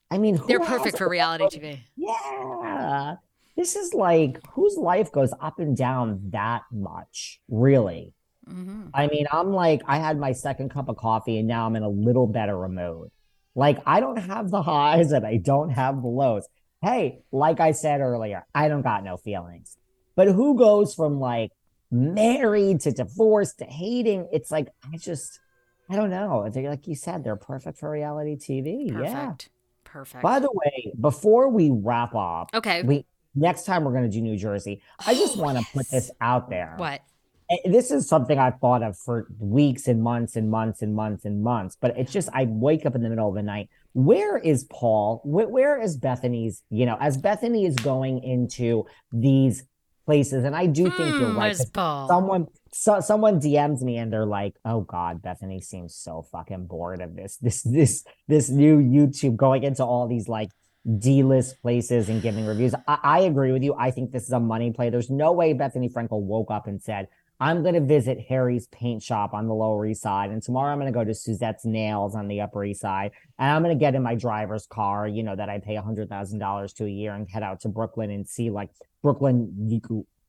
I 0.09 0.17
mean, 0.17 0.35
who 0.37 0.47
They're 0.47 0.59
perfect 0.59 0.97
for 0.97 1.07
reality 1.07 1.45
TV. 1.45 1.79
Yeah, 1.95 3.17
this 3.55 3.75
is 3.75 3.93
like 3.93 4.39
whose 4.53 4.77
life 4.77 5.11
goes 5.11 5.33
up 5.39 5.59
and 5.59 5.77
down 5.77 6.31
that 6.31 6.63
much, 6.71 7.41
really. 7.49 8.13
hmm 8.47 8.87
I 8.93 9.07
mean, 9.07 9.27
I'm 9.31 9.51
like, 9.53 9.81
I 9.85 9.97
had 9.99 10.17
my 10.17 10.31
second 10.31 10.69
cup 10.69 10.89
of 10.89 10.97
coffee 10.97 11.37
and 11.37 11.47
now 11.47 11.67
I'm 11.67 11.75
in 11.75 11.83
a 11.83 11.89
little 11.89 12.25
better 12.25 12.67
mood. 12.67 13.09
Like, 13.53 13.79
I 13.85 13.99
don't 13.99 14.17
have 14.17 14.49
the 14.49 14.63
highs 14.63 15.11
and 15.11 15.27
I 15.27 15.37
don't 15.37 15.71
have 15.71 16.01
the 16.01 16.07
lows. 16.07 16.47
Hey, 16.81 17.19
like 17.31 17.59
I 17.59 17.73
said 17.73 17.99
earlier, 17.99 18.45
I 18.55 18.69
don't 18.69 18.81
got 18.81 19.03
no 19.03 19.17
feelings. 19.17 19.75
But 20.15 20.29
who 20.29 20.57
goes 20.57 20.95
from 20.95 21.19
like 21.19 21.51
married 21.91 22.79
to 22.81 22.91
divorced 22.91 23.59
to 23.59 23.65
hating? 23.65 24.29
It's 24.31 24.49
like, 24.49 24.69
I 24.91 24.97
just, 24.97 25.39
I 25.89 25.95
don't 25.95 26.09
know. 26.09 26.47
Like 26.53 26.87
you 26.87 26.95
said, 26.95 27.23
they're 27.23 27.35
perfect 27.35 27.79
for 27.79 27.89
reality 27.89 28.35
TV. 28.35 28.89
Yeah. 28.91 28.93
Perfect. 29.27 29.49
Perfect. 29.85 30.21
By 30.23 30.39
the 30.39 30.51
way, 30.53 30.93
before 31.01 31.49
we 31.49 31.71
wrap 31.71 32.13
up, 32.13 32.51
okay. 32.53 32.83
we 32.83 33.05
next 33.33 33.63
time 33.65 33.83
we're 33.83 33.91
going 33.91 34.03
to 34.03 34.09
do 34.09 34.21
New 34.21 34.37
Jersey. 34.37 34.81
I 35.07 35.15
just 35.15 35.37
Oh, 35.37 35.41
want 35.41 35.57
to 35.57 35.65
put 35.73 35.89
this 35.89 36.11
out 36.21 36.49
there. 36.49 36.75
What? 36.77 37.01
This 37.65 37.89
is 37.89 38.07
something 38.07 38.37
I've 38.37 38.59
thought 38.59 38.83
of 38.83 38.95
for 38.95 39.25
weeks 39.39 39.87
and 39.87 40.03
months 40.03 40.35
and 40.35 40.51
months 40.51 40.83
and 40.83 40.93
months 40.93 41.25
and 41.25 41.41
months, 41.41 41.75
but 41.81 41.97
it's 41.97 42.11
just 42.13 42.29
I 42.31 42.45
wake 42.45 42.85
up 42.85 42.93
in 42.93 43.01
the 43.01 43.09
middle 43.09 43.27
of 43.27 43.33
the 43.33 43.41
night. 43.41 43.69
Where 43.93 44.37
is 44.37 44.65
Paul? 44.65 45.21
Where, 45.23 45.47
where 45.49 45.81
is 45.81 45.97
Bethenny's? 45.97 46.61
You 46.69 46.85
know, 46.85 46.95
as 46.99 47.17
Bethenny 47.17 47.67
is 47.67 47.75
going 47.77 48.21
into 48.23 48.85
these 49.11 49.63
places, 50.05 50.43
and 50.43 50.55
I 50.55 50.67
do 50.67 50.83
think 50.91 50.99
you're 51.19 51.31
Hmm, 51.31 51.37
right. 51.37 51.45
where's 51.47 51.57
'cause 51.57 51.69
Paul? 51.71 52.07
Someone, 52.07 52.47
so, 52.71 52.99
someone 52.99 53.39
DMs 53.39 53.81
me 53.81 53.97
and 53.97 54.11
they're 54.11 54.25
like, 54.25 54.55
"Oh 54.65 54.81
God, 54.81 55.21
Bethenny 55.21 55.63
seems 55.63 55.95
so 55.95 56.21
fucking 56.31 56.67
bored 56.67 57.01
of 57.01 57.15
this, 57.15 57.37
this, 57.37 57.61
this, 57.63 58.03
this 58.27 58.49
new 58.49 58.77
YouTube 58.79 59.35
going 59.35 59.63
into 59.63 59.83
all 59.83 60.07
these 60.07 60.27
like 60.27 60.49
D-list 60.97 61.61
places 61.61 62.09
and 62.09 62.21
giving 62.21 62.45
reviews." 62.45 62.73
I, 62.87 62.99
I 63.03 63.19
agree 63.21 63.51
with 63.51 63.63
you. 63.63 63.75
I 63.75 63.91
think 63.91 64.11
this 64.11 64.23
is 64.23 64.31
a 64.31 64.39
money 64.39 64.71
play. 64.71 64.89
There's 64.89 65.09
no 65.09 65.31
way 65.31 65.53
Bethenny 65.53 65.91
Frankel 65.91 66.21
woke 66.21 66.51
up 66.51 66.67
and 66.67 66.81
said, 66.81 67.07
I'm 67.41 67.61
going 67.61 67.75
to 67.75 67.81
visit 67.81 68.19
Harry's 68.27 68.67
paint 68.67 69.01
shop 69.01 69.33
on 69.33 69.47
the 69.47 69.53
Lower 69.53 69.85
East 69.85 70.01
Side. 70.01 70.29
And 70.29 70.43
tomorrow 70.43 70.73
I'm 70.73 70.79
going 70.79 70.91
to 70.91 70.97
go 70.97 71.05
to 71.05 71.13
Suzette's 71.13 71.63
Nails 71.63 72.13
on 72.13 72.27
the 72.27 72.41
Upper 72.41 72.65
East 72.65 72.81
Side. 72.81 73.11
And 73.37 73.49
I'm 73.49 73.63
going 73.63 73.77
to 73.77 73.79
get 73.79 73.95
in 73.95 74.03
my 74.03 74.15
driver's 74.15 74.67
car, 74.67 75.07
you 75.07 75.23
know, 75.23 75.37
that 75.37 75.47
I 75.47 75.59
pay 75.59 75.75
$100,000 75.75 76.73
to 76.75 76.85
a 76.85 76.89
year 76.89 77.13
and 77.13 77.29
head 77.29 77.43
out 77.43 77.61
to 77.61 77.69
Brooklyn 77.69 78.11
and 78.11 78.27
see 78.27 78.49
like 78.49 78.69
Brooklyn 79.01 79.69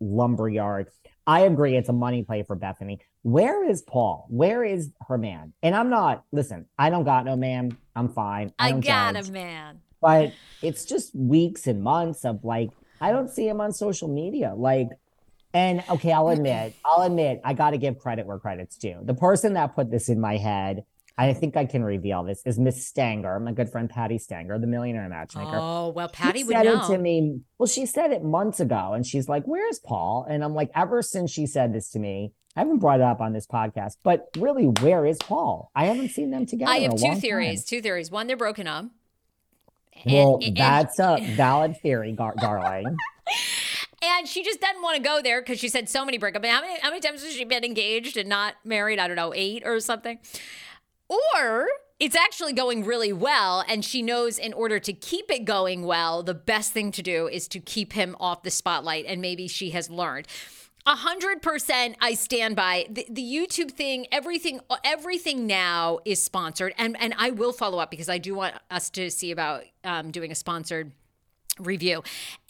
Lumberyard. 0.01 0.89
I 1.27 1.41
agree. 1.41 1.77
It's 1.77 1.89
a 1.89 1.93
money 1.93 2.25
play 2.25 2.43
for 2.43 2.57
Bethenny. 2.57 2.99
Where 3.23 3.69
is 3.69 3.83
Paul? 3.83 4.27
Where 4.29 4.65
is 4.65 4.91
her 5.07 5.19
man? 5.19 5.53
And 5.63 5.75
I'm 5.75 5.91
not, 5.91 6.25
listen, 6.33 6.67
I 6.79 6.91
don't 6.91 7.05
got 7.05 7.25
no 7.25 7.37
man. 7.37 7.77
I'm 7.95 8.09
fine. 8.09 8.53
I, 8.59 8.69
I 8.69 8.73
got 8.73 9.15
judge. 9.15 9.29
a 9.29 9.33
man. 9.33 9.81
But 10.01 10.33
it's 10.63 10.85
just 10.85 11.15
weeks 11.15 11.67
and 11.67 11.83
months 11.83 12.25
of 12.25 12.43
like, 12.45 12.71
I 13.01 13.13
don't 13.13 13.29
see 13.29 13.47
him 13.47 13.61
on 13.61 13.73
social 13.73 14.09
media. 14.09 14.55
Like, 14.57 14.89
and 15.53 15.83
okay, 15.91 16.13
I'll 16.13 16.29
admit, 16.29 16.75
I'll 16.85 17.03
admit, 17.03 17.41
I 17.45 17.55
got 17.55 17.71
to 17.71 17.79
give 17.79 17.99
credit 17.99 18.27
where 18.27 18.39
credit's 18.39 18.77
due. 18.77 18.99
The 19.03 19.15
person 19.15 19.55
that 19.55 19.75
put 19.75 19.91
this 19.91 20.09
in 20.09 20.21
my 20.21 20.37
head, 20.37 20.85
I 21.29 21.33
think 21.35 21.57
I 21.57 21.66
can 21.66 21.83
reveal 21.85 22.25
this, 22.25 22.41
is 22.47 22.59
Miss 22.59 22.87
Stanger, 22.87 23.39
my 23.41 23.53
good 23.53 23.68
friend 23.71 23.91
Patti 23.91 24.18
Stanger, 24.18 24.59
the 24.59 24.66
millionaire 24.66 25.09
matchmaker. 25.09 25.57
Oh, 25.61 25.89
well, 25.91 26.09
Patti 26.09 26.39
she 26.41 26.45
would 26.45 26.53
said 26.57 26.62
know. 26.64 26.83
it 26.83 26.87
to 26.89 26.99
me. 26.99 27.41
Well, 27.59 27.66
she 27.66 27.85
said 27.87 28.11
it 28.12 28.25
months 28.25 28.61
ago, 28.61 28.93
and 28.95 29.07
she's 29.07 29.29
like, 29.29 29.45
"Where's 29.45 29.79
Paul?" 29.79 30.27
And 30.29 30.43
I'm 30.43 30.55
like, 30.55 30.71
ever 30.75 31.03
since 31.03 31.31
she 31.31 31.47
said 31.47 31.75
this 31.75 31.91
to 31.91 31.99
me, 31.99 32.33
I 32.57 32.61
haven't 32.61 32.79
brought 32.79 33.01
it 33.01 33.05
up 33.05 33.21
on 33.21 33.33
this 33.33 33.47
podcast, 33.47 33.97
but 34.03 34.29
really, 34.39 34.64
where 34.81 35.05
is 35.05 35.18
Paul? 35.18 35.71
I 35.75 35.87
haven't 35.87 36.09
seen 36.11 36.31
them 36.31 36.47
together. 36.47 36.71
I 36.73 36.79
have 36.79 36.97
two 36.97 37.14
theories. 37.16 37.64
time. 37.64 37.68
Two 37.79 37.83
theories. 37.83 38.11
One, 38.11 38.27
they're 38.27 38.37
broken 38.37 38.66
up. 38.66 38.87
Well, 40.07 40.35
And- 40.37 40.45
and- 40.45 40.57
that's 40.57 40.99
a 40.99 41.18
valid 41.37 41.77
theory, 41.83 42.12
gar- 42.12 42.35
darling. 42.41 42.97
And 44.03 44.27
she 44.27 44.43
just 44.43 44.61
doesn't 44.61 44.81
want 44.83 44.97
to 44.97 45.03
go 45.03 45.21
there 45.23 45.43
because 45.43 45.59
she 45.59 45.68
said 45.68 45.89
so 45.89 46.05
many 46.07 46.18
breakups. 46.18 46.47
How 46.47 46.62
many 46.62 46.81
how 46.81 46.89
many 46.89 47.01
times 47.01 47.23
has 47.23 47.35
she 47.35 47.45
been 47.45 47.64
engaged 47.64 48.16
and 48.16 48.29
not 48.29 48.55
married? 48.64 48.99
I 48.99 49.07
don't 49.07 49.16
know, 49.16 49.35
eight 49.37 49.62
or 49.66 49.79
something. 49.81 50.18
Or 51.11 51.67
it's 51.99 52.17
actually 52.17 52.55
going 52.55 52.85
really 52.85 53.13
well, 53.13 53.65
and 53.69 53.85
she 53.85 54.01
knows 54.01 54.39
in 54.39 54.55
order 54.55 54.79
to 54.79 54.93
keep 54.93 55.31
it 55.31 55.45
going 55.45 55.85
well, 55.85 56.23
the 56.23 56.35
best 56.35 56.73
thing 56.73 56.93
to 56.93 57.03
do 57.03 57.29
is 57.29 57.47
to 57.49 57.61
keep 57.61 57.93
him 57.93 58.17
off 58.19 58.43
the 58.43 58.51
spotlight. 58.51 59.05
And 59.07 59.21
maybe 59.21 59.49
she 59.49 59.71
has 59.71 59.91
learned. 59.91 60.27
A 60.87 60.97
hundred 60.97 61.43
percent, 61.43 61.97
I 62.01 62.15
stand 62.15 62.57
by 62.57 62.87
the, 62.89 63.07
the 63.11 63.23
YouTube 63.23 63.73
thing. 63.73 64.07
Everything, 64.11 64.61
everything 64.83 65.47
now 65.47 65.99
is 66.07 66.23
sponsored, 66.23 66.73
and 66.79 66.97
and 66.99 67.13
I 67.19 67.31
will 67.31 67.53
follow 67.53 67.79
up 67.79 67.91
because 67.91 68.09
I 68.09 68.17
do 68.17 68.35
want 68.35 68.55
us 68.71 68.89
to 68.91 69.11
see 69.11 69.31
about 69.31 69.65
um, 69.85 70.11
doing 70.11 70.33
a 70.33 70.35
sponsored 70.35 70.93
review. 71.59 72.03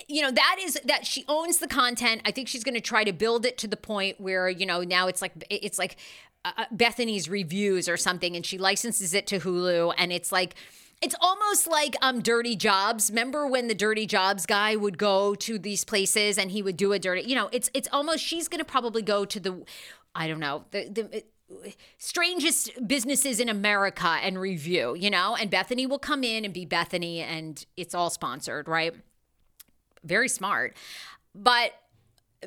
You 0.09 0.23
know, 0.23 0.31
that 0.31 0.57
is 0.61 0.79
that 0.85 1.07
she 1.07 1.25
owns 1.27 1.59
the 1.59 1.67
content. 1.67 2.23
I 2.25 2.31
think 2.31 2.47
she's 2.47 2.63
going 2.63 2.77
to 2.77 2.81
try 2.81 3.03
to 3.03 3.13
build 3.13 3.45
it 3.45 3.59
to 3.59 3.69
the 3.69 3.77
point 3.77 4.21
where, 4.21 4.49
you 4.49 4.65
know, 4.65 4.83
now 4.83 5.09
it's 5.09 5.21
like 5.21 5.33
it's 5.51 5.79
like 5.79 5.97
uh, 6.45 6.65
Bethenny's 6.75 7.29
reviews 7.29 7.89
or 7.89 7.97
something 7.97 8.37
and 8.37 8.45
she 8.45 8.59
licenses 8.59 9.15
it 9.15 9.27
to 9.29 9.41
Hulu 9.41 9.95
and 9.99 10.13
it's 10.13 10.33
like 10.33 10.55
it's 11.03 11.15
almost 11.21 11.67
like 11.67 11.97
um 12.03 12.21
dirty 12.21 12.57
jobs. 12.57 13.11
Remember 13.11 13.47
when 13.47 13.69
the 13.69 13.75
dirty 13.75 14.07
jobs 14.07 14.47
guy 14.47 14.77
would 14.77 14.99
go 14.99 15.35
to 15.37 15.59
these 15.59 15.85
places 15.85 16.39
and 16.39 16.51
he 16.51 16.63
would 16.63 16.77
do 16.77 16.93
a 16.93 16.99
dirty, 16.99 17.23
you 17.23 17.35
know, 17.35 17.49
it's 17.53 17.71
it's 17.75 17.89
almost 17.93 18.25
she's 18.25 18.49
going 18.49 18.59
to 18.59 18.65
probably 18.65 19.03
go 19.03 19.25
to 19.25 19.41
the 19.41 19.65
I 20.15 20.29
don't 20.29 20.41
know, 20.41 20.65
the 20.71 20.89
the 20.89 21.25
strangest 21.99 22.87
businesses 22.87 23.41
in 23.41 23.49
America 23.49 24.19
and 24.23 24.39
review, 24.39 24.95
you 24.95 25.11
know, 25.11 25.37
and 25.37 25.51
Bethenny 25.51 25.89
will 25.89 25.99
come 25.99 26.23
in 26.25 26.45
and 26.45 26.55
be 26.55 26.67
Bethenny 26.67 27.19
and 27.19 27.65
it's 27.77 27.95
all 27.95 28.11
sponsored, 28.11 28.69
right? 28.69 28.95
Very 30.05 30.29
smart. 30.29 30.77
But 31.35 31.73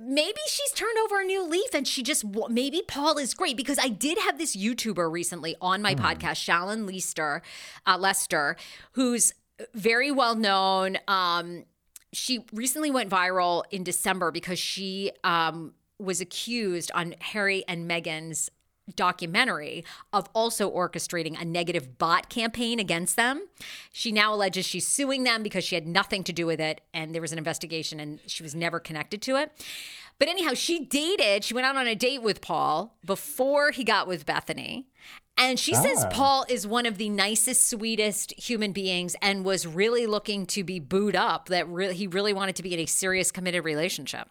maybe 0.02 0.40
she's 0.48 0.72
turned 0.72 0.98
over 1.04 1.22
a 1.22 1.24
new 1.24 1.48
leaf 1.48 1.74
and 1.74 1.88
she 1.88 2.04
just 2.04 2.26
maybe 2.50 2.82
Paul 2.88 3.18
is 3.18 3.34
great 3.34 3.58
because 3.58 3.78
I 3.80 3.90
did 3.90 4.18
have 4.18 4.38
this 4.38 4.56
YouTuber 4.56 5.12
recently 5.12 5.56
on 5.62 5.82
my 5.82 5.96
podcast, 5.96 6.44
Shalyn 6.44 6.92
Lester, 6.92 7.42
uh, 7.86 7.98
Lester, 7.98 8.56
who's 8.94 9.34
very 9.74 10.12
well 10.12 10.36
known. 10.36 10.98
Um, 11.08 11.66
she 12.12 12.46
recently 12.52 12.92
went 12.92 13.10
viral 13.10 13.64
in 13.72 13.84
December 13.84 14.32
because 14.32 14.60
she 14.60 15.12
um, 15.24 15.74
was 16.00 16.22
accused 16.22 16.92
on 16.94 17.16
Harry 17.20 17.64
and 17.68 17.90
Meghan's 17.90 18.50
documentary 18.96 19.84
of 20.12 20.28
also 20.34 20.70
orchestrating 20.70 21.40
a 21.40 21.46
negative 21.46 21.98
bot 21.98 22.30
campaign 22.30 22.80
against 22.80 23.16
them. 23.16 23.48
She 23.92 24.12
now 24.12 24.34
alleges 24.34 24.66
she's 24.66 24.88
suing 24.88 25.24
them 25.24 25.44
because 25.44 25.64
she 25.64 25.76
had 25.76 25.88
nothing 25.88 26.24
to 26.26 26.34
do 26.34 26.46
with 26.46 26.60
it 26.60 26.82
and 26.94 27.14
there 27.14 27.22
was 27.22 27.32
an 27.32 27.38
investigation 27.38 28.00
and 28.00 28.20
she 28.28 28.44
was 28.44 28.54
never 28.54 28.80
connected 28.80 29.22
to 29.24 29.36
it. 29.38 29.52
But 30.20 30.28
anyhow, 30.28 30.54
she 30.54 30.86
dated, 30.86 31.44
she 31.44 31.54
went 31.54 31.66
out 31.66 31.76
on 31.76 31.88
a 31.88 31.96
date 31.96 32.22
with 32.22 32.42
Paul 32.42 32.96
before 33.04 33.72
he 33.72 33.84
got 33.84 34.08
with 34.08 34.26
Bethenny. 34.26 34.86
And 35.36 35.60
she 35.60 35.74
says 35.74 36.06
Ah. 36.06 36.10
Paul 36.12 36.46
is 36.48 36.68
one 36.68 36.86
of 36.86 36.98
the 36.98 37.10
nicest, 37.10 37.68
sweetest 37.68 38.34
human 38.40 38.72
beings 38.72 39.16
and 39.22 39.44
was 39.44 39.66
really 39.66 40.06
looking 40.06 40.46
to 40.48 40.64
be 40.64 40.80
booed 40.80 41.16
up, 41.16 41.50
that 41.50 41.68
really, 41.68 41.96
he 41.96 42.06
really 42.06 42.34
wanted 42.34 42.56
to 42.58 42.64
be 42.64 42.74
in 42.74 42.80
a 42.80 42.86
serious, 42.86 43.32
committed 43.32 43.66
relationship. 43.66 44.30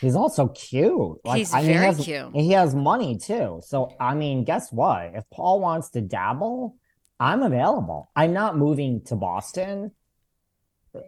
He's 0.00 0.14
also 0.14 0.48
cute. 0.48 1.18
Like, 1.24 1.38
He's 1.38 1.52
I 1.52 1.62
mean, 1.62 1.66
very 1.66 1.78
he 1.78 1.84
has, 1.84 2.04
cute. 2.04 2.34
He 2.34 2.50
has 2.52 2.74
money 2.74 3.18
too. 3.18 3.60
So, 3.64 3.94
I 4.00 4.14
mean, 4.14 4.44
guess 4.44 4.72
what? 4.72 5.12
If 5.14 5.24
Paul 5.30 5.60
wants 5.60 5.90
to 5.90 6.00
dabble, 6.00 6.76
I'm 7.18 7.42
available. 7.42 8.10
I'm 8.16 8.32
not 8.32 8.56
moving 8.56 9.02
to 9.06 9.16
Boston, 9.16 9.92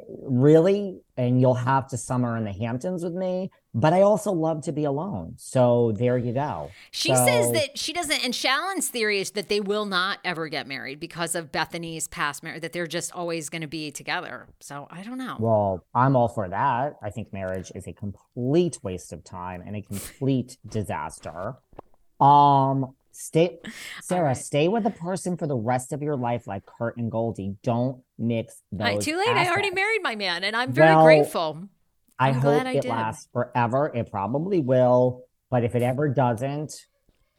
really, 0.06 1.00
and 1.16 1.40
you'll 1.40 1.54
have 1.54 1.88
to 1.88 1.96
summer 1.96 2.36
in 2.36 2.44
the 2.44 2.52
Hamptons 2.52 3.02
with 3.02 3.14
me. 3.14 3.50
But 3.74 3.94
I 3.94 4.02
also 4.02 4.32
love 4.32 4.62
to 4.64 4.72
be 4.72 4.84
alone. 4.84 5.34
So 5.38 5.92
there 5.96 6.18
you 6.18 6.34
go. 6.34 6.70
She 6.90 7.14
says 7.16 7.52
that 7.52 7.78
she 7.78 7.94
doesn't, 7.94 8.22
and 8.22 8.34
Shallon's 8.34 8.88
theory 8.88 9.18
is 9.18 9.30
that 9.30 9.48
they 9.48 9.60
will 9.60 9.86
not 9.86 10.18
ever 10.24 10.48
get 10.48 10.66
married 10.66 11.00
because 11.00 11.34
of 11.34 11.50
Bethenny's 11.50 12.06
past 12.06 12.42
marriage, 12.42 12.60
that 12.60 12.74
they're 12.74 12.86
just 12.86 13.12
always 13.12 13.48
going 13.48 13.62
to 13.62 13.68
be 13.68 13.90
together. 13.90 14.46
So 14.60 14.88
I 14.90 15.02
don't 15.02 15.16
know. 15.16 15.36
Well, 15.40 15.86
I'm 15.94 16.16
all 16.16 16.28
for 16.28 16.48
that. 16.50 16.96
I 17.02 17.08
think 17.08 17.32
marriage 17.32 17.72
is 17.74 17.86
a 17.86 17.94
complete 17.94 18.78
waste 18.82 19.10
of 19.10 19.24
time 19.24 19.62
and 19.66 19.74
a 19.74 19.80
complete 19.80 20.58
disaster. 20.68 21.54
Um, 22.20 22.94
stay, 23.10 23.58
Sarah, 24.02 24.26
right. 24.26 24.36
stay 24.36 24.68
with 24.68 24.84
a 24.86 24.90
person 24.90 25.38
for 25.38 25.46
the 25.46 25.56
rest 25.56 25.94
of 25.94 26.02
your 26.02 26.16
life, 26.16 26.46
like 26.46 26.66
Kurt 26.66 26.98
and 26.98 27.10
Goldie. 27.10 27.56
Don't 27.62 28.02
mix 28.18 28.60
those. 28.70 28.86
I, 28.86 28.96
too 28.98 29.16
late. 29.16 29.28
I 29.28 29.48
already 29.48 29.70
married 29.70 30.02
my 30.02 30.14
man, 30.14 30.44
and 30.44 30.54
I'm 30.54 30.72
very 30.72 30.94
Well, 30.94 31.04
grateful. 31.04 31.68
I 32.22 32.28
I'm 32.28 32.34
hope 32.34 32.42
glad 32.42 32.66
I 32.66 32.72
it 32.72 32.84
lasts 32.84 33.28
forever. 33.32 33.90
It 33.94 34.10
probably 34.10 34.60
will, 34.60 35.24
but 35.50 35.64
if 35.64 35.74
it 35.74 35.82
ever 35.82 36.08
doesn't, 36.08 36.72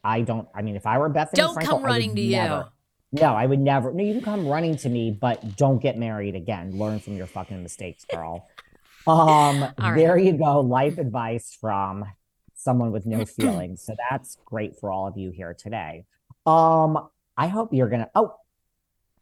I 0.02 0.20
don't. 0.20 0.46
I 0.54 0.62
mean, 0.62 0.76
if 0.76 0.86
I 0.86 0.98
were 0.98 1.08
Bethenny 1.10 1.34
Don't 1.34 1.56
Frankel, 1.56 1.62
come 1.64 1.74
I 1.78 1.80
would 1.80 1.84
running 1.86 2.14
to 2.16 2.20
you. 2.20 2.36
never- 2.36 2.68
No, 3.12 3.34
I 3.34 3.46
would 3.46 3.60
never. 3.60 3.92
No, 3.92 4.02
you 4.04 4.12
can 4.14 4.22
come 4.22 4.46
running 4.46 4.76
to 4.78 4.88
me, 4.88 5.10
but 5.10 5.56
don't 5.56 5.80
get 5.80 5.96
married 5.96 6.34
again. 6.34 6.76
Learn 6.76 6.98
from 7.00 7.16
your 7.16 7.26
fucking 7.26 7.62
mistakes, 7.62 8.04
girl. 8.04 8.48
Um, 9.06 9.60
right. 9.78 9.96
there 9.96 10.16
you 10.16 10.32
go. 10.32 10.60
Life 10.60 10.96
advice 10.96 11.54
from 11.60 12.06
someone 12.54 12.90
with 12.90 13.04
no 13.04 13.24
feelings. 13.26 13.82
So 13.84 13.94
that's 14.08 14.38
great 14.46 14.78
for 14.80 14.90
all 14.90 15.06
of 15.06 15.18
you 15.18 15.30
here 15.30 15.52
today. 15.52 16.06
Um, 16.46 17.08
I 17.36 17.48
hope 17.48 17.74
you're 17.74 17.90
gonna. 17.90 18.08
Oh, 18.14 18.34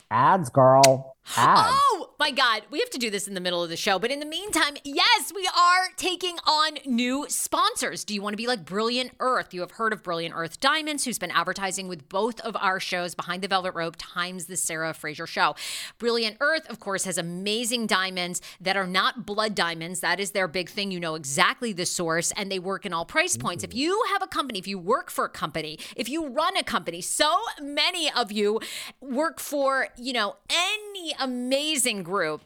ads, 0.08 0.50
girl. 0.50 1.16
Ads. 1.36 1.68
Oh 1.72 2.01
my 2.22 2.30
God, 2.30 2.62
we 2.70 2.78
have 2.78 2.90
to 2.90 2.98
do 2.98 3.10
this 3.10 3.26
in 3.26 3.34
the 3.34 3.40
middle 3.40 3.64
of 3.64 3.68
the 3.68 3.76
show. 3.76 3.98
But 3.98 4.12
in 4.12 4.20
the 4.20 4.26
meantime, 4.26 4.76
yes, 4.84 5.32
we 5.34 5.44
are 5.58 5.88
taking 5.96 6.36
on 6.46 6.78
new 6.86 7.26
sponsors. 7.28 8.04
Do 8.04 8.14
you 8.14 8.22
want 8.22 8.34
to 8.34 8.36
be 8.36 8.46
like 8.46 8.64
Brilliant 8.64 9.10
Earth? 9.18 9.52
You 9.52 9.60
have 9.62 9.72
heard 9.72 9.92
of 9.92 10.04
Brilliant 10.04 10.32
Earth 10.36 10.60
Diamonds, 10.60 11.04
who's 11.04 11.18
been 11.18 11.32
advertising 11.32 11.88
with 11.88 12.08
both 12.08 12.38
of 12.42 12.56
our 12.60 12.78
shows, 12.78 13.16
Behind 13.16 13.42
the 13.42 13.48
Velvet 13.48 13.74
Rope 13.74 13.96
times 13.98 14.46
the 14.46 14.56
Sarah 14.56 14.94
Fraser 14.94 15.26
Show. 15.26 15.56
Brilliant 15.98 16.36
Earth, 16.38 16.64
of 16.70 16.78
course, 16.78 17.06
has 17.06 17.18
amazing 17.18 17.88
diamonds 17.88 18.40
that 18.60 18.76
are 18.76 18.86
not 18.86 19.26
blood 19.26 19.56
diamonds. 19.56 19.98
That 19.98 20.20
is 20.20 20.30
their 20.30 20.46
big 20.46 20.68
thing. 20.68 20.92
You 20.92 21.00
know 21.00 21.16
exactly 21.16 21.72
the 21.72 21.86
source, 21.86 22.30
and 22.36 22.52
they 22.52 22.60
work 22.60 22.86
in 22.86 22.92
all 22.92 23.04
price 23.04 23.36
points. 23.36 23.64
If 23.64 23.74
you 23.74 24.00
have 24.12 24.22
a 24.22 24.28
company, 24.28 24.60
if 24.60 24.68
you 24.68 24.78
work 24.78 25.10
for 25.10 25.24
a 25.24 25.28
company, 25.28 25.76
if 25.96 26.08
you 26.08 26.28
run 26.28 26.56
a 26.56 26.62
company, 26.62 27.00
so 27.00 27.40
many 27.60 28.12
of 28.12 28.30
you 28.30 28.60
work 29.00 29.40
for, 29.40 29.88
you 29.96 30.12
know, 30.12 30.36
any 30.48 31.12
amazing 31.18 32.04
group. 32.12 32.42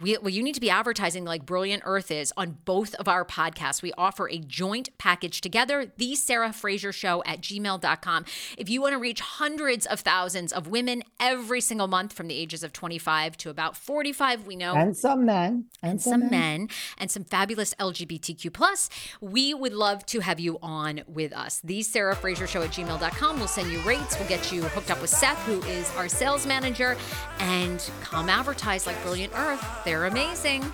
We, 0.00 0.16
well, 0.18 0.30
you 0.30 0.42
need 0.42 0.54
to 0.54 0.60
be 0.60 0.70
advertising 0.70 1.24
like 1.24 1.44
Brilliant 1.44 1.82
Earth 1.84 2.10
is 2.10 2.32
on 2.36 2.56
both 2.64 2.94
of 2.94 3.06
our 3.06 3.24
podcasts. 3.24 3.82
We 3.82 3.92
offer 3.98 4.28
a 4.28 4.38
joint 4.38 4.88
package 4.96 5.42
together, 5.42 5.92
the 5.98 6.14
Sarah 6.14 6.52
Fraser 6.52 6.90
Show 6.90 7.22
at 7.26 7.42
gmail.com. 7.42 8.24
If 8.56 8.70
you 8.70 8.80
want 8.80 8.94
to 8.94 8.98
reach 8.98 9.20
hundreds 9.20 9.84
of 9.84 10.00
thousands 10.00 10.52
of 10.52 10.68
women 10.68 11.02
every 11.20 11.60
single 11.60 11.86
month 11.86 12.14
from 12.14 12.28
the 12.28 12.34
ages 12.34 12.62
of 12.62 12.72
25 12.72 13.36
to 13.38 13.50
about 13.50 13.76
45, 13.76 14.46
we 14.46 14.56
know 14.56 14.74
and 14.74 14.96
some 14.96 15.26
men, 15.26 15.66
and, 15.82 16.00
some 16.00 16.30
men 16.30 16.68
and 16.96 17.10
some 17.10 17.24
fabulous 17.24 17.74
LGBTQ 17.74 18.52
plus, 18.52 18.88
we 19.20 19.52
would 19.52 19.74
love 19.74 20.06
to 20.06 20.20
have 20.20 20.40
you 20.40 20.58
on 20.62 21.02
with 21.06 21.32
us. 21.34 21.60
The 21.62 21.82
Sarah 21.82 22.16
Fraser 22.16 22.46
Show 22.46 22.62
at 22.62 22.70
gmail.com. 22.70 23.38
We'll 23.38 23.48
send 23.48 23.70
you 23.70 23.80
rates. 23.80 24.18
We'll 24.18 24.28
get 24.28 24.50
you 24.50 24.62
hooked 24.62 24.90
up 24.90 25.00
with 25.02 25.10
Seth, 25.10 25.38
who 25.44 25.62
is 25.64 25.94
our 25.96 26.08
sales 26.08 26.46
manager, 26.46 26.96
and 27.38 27.90
come 28.00 28.30
advertise 28.30 28.86
like 28.86 29.00
Brilliant 29.02 29.34
Earth. 29.36 29.64
They're 29.90 30.06
amazing. 30.06 30.72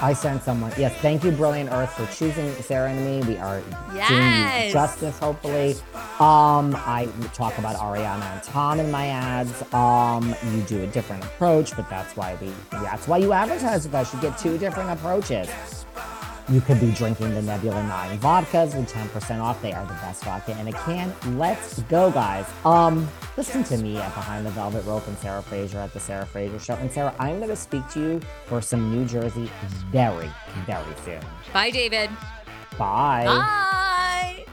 I 0.00 0.12
sent 0.12 0.42
someone. 0.42 0.72
Yes, 0.76 0.92
thank 0.96 1.22
you, 1.22 1.30
Brilliant 1.30 1.70
Earth, 1.70 1.92
for 1.92 2.04
choosing 2.12 2.52
Sarah 2.54 2.90
and 2.90 3.06
me. 3.06 3.34
We 3.34 3.38
are 3.38 3.62
yes. 3.94 4.08
doing 4.08 4.66
you 4.66 4.72
justice, 4.72 5.16
hopefully. 5.20 5.76
Um, 6.18 6.74
I 6.74 7.08
talk 7.32 7.56
about 7.58 7.76
Ariana 7.76 8.24
and 8.24 8.42
Tom 8.42 8.80
in 8.80 8.90
my 8.90 9.06
ads. 9.06 9.62
Um, 9.72 10.34
you 10.52 10.62
do 10.62 10.82
a 10.82 10.88
different 10.88 11.22
approach, 11.22 11.76
but 11.76 11.88
that's 11.88 12.16
why 12.16 12.36
we 12.40 12.50
that's 12.72 13.06
why 13.06 13.18
you 13.18 13.32
advertise 13.32 13.84
with 13.84 13.94
us. 13.94 14.12
You 14.12 14.20
get 14.20 14.36
two 14.36 14.58
different 14.58 14.90
approaches. 14.90 15.48
You 16.48 16.60
could 16.60 16.80
be 16.80 16.92
drinking 16.92 17.34
the 17.34 17.42
Nebula 17.42 17.82
9 17.82 18.18
vodkas 18.18 18.74
with 18.76 18.92
10% 18.92 19.40
off. 19.40 19.60
They 19.62 19.72
are 19.72 19.86
the 19.86 19.94
best 19.94 20.24
vodka 20.24 20.58
in 20.58 20.68
a 20.68 20.72
can. 20.72 21.12
Let's 21.38 21.80
go, 21.82 22.10
guys. 22.10 22.46
Um, 22.64 23.08
listen 23.36 23.62
to 23.64 23.76
me 23.78 23.98
at 23.98 24.14
Behind 24.14 24.44
the 24.44 24.50
Velvet 24.50 24.84
Rope 24.84 25.06
and 25.06 25.16
Sarah 25.18 25.42
Fraser 25.42 25.78
at 25.78 25.92
the 25.92 26.00
Sarah 26.00 26.26
Fraser 26.26 26.58
Show. 26.58 26.74
And 26.74 26.90
Sarah, 26.90 27.14
I'm 27.18 27.36
going 27.38 27.50
to 27.50 27.56
speak 27.56 27.88
to 27.90 28.00
you 28.00 28.20
for 28.46 28.60
some 28.60 28.90
New 28.90 29.04
Jersey 29.04 29.50
very, 29.90 30.30
very 30.66 30.94
soon. 31.04 31.20
Bye, 31.52 31.70
David. 31.70 32.10
Bye. 32.78 33.24
Bye. 33.26 34.46